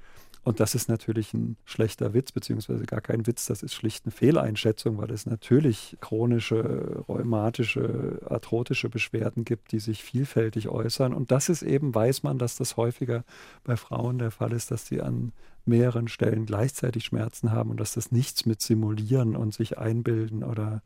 Und 0.44 0.60
das 0.60 0.74
ist 0.74 0.90
natürlich 0.90 1.32
ein 1.32 1.56
schlechter 1.64 2.12
Witz, 2.12 2.30
beziehungsweise 2.30 2.84
gar 2.84 3.00
kein 3.00 3.26
Witz, 3.26 3.46
das 3.46 3.62
ist 3.62 3.72
schlicht 3.72 4.04
eine 4.04 4.12
Fehleinschätzung, 4.12 4.98
weil 4.98 5.10
es 5.10 5.24
natürlich 5.24 5.96
chronische, 6.02 7.02
rheumatische, 7.08 8.20
arthrotische 8.28 8.90
Beschwerden 8.90 9.46
gibt, 9.46 9.72
die 9.72 9.78
sich 9.78 10.04
vielfältig 10.04 10.68
äußern. 10.68 11.14
Und 11.14 11.30
das 11.30 11.48
ist 11.48 11.62
eben, 11.62 11.94
weiß 11.94 12.24
man, 12.24 12.38
dass 12.38 12.56
das 12.56 12.76
häufiger 12.76 13.24
bei 13.64 13.78
Frauen 13.78 14.18
der 14.18 14.30
Fall 14.30 14.52
ist, 14.52 14.70
dass 14.70 14.86
sie 14.86 15.00
an 15.00 15.32
mehreren 15.66 16.08
Stellen 16.08 16.46
gleichzeitig 16.46 17.04
Schmerzen 17.04 17.52
haben 17.52 17.70
und 17.70 17.80
dass 17.80 17.94
das 17.94 18.12
nichts 18.12 18.46
mit 18.46 18.60
Simulieren 18.60 19.36
und 19.36 19.54
sich 19.54 19.78
einbilden 19.78 20.44
oder 20.44 20.82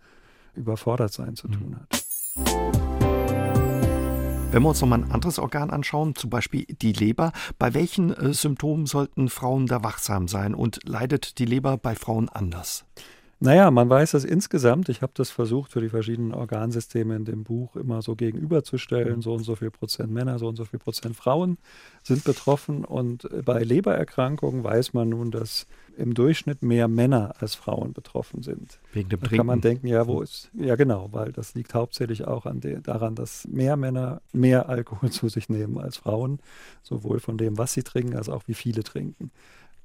überfordert 0.54 1.12
sein 1.12 1.36
zu 1.36 1.48
tun 1.48 1.76
hat. 1.76 2.04
Wenn 4.50 4.62
wir 4.62 4.70
uns 4.70 4.80
noch 4.80 4.88
mal 4.88 5.02
ein 5.02 5.10
anderes 5.10 5.38
Organ 5.38 5.68
anschauen, 5.68 6.14
zum 6.14 6.30
Beispiel 6.30 6.64
die 6.64 6.94
Leber, 6.94 7.32
bei 7.58 7.74
welchen 7.74 8.14
äh, 8.14 8.32
Symptomen 8.32 8.86
sollten 8.86 9.28
Frauen 9.28 9.66
da 9.66 9.84
wachsam 9.84 10.26
sein 10.26 10.54
und 10.54 10.80
leidet 10.84 11.38
die 11.38 11.44
Leber 11.44 11.76
bei 11.76 11.94
Frauen 11.94 12.30
anders? 12.30 12.86
Naja, 13.40 13.70
man 13.70 13.88
weiß 13.88 14.12
das 14.12 14.24
insgesamt. 14.24 14.88
Ich 14.88 15.00
habe 15.00 15.12
das 15.14 15.30
versucht 15.30 15.72
für 15.72 15.80
die 15.80 15.90
verschiedenen 15.90 16.34
Organsysteme 16.34 17.14
in 17.14 17.24
dem 17.24 17.44
Buch 17.44 17.76
immer 17.76 18.02
so 18.02 18.16
gegenüberzustellen. 18.16 19.22
So 19.22 19.34
und 19.34 19.44
so 19.44 19.54
viel 19.54 19.70
Prozent 19.70 20.10
Männer, 20.12 20.40
so 20.40 20.48
und 20.48 20.56
so 20.56 20.64
viel 20.64 20.80
Prozent 20.80 21.14
Frauen 21.14 21.56
sind 22.02 22.24
betroffen. 22.24 22.84
Und 22.84 23.28
bei 23.44 23.62
Lebererkrankungen 23.62 24.64
weiß 24.64 24.92
man 24.92 25.10
nun, 25.10 25.30
dass 25.30 25.66
im 25.96 26.14
Durchschnitt 26.14 26.62
mehr 26.62 26.88
Männer 26.88 27.34
als 27.38 27.54
Frauen 27.54 27.92
betroffen 27.92 28.42
sind. 28.42 28.78
Wegen 28.92 29.08
dem 29.08 29.20
da 29.20 29.26
Trinken. 29.26 29.36
kann 29.36 29.46
man 29.46 29.60
denken, 29.60 29.86
ja, 29.86 30.06
wo 30.06 30.20
ist, 30.20 30.50
ja 30.54 30.76
genau, 30.76 31.08
weil 31.12 31.32
das 31.32 31.54
liegt 31.54 31.74
hauptsächlich 31.74 32.26
auch 32.26 32.46
an 32.46 32.60
de, 32.60 32.80
daran, 32.80 33.14
dass 33.14 33.46
mehr 33.48 33.76
Männer 33.76 34.20
mehr 34.32 34.68
Alkohol 34.68 35.10
zu 35.12 35.28
sich 35.28 35.48
nehmen 35.48 35.78
als 35.78 35.96
Frauen, 35.96 36.40
sowohl 36.82 37.20
von 37.20 37.36
dem, 37.36 37.58
was 37.58 37.72
sie 37.72 37.82
trinken, 37.82 38.16
als 38.16 38.28
auch 38.28 38.42
wie 38.46 38.54
viele 38.54 38.82
trinken. 38.82 39.30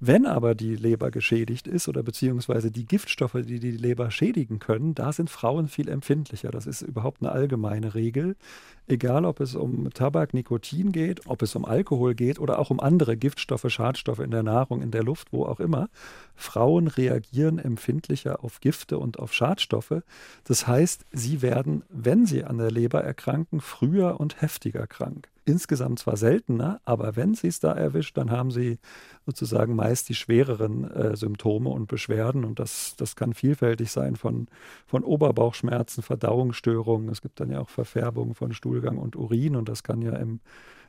Wenn 0.06 0.26
aber 0.26 0.54
die 0.54 0.76
Leber 0.76 1.12
geschädigt 1.12 1.66
ist 1.66 1.88
oder 1.88 2.04
beziehungsweise 2.04 2.72
die 2.72 2.86
Giftstoffe, 2.86 3.38
die 3.45 3.62
die 3.62 3.72
Leber 3.72 4.12
schädigen 4.12 4.60
können, 4.60 4.95
da 4.95 5.14
sind 5.14 5.30
Frauen 5.30 5.70
viel 5.70 5.88
empfindlicher. 5.88 6.51
Das 6.51 6.68
ist 6.68 6.82
überhaupt 6.82 7.22
eine 7.22 7.32
allgemeine 7.32 7.95
Regel. 7.95 8.36
Egal, 8.86 9.24
ob 9.24 9.39
es 9.39 9.56
um 9.56 9.89
Tabak, 9.91 10.34
Nikotin 10.34 10.91
geht, 10.91 11.26
ob 11.28 11.41
es 11.41 11.56
um 11.56 11.64
Alkohol 11.64 12.16
geht 12.16 12.38
oder 12.38 12.60
auch 12.60 12.70
um 12.70 12.82
andere 12.82 13.16
Giftstoffe, 13.16 13.64
Schadstoffe 13.70 14.20
in 14.20 14.32
der 14.32 14.43
Nahrung, 14.43 14.82
in 14.82 14.91
der 14.91 15.04
Luft, 15.04 15.32
wo 15.32 15.45
auch 15.45 15.62
immer. 15.62 15.88
Frauen 16.36 16.88
reagieren 16.89 17.58
empfindlicher 17.58 18.43
auf 18.43 18.60
Gifte 18.60 18.99
und 18.99 19.20
auf 19.20 19.34
Schadstoffe. 19.34 20.04
Das 20.43 20.68
heißt, 20.68 21.06
sie 21.14 21.41
werden, 21.41 21.84
wenn 21.88 22.26
sie 22.26 22.43
an 22.43 22.58
der 22.58 22.72
Leber 22.72 23.01
erkranken, 23.06 23.62
früher 23.62 24.20
und 24.20 24.41
heftiger 24.41 24.86
krank 24.86 25.30
insgesamt 25.46 26.00
zwar 26.00 26.18
seltener, 26.18 26.82
aber 26.86 27.16
wenn 27.16 27.34
sie 27.34 27.48
es 27.48 27.60
da 27.60 27.74
erwischt, 27.74 28.18
dann 28.18 28.32
haben 28.32 28.52
sie 28.52 28.80
sozusagen 29.26 29.76
meist 29.76 30.10
die 30.10 30.16
schwereren 30.16 30.89
äh, 30.91 31.16
Symptome 31.16 31.70
und 31.70 31.88
Beschwerden. 31.88 32.46
Und 32.46 32.60
das, 32.60 32.96
das 32.98 33.16
kann 33.16 33.34
vielfältig 33.34 33.91
sein 33.91 34.16
von, 34.16 34.48
von 34.86 35.04
Oberbauchschmerzen, 35.04 36.04
Verdauungsstörungen. 36.04 37.10
Es 37.10 37.22
gibt 37.22 37.39
dann 37.39 37.52
ja 37.52 37.60
auch 37.60 37.70
Verfärbungen 37.70 38.36
von 38.36 38.54
Stuhlgang 38.54 38.98
und 38.98 39.16
Urin 39.16 39.56
und 39.56 39.70
das 39.70 39.84
kann 39.84 40.02
ja 40.02 40.16
im 40.16 40.39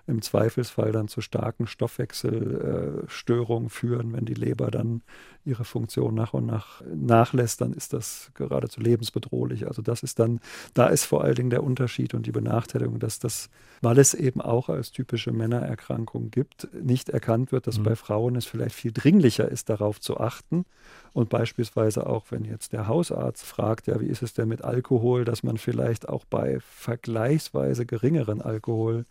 im 0.07 0.23
Zweifelsfall 0.23 0.93
dann 0.93 1.09
zu 1.09 1.21
starken 1.21 1.67
Stoffwechselstörungen 1.67 3.71
führen. 3.71 4.13
Wenn 4.13 4.27
die 4.27 4.35
Leber 4.35 4.71
dann 4.71 5.03
ihre 5.45 5.65
Funktion 5.65 6.15
nach 6.15 6.35
und 6.35 6.47
nach 6.47 6.83
nachlässt, 6.95 7.61
dann 7.61 7.73
ist 7.73 7.93
das 7.93 8.31
geradezu 8.35 8.81
lebensbedrohlich. 8.81 9.67
Also 9.67 9.83
das 9.83 10.03
ist 10.03 10.19
dann, 10.19 10.41
da 10.75 10.87
ist 10.87 11.05
vor 11.05 11.25
allen 11.25 11.35
Dingen 11.35 11.51
der 11.51 11.63
Unterschied 11.63 12.15
und 12.15 12.27
die 12.27 12.33
Benachteiligung, 12.33 12.99
dass 12.99 13.19
das, 13.19 13.51
weil 13.81 13.99
es 13.99 14.15
eben 14.15 14.41
auch 14.41 14.69
als 14.69 14.93
typische 14.93 15.33
Männererkrankung 15.33 16.31
gibt, 16.31 16.69
nicht 16.73 17.09
erkannt 17.09 17.53
wird, 17.53 17.67
dass 17.67 17.79
mhm. 17.79 17.85
bei 17.85 17.97
Frauen 17.97 18.37
es 18.37 18.47
vielleicht 18.47 18.75
viel 18.75 18.93
dringlicher 18.93 19.49
ist, 19.49 19.71
darauf 19.71 20.01
zu 20.01 20.19
achten. 20.19 20.65
Und 21.13 21.29
beispielsweise 21.29 22.07
auch, 22.07 22.27
wenn 22.31 22.45
jetzt 22.45 22.73
der 22.73 22.89
Hausarzt 22.89 23.45
fragt, 23.45 23.87
ja, 23.87 24.01
wie 24.01 24.07
ist 24.07 24.23
es 24.23 24.35
denn 24.35 24.49
mit 24.49 24.65
Alkohol, 24.65 25.25
dass 25.25 25.43
man 25.43 25.59
vielleicht 25.59 26.09
auch 26.09 26.25
bei 26.25 26.59
vergleichsweise 26.61 27.87
geringeren 27.87 28.43
Alkohol 28.43 29.05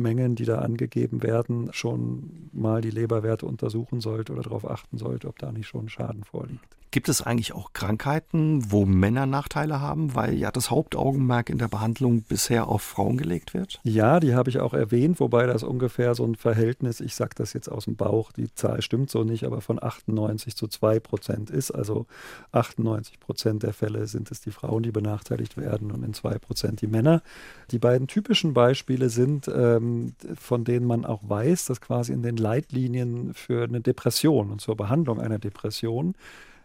Mengen, 0.00 0.34
die 0.34 0.44
da 0.44 0.58
angegeben 0.58 1.22
werden, 1.22 1.68
schon 1.72 2.50
mal 2.52 2.80
die 2.80 2.90
Leberwerte 2.90 3.46
untersuchen 3.46 4.00
sollte 4.00 4.32
oder 4.32 4.42
darauf 4.42 4.68
achten 4.68 4.98
sollte, 4.98 5.28
ob 5.28 5.38
da 5.38 5.52
nicht 5.52 5.68
schon 5.68 5.88
Schaden 5.88 6.24
vorliegt. 6.24 6.76
Gibt 6.92 7.08
es 7.08 7.22
eigentlich 7.22 7.52
auch 7.52 7.72
Krankheiten, 7.72 8.72
wo 8.72 8.84
Männer 8.84 9.24
Nachteile 9.24 9.80
haben, 9.80 10.16
weil 10.16 10.34
ja 10.34 10.50
das 10.50 10.72
Hauptaugenmerk 10.72 11.48
in 11.48 11.58
der 11.58 11.68
Behandlung 11.68 12.22
bisher 12.22 12.66
auf 12.66 12.82
Frauen 12.82 13.16
gelegt 13.16 13.54
wird? 13.54 13.78
Ja, 13.84 14.18
die 14.18 14.34
habe 14.34 14.50
ich 14.50 14.58
auch 14.58 14.74
erwähnt, 14.74 15.20
wobei 15.20 15.46
das 15.46 15.62
ungefähr 15.62 16.16
so 16.16 16.24
ein 16.24 16.34
Verhältnis, 16.34 16.98
ich 16.98 17.14
sage 17.14 17.36
das 17.36 17.52
jetzt 17.52 17.68
aus 17.68 17.84
dem 17.84 17.94
Bauch, 17.94 18.32
die 18.32 18.52
Zahl 18.54 18.82
stimmt 18.82 19.08
so 19.08 19.22
nicht, 19.22 19.44
aber 19.44 19.60
von 19.60 19.80
98 19.80 20.56
zu 20.56 20.66
2 20.66 20.98
Prozent 20.98 21.50
ist. 21.50 21.70
Also 21.70 22.06
98 22.50 23.20
Prozent 23.20 23.62
der 23.62 23.72
Fälle 23.72 24.08
sind 24.08 24.32
es 24.32 24.40
die 24.40 24.50
Frauen, 24.50 24.82
die 24.82 24.90
benachteiligt 24.90 25.56
werden 25.56 25.92
und 25.92 26.02
in 26.02 26.12
2 26.12 26.38
Prozent 26.38 26.80
die 26.80 26.88
Männer. 26.88 27.22
Die 27.70 27.78
beiden 27.78 28.08
typischen 28.08 28.52
Beispiele 28.52 29.10
sind, 29.10 29.46
ähm, 29.46 29.89
von 30.36 30.64
denen 30.64 30.86
man 30.86 31.04
auch 31.04 31.20
weiß, 31.22 31.66
dass 31.66 31.80
quasi 31.80 32.12
in 32.12 32.22
den 32.22 32.36
Leitlinien 32.36 33.34
für 33.34 33.64
eine 33.64 33.80
Depression 33.80 34.50
und 34.50 34.60
zur 34.60 34.76
Behandlung 34.76 35.20
einer 35.20 35.38
Depression 35.38 36.14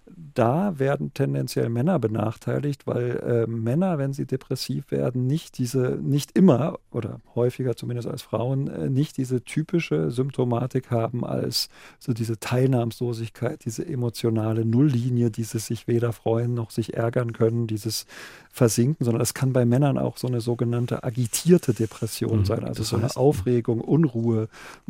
da 0.08 0.78
werden 0.78 1.14
tendenziell 1.14 1.70
Männer 1.70 1.98
benachteiligt, 1.98 2.86
weil 2.86 3.18
äh, 3.18 3.48
Männer, 3.48 3.98
wenn 3.98 4.14
sie 4.14 4.26
depressiv 4.26 4.92
werden, 4.92 5.26
nicht 5.26 5.58
diese, 5.58 5.98
nicht 6.02 6.38
immer 6.38 6.78
oder 6.92 7.22
häufiger 7.34 7.76
zumindest 7.76 8.08
als 8.08 8.22
Frauen, 8.22 8.68
äh, 8.68 8.90
nicht 8.90 9.18
diese 9.18 9.44
typische 9.44 10.12
Symptomatik 10.12 10.92
haben 10.92 11.26
als 11.26 11.70
so 12.00 12.14
diese 12.14 12.40
Teilnahmslosigkeit, 12.40 13.66
diese 13.66 13.86
emotionale 13.86 14.64
Nulllinie, 14.64 15.32
dieses 15.32 15.68
sich 15.68 15.88
weder 15.88 16.14
freuen 16.14 16.54
noch 16.54 16.70
sich 16.70 16.94
ärgern 16.94 17.34
können, 17.34 17.66
dieses 17.66 18.06
Versinken, 18.52 19.04
sondern 19.04 19.22
es 19.22 19.34
kann 19.34 19.54
bei 19.54 19.66
Männern 19.66 19.98
auch 19.98 20.18
so 20.18 20.28
eine 20.28 20.42
sogenannte 20.42 21.04
agitierte 21.04 21.74
Depression 21.74 22.40
mhm, 22.40 22.46
sein, 22.46 22.64
also 22.64 22.84
so 22.84 22.96
eine 22.96 23.16
Aufregung, 23.16 23.82
Unruhe, 23.82 24.50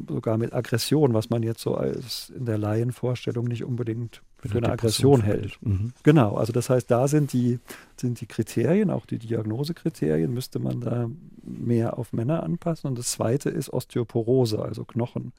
sogar 0.09 0.37
mit 0.37 0.53
Aggression, 0.53 1.13
was 1.13 1.29
man 1.29 1.41
jetzt 1.41 1.61
so 1.61 1.75
als 1.75 2.31
in 2.35 2.45
der 2.45 2.57
Laienvorstellung 2.57 3.45
nicht 3.45 3.63
unbedingt 3.63 4.21
für 4.39 4.57
eine 4.57 4.69
Aggression 4.69 5.21
hält. 5.21 5.57
Mhm. 5.61 5.93
Genau, 6.03 6.35
also 6.35 6.53
das 6.53 6.69
heißt, 6.69 6.89
da 6.89 7.07
sind 7.07 7.33
die, 7.33 7.59
sind 7.97 8.21
die 8.21 8.27
Kriterien, 8.27 8.91
auch 8.91 9.05
die 9.05 9.17
Diagnosekriterien, 9.17 10.33
müsste 10.33 10.59
man 10.59 10.81
da 10.81 11.09
mehr 11.43 11.97
auf 11.97 12.13
Männer 12.13 12.43
anpassen. 12.43 12.87
Und 12.87 12.99
das 12.99 13.11
zweite 13.11 13.49
ist 13.49 13.71
Osteoporose, 13.71 14.61
also 14.61 14.83
Knochen. 14.83 15.33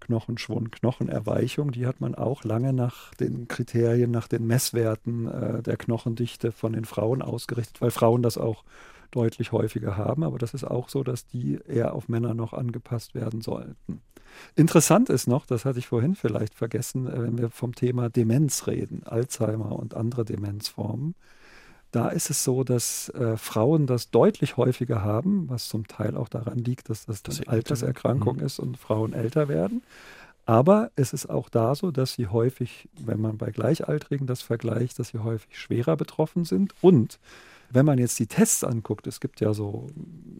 Knochenschwund, 0.00 0.72
Knochenerweichung, 0.72 1.70
die 1.70 1.86
hat 1.86 2.00
man 2.00 2.14
auch 2.14 2.44
lange 2.44 2.72
nach 2.72 3.14
den 3.14 3.48
Kriterien, 3.48 4.10
nach 4.10 4.28
den 4.28 4.46
Messwerten 4.46 5.28
äh, 5.28 5.62
der 5.62 5.76
Knochendichte 5.76 6.52
von 6.52 6.74
den 6.74 6.84
Frauen 6.84 7.22
ausgerichtet, 7.22 7.80
weil 7.80 7.90
Frauen 7.90 8.22
das 8.22 8.36
auch 8.36 8.64
deutlich 9.14 9.52
häufiger 9.52 9.96
haben. 9.96 10.22
Aber 10.22 10.38
das 10.38 10.54
ist 10.54 10.64
auch 10.64 10.88
so, 10.88 11.02
dass 11.02 11.26
die 11.26 11.58
eher 11.66 11.94
auf 11.94 12.08
Männer 12.08 12.34
noch 12.34 12.52
angepasst 12.52 13.14
werden 13.14 13.40
sollten. 13.40 14.00
Interessant 14.56 15.10
ist 15.10 15.26
noch, 15.26 15.46
das 15.46 15.64
hatte 15.64 15.78
ich 15.78 15.86
vorhin 15.86 16.14
vielleicht 16.14 16.54
vergessen, 16.54 17.06
äh, 17.06 17.22
wenn 17.22 17.38
wir 17.38 17.50
vom 17.50 17.74
Thema 17.74 18.08
Demenz 18.08 18.66
reden, 18.66 19.02
Alzheimer 19.04 19.72
und 19.72 19.94
andere 19.94 20.24
Demenzformen. 20.24 21.14
Da 21.92 22.08
ist 22.08 22.28
es 22.28 22.42
so, 22.42 22.64
dass 22.64 23.08
äh, 23.10 23.36
Frauen 23.36 23.86
das 23.86 24.10
deutlich 24.10 24.56
häufiger 24.56 25.02
haben, 25.04 25.48
was 25.48 25.68
zum 25.68 25.86
Teil 25.86 26.16
auch 26.16 26.28
daran 26.28 26.58
liegt, 26.58 26.90
dass 26.90 27.06
das, 27.06 27.22
das 27.22 27.40
eine 27.40 27.50
Alterserkrankung 27.50 28.38
mhm. 28.38 28.44
ist 28.44 28.58
und 28.58 28.76
Frauen 28.78 29.12
älter 29.12 29.46
werden. 29.48 29.82
Aber 30.46 30.90
es 30.96 31.12
ist 31.12 31.30
auch 31.30 31.48
da 31.48 31.74
so, 31.74 31.90
dass 31.90 32.14
sie 32.14 32.26
häufig, 32.26 32.88
wenn 32.98 33.20
man 33.20 33.38
bei 33.38 33.50
Gleichaltrigen 33.50 34.26
das 34.26 34.42
vergleicht, 34.42 34.98
dass 34.98 35.08
sie 35.08 35.20
häufig 35.20 35.58
schwerer 35.58 35.96
betroffen 35.96 36.44
sind 36.44 36.74
und 36.82 37.18
wenn 37.74 37.86
man 37.86 37.98
jetzt 37.98 38.18
die 38.18 38.26
Tests 38.26 38.64
anguckt, 38.64 39.06
es 39.06 39.20
gibt 39.20 39.40
ja 39.40 39.52
so 39.52 39.88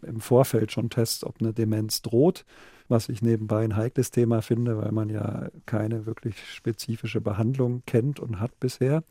im 0.03 0.21
Vorfeld 0.21 0.71
schon 0.71 0.89
Tests, 0.89 1.23
ob 1.23 1.41
eine 1.41 1.53
Demenz 1.53 2.01
droht, 2.01 2.45
was 2.87 3.09
ich 3.09 3.21
nebenbei 3.21 3.63
ein 3.63 3.75
heikles 3.75 4.11
Thema 4.11 4.41
finde, 4.41 4.77
weil 4.77 4.91
man 4.91 5.09
ja 5.09 5.49
keine 5.65 6.05
wirklich 6.05 6.35
spezifische 6.53 7.21
Behandlung 7.21 7.83
kennt 7.85 8.19
und 8.19 8.39
hat 8.39 8.59
bisher. 8.59 9.03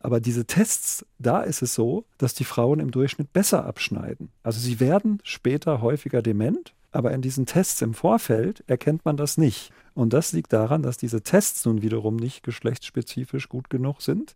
Aber 0.00 0.20
diese 0.20 0.46
Tests, 0.46 1.06
da 1.18 1.42
ist 1.42 1.62
es 1.62 1.74
so, 1.74 2.04
dass 2.18 2.34
die 2.34 2.44
Frauen 2.44 2.80
im 2.80 2.90
Durchschnitt 2.90 3.32
besser 3.32 3.64
abschneiden. 3.64 4.30
Also 4.42 4.58
sie 4.60 4.80
werden 4.80 5.20
später 5.22 5.80
häufiger 5.80 6.22
dement, 6.22 6.74
aber 6.90 7.12
in 7.12 7.22
diesen 7.22 7.46
Tests 7.46 7.82
im 7.82 7.94
Vorfeld 7.94 8.64
erkennt 8.66 9.04
man 9.04 9.16
das 9.16 9.38
nicht. 9.38 9.72
Und 9.94 10.12
das 10.12 10.32
liegt 10.32 10.52
daran, 10.52 10.82
dass 10.82 10.96
diese 10.96 11.22
Tests 11.22 11.64
nun 11.64 11.82
wiederum 11.82 12.16
nicht 12.16 12.42
geschlechtsspezifisch 12.42 13.48
gut 13.48 13.70
genug 13.70 14.02
sind, 14.02 14.34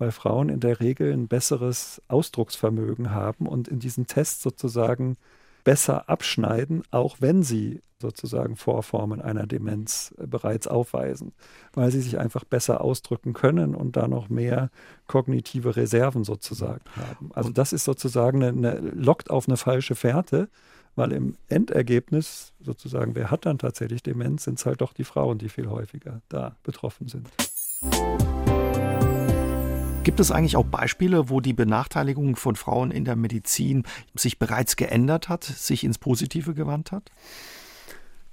weil 0.00 0.12
Frauen 0.12 0.48
in 0.48 0.60
der 0.60 0.80
Regel 0.80 1.12
ein 1.12 1.28
besseres 1.28 2.00
Ausdrucksvermögen 2.08 3.10
haben 3.10 3.46
und 3.46 3.68
in 3.68 3.78
diesen 3.78 4.06
Tests 4.06 4.42
sozusagen 4.42 5.18
besser 5.62 6.08
abschneiden, 6.08 6.82
auch 6.90 7.18
wenn 7.20 7.42
sie 7.42 7.82
sozusagen 8.00 8.56
Vorformen 8.56 9.20
einer 9.20 9.46
Demenz 9.46 10.14
bereits 10.16 10.66
aufweisen, 10.66 11.32
weil 11.74 11.90
sie 11.90 12.00
sich 12.00 12.18
einfach 12.18 12.44
besser 12.44 12.80
ausdrücken 12.80 13.34
können 13.34 13.74
und 13.74 13.94
da 13.94 14.08
noch 14.08 14.30
mehr 14.30 14.70
kognitive 15.06 15.76
Reserven 15.76 16.24
sozusagen 16.24 16.80
haben. 16.96 17.30
Also 17.34 17.50
das 17.50 17.74
ist 17.74 17.84
sozusagen 17.84 18.42
eine, 18.42 18.70
eine 18.70 18.90
lockt 18.92 19.28
auf 19.28 19.48
eine 19.48 19.58
falsche 19.58 19.96
Fährte, 19.96 20.48
weil 20.96 21.12
im 21.12 21.36
Endergebnis 21.48 22.54
sozusagen, 22.58 23.14
wer 23.14 23.30
hat 23.30 23.44
dann 23.44 23.58
tatsächlich 23.58 24.02
Demenz, 24.02 24.44
sind 24.44 24.58
es 24.58 24.64
halt 24.64 24.80
doch 24.80 24.94
die 24.94 25.04
Frauen, 25.04 25.36
die 25.36 25.50
viel 25.50 25.68
häufiger 25.68 26.22
da 26.30 26.56
betroffen 26.62 27.06
sind. 27.06 27.28
Gibt 30.02 30.18
es 30.18 30.30
eigentlich 30.30 30.56
auch 30.56 30.64
Beispiele, 30.64 31.28
wo 31.28 31.40
die 31.40 31.52
Benachteiligung 31.52 32.36
von 32.36 32.56
Frauen 32.56 32.90
in 32.90 33.04
der 33.04 33.16
Medizin 33.16 33.84
sich 34.14 34.38
bereits 34.38 34.76
geändert 34.76 35.28
hat, 35.28 35.44
sich 35.44 35.84
ins 35.84 35.98
Positive 35.98 36.54
gewandt 36.54 36.90
hat? 36.90 37.10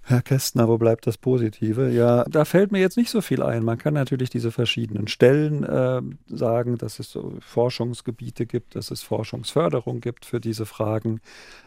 Herr 0.09 0.21
Kästner, 0.21 0.69
wo 0.69 0.77
bleibt 0.77 1.05
das 1.05 1.17
Positive? 1.17 1.91
Ja, 1.91 2.23
da 2.29 2.45
fällt 2.45 2.71
mir 2.71 2.79
jetzt 2.79 2.95
nicht 2.95 3.09
so 3.09 3.19
viel 3.19 3.43
ein. 3.43 3.65
Man 3.65 3.77
kann 3.77 3.93
natürlich 3.93 4.29
diese 4.29 4.51
verschiedenen 4.53 5.09
Stellen 5.09 5.65
äh, 5.65 6.01
sagen, 6.27 6.77
dass 6.77 6.99
es 6.99 7.11
so 7.11 7.33
Forschungsgebiete 7.41 8.45
gibt, 8.45 8.77
dass 8.77 8.89
es 8.89 9.01
Forschungsförderung 9.01 9.99
gibt 9.99 10.23
für 10.23 10.39
diese 10.39 10.65
Fragen, 10.65 11.19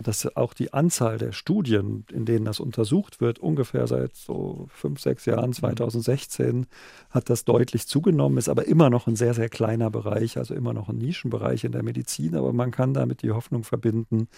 dass 0.02 0.36
auch 0.38 0.54
die 0.54 0.72
Anzahl 0.72 1.18
der 1.18 1.32
Studien, 1.32 2.06
in 2.10 2.24
denen 2.24 2.46
das 2.46 2.60
untersucht 2.60 3.20
wird, 3.20 3.40
ungefähr 3.40 3.86
seit 3.86 4.16
so 4.16 4.68
fünf, 4.72 5.00
sechs 5.00 5.26
Jahren, 5.26 5.52
2016, 5.52 6.66
hat 7.10 7.28
das 7.28 7.44
deutlich 7.44 7.86
zugenommen, 7.86 8.38
ist 8.38 8.48
aber 8.48 8.66
immer 8.66 8.88
noch 8.88 9.06
ein 9.06 9.16
sehr, 9.16 9.34
sehr 9.34 9.50
kleiner 9.50 9.90
Bereich, 9.90 10.38
also 10.38 10.54
immer 10.54 10.72
noch 10.72 10.88
ein 10.88 10.96
Nischenbereich 10.96 11.64
in 11.64 11.72
der 11.72 11.82
Medizin, 11.82 12.34
aber 12.34 12.54
man 12.54 12.70
kann 12.70 12.94
damit 12.94 13.20
die 13.20 13.32
Hoffnung 13.32 13.64
verbinden, 13.64 14.28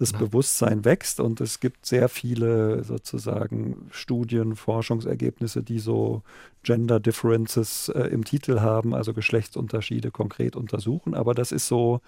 das 0.00 0.12
ja. 0.12 0.18
Bewusstsein 0.18 0.84
wächst 0.84 1.20
und 1.20 1.40
es 1.40 1.60
gibt 1.60 1.84
sehr 1.84 2.08
viele 2.08 2.84
sozusagen 2.84 3.88
Studien, 3.90 4.56
Forschungsergebnisse, 4.56 5.62
die 5.62 5.78
so 5.78 6.22
Gender 6.62 7.00
Differences 7.00 7.88
äh, 7.88 8.02
im 8.04 8.24
Titel 8.24 8.60
haben, 8.60 8.94
also 8.94 9.12
Geschlechtsunterschiede 9.12 10.10
konkret 10.10 10.54
untersuchen. 10.56 11.14
Aber 11.14 11.34
das 11.34 11.52
ist 11.52 11.66
so, 11.66 12.00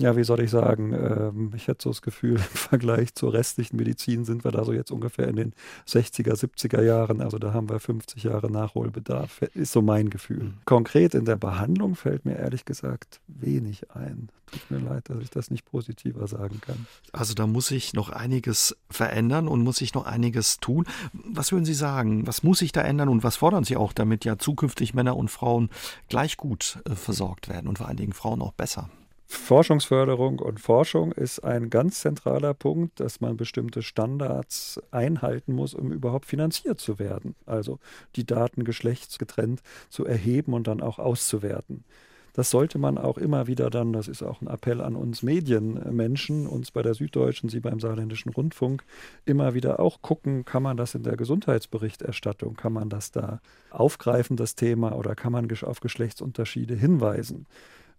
ja, 0.00 0.16
wie 0.16 0.24
soll 0.24 0.40
ich 0.40 0.50
sagen, 0.50 0.92
ähm, 0.92 1.50
ich 1.56 1.66
hätte 1.66 1.82
so 1.84 1.90
das 1.90 2.02
Gefühl, 2.02 2.36
im 2.36 2.40
Vergleich 2.40 3.14
zur 3.14 3.32
restlichen 3.32 3.76
Medizin 3.76 4.24
sind 4.24 4.44
wir 4.44 4.50
da 4.50 4.64
so 4.64 4.72
jetzt 4.72 4.90
ungefähr 4.90 5.28
in 5.28 5.36
den 5.36 5.52
60er, 5.86 6.34
70er 6.34 6.82
Jahren. 6.82 7.20
Also 7.20 7.38
da 7.38 7.52
haben 7.52 7.68
wir 7.68 7.80
50 7.80 8.22
Jahre 8.22 8.50
Nachholbedarf, 8.50 9.42
ist 9.54 9.72
so 9.72 9.82
mein 9.82 10.10
Gefühl. 10.10 10.44
Mhm. 10.44 10.54
Konkret 10.64 11.14
in 11.14 11.24
der 11.24 11.36
Behandlung 11.36 11.96
fällt 11.96 12.24
mir 12.24 12.36
ehrlich 12.36 12.64
gesagt 12.64 13.20
wenig 13.26 13.90
ein. 13.90 14.28
Tut 14.50 14.70
mir 14.70 14.78
leid, 14.78 15.10
dass 15.10 15.18
ich 15.18 15.30
das 15.30 15.50
nicht 15.50 15.66
positiver 15.66 16.26
sagen 16.26 16.60
kann. 16.60 16.86
Also 17.12 17.34
da 17.34 17.46
muss 17.46 17.66
sich 17.66 17.92
noch 17.92 18.08
einiges 18.08 18.76
verändern 18.88 19.46
und 19.46 19.62
muss 19.62 19.76
sich 19.76 19.92
noch 19.92 20.06
einiges 20.06 20.58
tun. 20.58 20.86
Was 21.12 21.52
würden 21.52 21.66
Sie 21.66 21.74
sagen? 21.74 22.26
Was 22.26 22.42
muss 22.42 22.60
sich 22.60 22.72
da 22.72 22.80
ändern 22.80 23.08
und 23.08 23.24
was 23.24 23.36
fordern 23.36 23.64
Sie 23.64 23.76
auch, 23.76 23.92
damit 23.92 24.24
ja 24.24 24.38
zukünftig 24.38 24.94
Männer 24.94 25.16
und 25.16 25.30
Frauen 25.30 25.68
gleich 26.08 26.38
gut 26.38 26.78
äh, 26.86 26.94
versorgt 26.94 27.48
werden 27.48 27.68
und 27.68 27.78
vor 27.78 27.88
allen 27.88 27.98
Dingen 27.98 28.14
Frauen 28.14 28.40
auch 28.40 28.52
besser? 28.52 28.88
Forschungsförderung 29.30 30.38
und 30.38 30.58
Forschung 30.58 31.12
ist 31.12 31.40
ein 31.40 31.68
ganz 31.68 32.00
zentraler 32.00 32.54
Punkt, 32.54 32.98
dass 32.98 33.20
man 33.20 33.36
bestimmte 33.36 33.82
Standards 33.82 34.80
einhalten 34.90 35.52
muss, 35.52 35.74
um 35.74 35.92
überhaupt 35.92 36.24
finanziert 36.24 36.80
zu 36.80 36.98
werden. 36.98 37.34
Also 37.44 37.78
die 38.16 38.24
Daten 38.24 38.64
geschlechtsgetrennt 38.64 39.60
zu 39.90 40.06
erheben 40.06 40.54
und 40.54 40.66
dann 40.66 40.80
auch 40.80 40.98
auszuwerten. 40.98 41.84
Das 42.32 42.50
sollte 42.50 42.78
man 42.78 42.96
auch 42.96 43.18
immer 43.18 43.48
wieder 43.48 43.68
dann, 43.68 43.92
das 43.92 44.08
ist 44.08 44.22
auch 44.22 44.40
ein 44.40 44.46
Appell 44.46 44.80
an 44.80 44.96
uns 44.96 45.22
Medienmenschen, 45.22 46.46
uns 46.46 46.70
bei 46.70 46.82
der 46.82 46.94
Süddeutschen, 46.94 47.50
Sie 47.50 47.60
beim 47.60 47.80
Saarländischen 47.80 48.32
Rundfunk, 48.32 48.84
immer 49.26 49.54
wieder 49.54 49.80
auch 49.80 50.00
gucken, 50.02 50.44
kann 50.44 50.62
man 50.62 50.76
das 50.76 50.94
in 50.94 51.02
der 51.02 51.16
Gesundheitsberichterstattung, 51.16 52.54
kann 52.54 52.72
man 52.72 52.88
das 52.88 53.10
da 53.10 53.40
aufgreifen, 53.70 54.36
das 54.36 54.54
Thema, 54.54 54.94
oder 54.94 55.14
kann 55.16 55.32
man 55.32 55.48
auf 55.62 55.80
Geschlechtsunterschiede 55.80 56.76
hinweisen. 56.76 57.46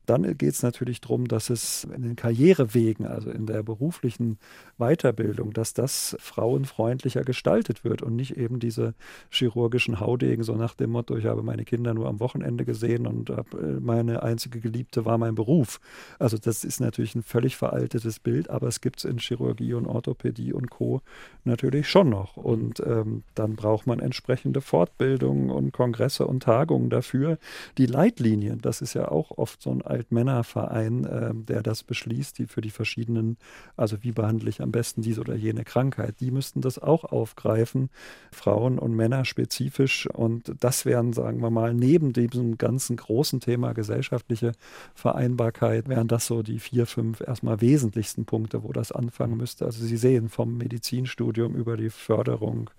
Dann 0.06 0.38
geht 0.38 0.54
es 0.54 0.64
natürlich 0.64 1.02
darum, 1.02 1.28
dass 1.28 1.50
es 1.50 1.84
in 1.84 2.02
den 2.02 2.16
Karrierewegen, 2.16 3.06
also 3.06 3.30
in 3.30 3.46
der 3.46 3.62
beruflichen 3.64 4.40
Weiterbildung, 4.78 5.54
dass 5.54 5.74
das 5.74 6.16
frauenfreundlicher 6.20 7.24
gestaltet 7.24 7.84
wird 7.84 8.02
und 8.02 8.16
nicht 8.16 8.36
eben 8.38 8.60
diese 8.60 8.96
chirurgischen 9.30 10.00
Haudegen, 10.00 10.44
so 10.44 10.56
nach 10.56 10.74
dem 10.74 10.92
Motto, 10.92 11.16
ich 11.18 11.26
habe 11.26 11.44
meine 11.44 11.66
Kinder 11.66 11.94
nur 11.94 12.08
am 12.08 12.20
Wochenende 12.20 12.66
gesehen 12.66 13.06
und 13.06 13.30
äh, 13.30 13.44
meine 13.80 14.24
einzige 14.24 14.60
Geliebte 14.60 15.06
war 15.06 15.18
mein 15.18 15.36
Beruf. 15.36 15.80
Also 16.18 16.38
das 16.38 16.64
ist 16.64 16.80
natürlich 16.80 17.16
ein 17.16 17.24
völlig 17.24 17.56
veraltetes 17.58 18.20
Bild, 18.20 18.50
aber 18.50 18.68
es 18.68 18.82
gibt 18.82 19.00
es 19.00 19.06
in 19.06 19.20
Chirurgie 19.20 19.74
und 19.74 19.86
Orthopädie 19.86 20.54
und 20.54 20.70
Co. 20.70 21.02
natürlich 21.44 21.88
schon 21.88 22.10
noch. 22.10 22.38
Und 22.38 22.82
ähm, 22.86 23.24
dann 23.36 23.56
braucht 23.56 23.88
man 23.88 24.00
entsprechende 24.00 24.62
Fortbildungen 24.62 25.50
und 25.50 25.72
Kongresse 25.72 26.26
und 26.26 26.44
Tagungen 26.44 26.90
dafür. 26.90 27.38
Die 27.78 27.86
Leitlinien, 27.86 28.60
das 28.62 28.82
ist 28.82 28.94
ja 28.94 29.10
auch 29.10 29.38
oft 29.38 29.62
so 29.62 29.72
ein 29.72 29.82
Altmännerverein, 29.90 31.04
äh, 31.06 31.32
der 31.34 31.64
das 31.64 31.84
beschließt, 31.84 32.38
die 32.38 32.48
für 32.48 32.62
die 32.62 32.70
verschiedenen, 32.70 33.38
also 33.76 34.04
wie 34.04 34.12
behandle 34.12 34.50
ich 34.50 34.62
am 34.62 34.72
besten 34.72 35.02
diese 35.02 35.22
oder 35.22 35.36
jene 35.36 35.64
Krankheit, 35.64 36.20
die 36.20 36.32
müssten 36.32 36.62
das 36.62 36.80
auch 36.80 37.04
aufgreifen, 37.06 37.90
Frauen 38.32 38.80
und 38.80 38.96
Männer 38.96 39.26
spezifisch. 39.26 40.08
Und 40.08 40.54
das 40.60 40.86
wären, 40.86 41.14
sagen 41.14 41.42
wir 41.42 41.50
mal, 41.50 41.74
neben 41.74 42.14
diesem 42.14 42.58
ganzen 42.58 42.96
großen 42.96 43.40
Thema 43.40 43.74
gesellschaftliche 43.74 44.54
Vereinbarkeit, 44.96 45.90
wären 45.90 46.08
das 46.08 46.28
so 46.28 46.44
die 46.44 46.60
vier, 46.60 46.86
fünf 46.86 47.22
erstmal 47.22 47.62
wesentlichsten 47.62 48.26
Punkte, 48.26 48.64
wo 48.64 48.72
das 48.72 48.92
anfangen 48.92 49.38
müsste. 49.38 49.66
Also 49.66 49.84
Sie 49.84 49.98
sehen 49.98 50.30
vom 50.30 50.58
Medizinstudium 50.58 51.56
über 51.56 51.78
die 51.78 51.90
Förderung 51.90 52.70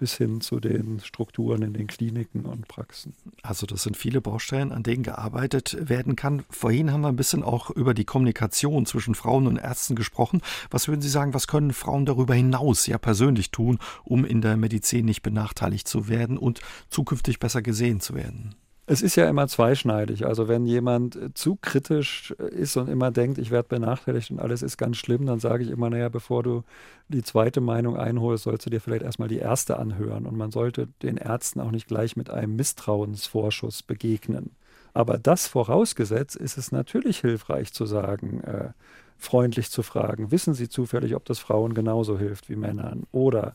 bis 0.00 0.16
hin 0.16 0.40
zu 0.40 0.60
den 0.60 1.00
Strukturen 1.00 1.60
in 1.60 1.74
den 1.74 1.86
Kliniken 1.86 2.46
und 2.46 2.66
Praxen. 2.68 3.12
Also 3.42 3.66
das 3.66 3.82
sind 3.82 3.98
viele 3.98 4.22
Baustellen, 4.22 4.72
an 4.72 4.82
denen 4.82 5.02
gearbeitet 5.02 5.76
werden 5.78 6.16
kann. 6.16 6.42
Vorhin 6.48 6.90
haben 6.90 7.02
wir 7.02 7.08
ein 7.08 7.16
bisschen 7.16 7.42
auch 7.42 7.68
über 7.68 7.92
die 7.92 8.06
Kommunikation 8.06 8.86
zwischen 8.86 9.14
Frauen 9.14 9.46
und 9.46 9.58
Ärzten 9.58 9.96
gesprochen. 9.96 10.40
Was 10.70 10.88
würden 10.88 11.02
Sie 11.02 11.10
sagen, 11.10 11.34
was 11.34 11.48
können 11.48 11.74
Frauen 11.74 12.06
darüber 12.06 12.32
hinaus 12.32 12.86
ja 12.86 12.96
persönlich 12.96 13.50
tun, 13.50 13.78
um 14.02 14.24
in 14.24 14.40
der 14.40 14.56
Medizin 14.56 15.04
nicht 15.04 15.20
benachteiligt 15.20 15.86
zu 15.86 16.08
werden 16.08 16.38
und 16.38 16.60
zukünftig 16.88 17.38
besser 17.38 17.60
gesehen 17.60 18.00
zu 18.00 18.14
werden? 18.14 18.54
Es 18.92 19.02
ist 19.02 19.14
ja 19.14 19.28
immer 19.28 19.46
zweischneidig. 19.46 20.26
Also 20.26 20.48
wenn 20.48 20.66
jemand 20.66 21.14
äh, 21.14 21.32
zu 21.32 21.54
kritisch 21.54 22.34
äh, 22.40 22.52
ist 22.52 22.76
und 22.76 22.88
immer 22.88 23.12
denkt, 23.12 23.38
ich 23.38 23.52
werde 23.52 23.68
benachteiligt 23.68 24.32
und 24.32 24.40
alles 24.40 24.62
ist 24.62 24.78
ganz 24.78 24.96
schlimm, 24.96 25.26
dann 25.26 25.38
sage 25.38 25.62
ich 25.62 25.70
immer, 25.70 25.90
naja, 25.90 26.08
bevor 26.08 26.42
du 26.42 26.64
die 27.06 27.22
zweite 27.22 27.60
Meinung 27.60 27.96
einholst, 27.96 28.42
sollst 28.42 28.66
du 28.66 28.70
dir 28.70 28.80
vielleicht 28.80 29.04
erstmal 29.04 29.28
die 29.28 29.38
erste 29.38 29.78
anhören. 29.78 30.26
Und 30.26 30.36
man 30.36 30.50
sollte 30.50 30.88
den 31.02 31.18
Ärzten 31.18 31.60
auch 31.60 31.70
nicht 31.70 31.86
gleich 31.86 32.16
mit 32.16 32.30
einem 32.30 32.56
Misstrauensvorschuss 32.56 33.84
begegnen. 33.84 34.56
Aber 34.92 35.18
das 35.18 35.46
vorausgesetzt 35.46 36.34
ist 36.34 36.58
es 36.58 36.72
natürlich 36.72 37.20
hilfreich 37.20 37.72
zu 37.72 37.86
sagen, 37.86 38.42
äh, 38.42 38.70
freundlich 39.18 39.70
zu 39.70 39.84
fragen, 39.84 40.32
wissen 40.32 40.54
Sie 40.54 40.68
zufällig, 40.68 41.14
ob 41.14 41.24
das 41.26 41.38
Frauen 41.38 41.74
genauso 41.74 42.18
hilft 42.18 42.48
wie 42.48 42.56
Männern? 42.56 43.04
Oder 43.12 43.54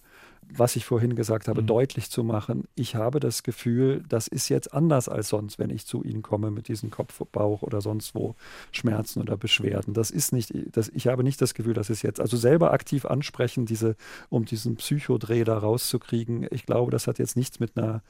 was 0.54 0.76
ich 0.76 0.86
vorhin 0.86 1.16
gesagt 1.16 1.48
habe, 1.48 1.62
mhm. 1.62 1.68
deutlich 1.68 2.10
zu 2.10 2.24
machen, 2.24 2.66
ich 2.76 2.96
habe 2.96 3.20
das 3.20 3.44
Gefühl, 3.44 4.04
das 4.08 4.28
ist 4.28 4.50
jetzt 4.50 4.74
anders 4.74 5.10
als 5.10 5.30
sonst, 5.30 5.60
wenn 5.60 5.70
ich 5.70 5.86
zu 5.86 6.04
Ihnen 6.04 6.22
komme 6.22 6.52
mit 6.52 6.68
diesem 6.68 6.92
Kopf, 6.92 7.22
Bauch 7.32 7.62
oder 7.62 7.82
sonst 7.82 8.16
wo 8.16 8.36
Schmerzen 8.72 9.22
oder 9.22 9.38
Beschwerden. 9.38 9.94
Das 9.94 10.12
ist 10.12 10.32
nicht, 10.32 10.54
das, 10.72 10.90
ich 10.90 11.08
habe 11.08 11.24
nicht 11.24 11.42
das 11.42 11.54
Gefühl, 11.54 11.74
dass 11.74 11.90
es 11.90 12.02
jetzt, 12.02 12.20
also 12.20 12.38
selber 12.38 12.72
aktiv 12.72 13.06
ansprechen, 13.06 13.66
diese, 13.66 13.96
um 14.30 14.46
diesen 14.46 14.76
Psychodreh 14.78 15.44
da 15.44 15.58
rauszukriegen, 15.58 16.48
ich 16.52 16.66
glaube, 16.66 16.92
das 16.92 17.08
hat 17.08 17.20
jetzt 17.20 17.36
nichts 17.36 17.60
mit 17.60 17.78
einer 17.78 18.02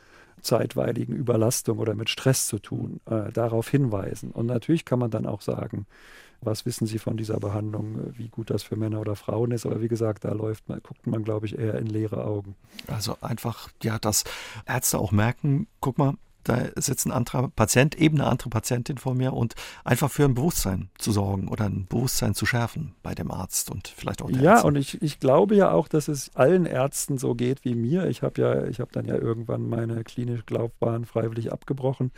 zeitweiligen 0.41 1.15
Überlastung 1.15 1.79
oder 1.79 1.95
mit 1.95 2.09
Stress 2.09 2.45
zu 2.47 2.59
tun, 2.59 2.99
äh, 3.05 3.31
darauf 3.31 3.69
hinweisen. 3.69 4.31
Und 4.31 4.47
natürlich 4.47 4.85
kann 4.85 4.99
man 4.99 5.11
dann 5.11 5.25
auch 5.25 5.41
sagen, 5.41 5.85
was 6.45 6.65
wissen 6.65 6.87
Sie 6.87 6.99
von 6.99 7.17
dieser 7.17 7.39
Behandlung, 7.39 8.13
wie 8.17 8.29
gut 8.29 8.49
das 8.49 8.63
für 8.63 8.75
Männer 8.75 9.01
oder 9.01 9.15
Frauen 9.15 9.51
ist. 9.51 9.65
Aber 9.65 9.81
wie 9.81 9.87
gesagt, 9.87 10.23
da 10.25 10.31
läuft 10.33 10.67
man, 10.69 10.81
guckt 10.81 11.07
man, 11.07 11.23
glaube 11.23 11.45
ich, 11.45 11.57
eher 11.57 11.75
in 11.75 11.87
leere 11.87 12.25
Augen. 12.25 12.55
Also 12.87 13.17
einfach, 13.21 13.69
ja, 13.81 13.99
dass 13.99 14.23
Ärzte 14.65 14.99
auch 14.99 15.11
merken, 15.11 15.67
guck 15.79 15.97
mal, 15.97 16.15
da 16.45 16.69
sitzt 16.75 17.05
ein 17.05 17.11
anderer 17.11 17.49
Patient, 17.49 17.95
eben 17.99 18.19
eine 18.21 18.29
andere 18.29 18.49
Patientin 18.49 18.97
vor 18.97 19.13
mir 19.15 19.33
und 19.33 19.55
einfach 19.83 20.09
für 20.09 20.23
ein 20.23 20.33
Bewusstsein 20.35 20.89
zu 20.97 21.11
sorgen 21.11 21.47
oder 21.49 21.65
ein 21.65 21.87
Bewusstsein 21.87 22.33
zu 22.35 22.45
schärfen 22.45 22.95
bei 23.03 23.13
dem 23.13 23.31
Arzt 23.31 23.69
und 23.69 23.87
vielleicht 23.89 24.21
auch 24.21 24.31
der 24.31 24.41
Ja, 24.41 24.51
Ärztin. 24.53 24.67
und 24.69 24.75
ich, 24.77 25.01
ich 25.01 25.19
glaube 25.19 25.55
ja 25.55 25.71
auch, 25.71 25.87
dass 25.87 26.07
es 26.07 26.33
allen 26.35 26.65
Ärzten 26.65 27.17
so 27.17 27.35
geht 27.35 27.65
wie 27.65 27.75
mir. 27.75 28.07
Ich 28.07 28.21
habe 28.21 28.41
ja, 28.41 28.65
ich 28.67 28.79
habe 28.79 28.91
dann 28.93 29.05
ja 29.05 29.15
irgendwann 29.15 29.67
meine 29.67 30.03
klinische 30.03 30.43
Laufbahn 30.49 31.05
freiwillig 31.05 31.51
abgebrochen, 31.51 32.11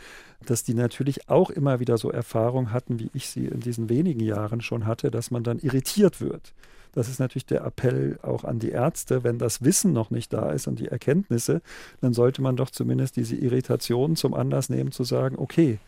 dass 0.44 0.62
die 0.62 0.74
natürlich 0.74 1.28
auch 1.28 1.50
immer 1.50 1.80
wieder 1.80 1.98
so 1.98 2.10
Erfahrungen 2.10 2.72
hatten, 2.72 3.00
wie 3.00 3.10
ich 3.14 3.28
sie 3.28 3.46
in 3.46 3.60
diesen 3.60 3.88
wenigen 3.88 4.20
Jahren 4.20 4.60
schon 4.60 4.86
hatte, 4.86 5.10
dass 5.10 5.30
man 5.30 5.42
dann 5.42 5.58
irritiert 5.58 6.20
wird. 6.20 6.52
Das 6.98 7.08
ist 7.08 7.20
natürlich 7.20 7.46
der 7.46 7.64
Appell 7.64 8.18
auch 8.22 8.42
an 8.42 8.58
die 8.58 8.70
Ärzte, 8.70 9.22
wenn 9.22 9.38
das 9.38 9.62
Wissen 9.62 9.92
noch 9.92 10.10
nicht 10.10 10.32
da 10.32 10.50
ist 10.50 10.66
und 10.66 10.80
die 10.80 10.88
Erkenntnisse, 10.88 11.62
dann 12.00 12.12
sollte 12.12 12.42
man 12.42 12.56
doch 12.56 12.70
zumindest 12.70 13.14
diese 13.14 13.36
Irritation 13.36 14.16
zum 14.16 14.34
Anlass 14.34 14.68
nehmen, 14.68 14.90
zu 14.90 15.04
sagen, 15.04 15.36
okay, 15.38 15.78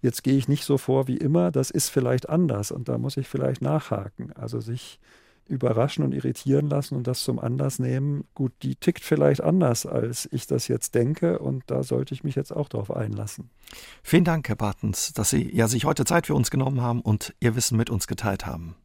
jetzt 0.00 0.22
gehe 0.22 0.36
ich 0.36 0.46
nicht 0.46 0.62
so 0.62 0.78
vor 0.78 1.08
wie 1.08 1.16
immer, 1.16 1.50
das 1.50 1.72
ist 1.72 1.88
vielleicht 1.88 2.28
anders 2.28 2.70
und 2.70 2.88
da 2.88 2.98
muss 2.98 3.16
ich 3.16 3.26
vielleicht 3.26 3.62
nachhaken. 3.62 4.32
Also 4.36 4.60
sich 4.60 5.00
überraschen 5.48 6.04
und 6.04 6.14
irritieren 6.14 6.68
lassen 6.68 6.94
und 6.94 7.08
das 7.08 7.24
zum 7.24 7.40
Anlass 7.40 7.80
nehmen, 7.80 8.22
gut, 8.36 8.52
die 8.62 8.76
tickt 8.76 9.02
vielleicht 9.02 9.40
anders, 9.40 9.86
als 9.86 10.28
ich 10.30 10.46
das 10.46 10.68
jetzt 10.68 10.94
denke 10.94 11.40
und 11.40 11.64
da 11.66 11.82
sollte 11.82 12.14
ich 12.14 12.22
mich 12.22 12.36
jetzt 12.36 12.54
auch 12.54 12.68
darauf 12.68 12.94
einlassen. 12.94 13.50
Vielen 14.04 14.22
Dank, 14.22 14.48
Herr 14.48 14.54
Bartens, 14.54 15.12
dass 15.14 15.30
Sie 15.30 15.52
ja 15.52 15.66
sich 15.66 15.84
heute 15.84 16.04
Zeit 16.04 16.28
für 16.28 16.36
uns 16.36 16.52
genommen 16.52 16.80
haben 16.80 17.00
und 17.00 17.34
Ihr 17.40 17.56
Wissen 17.56 17.76
mit 17.76 17.90
uns 17.90 18.06
geteilt 18.06 18.46
haben. 18.46 18.76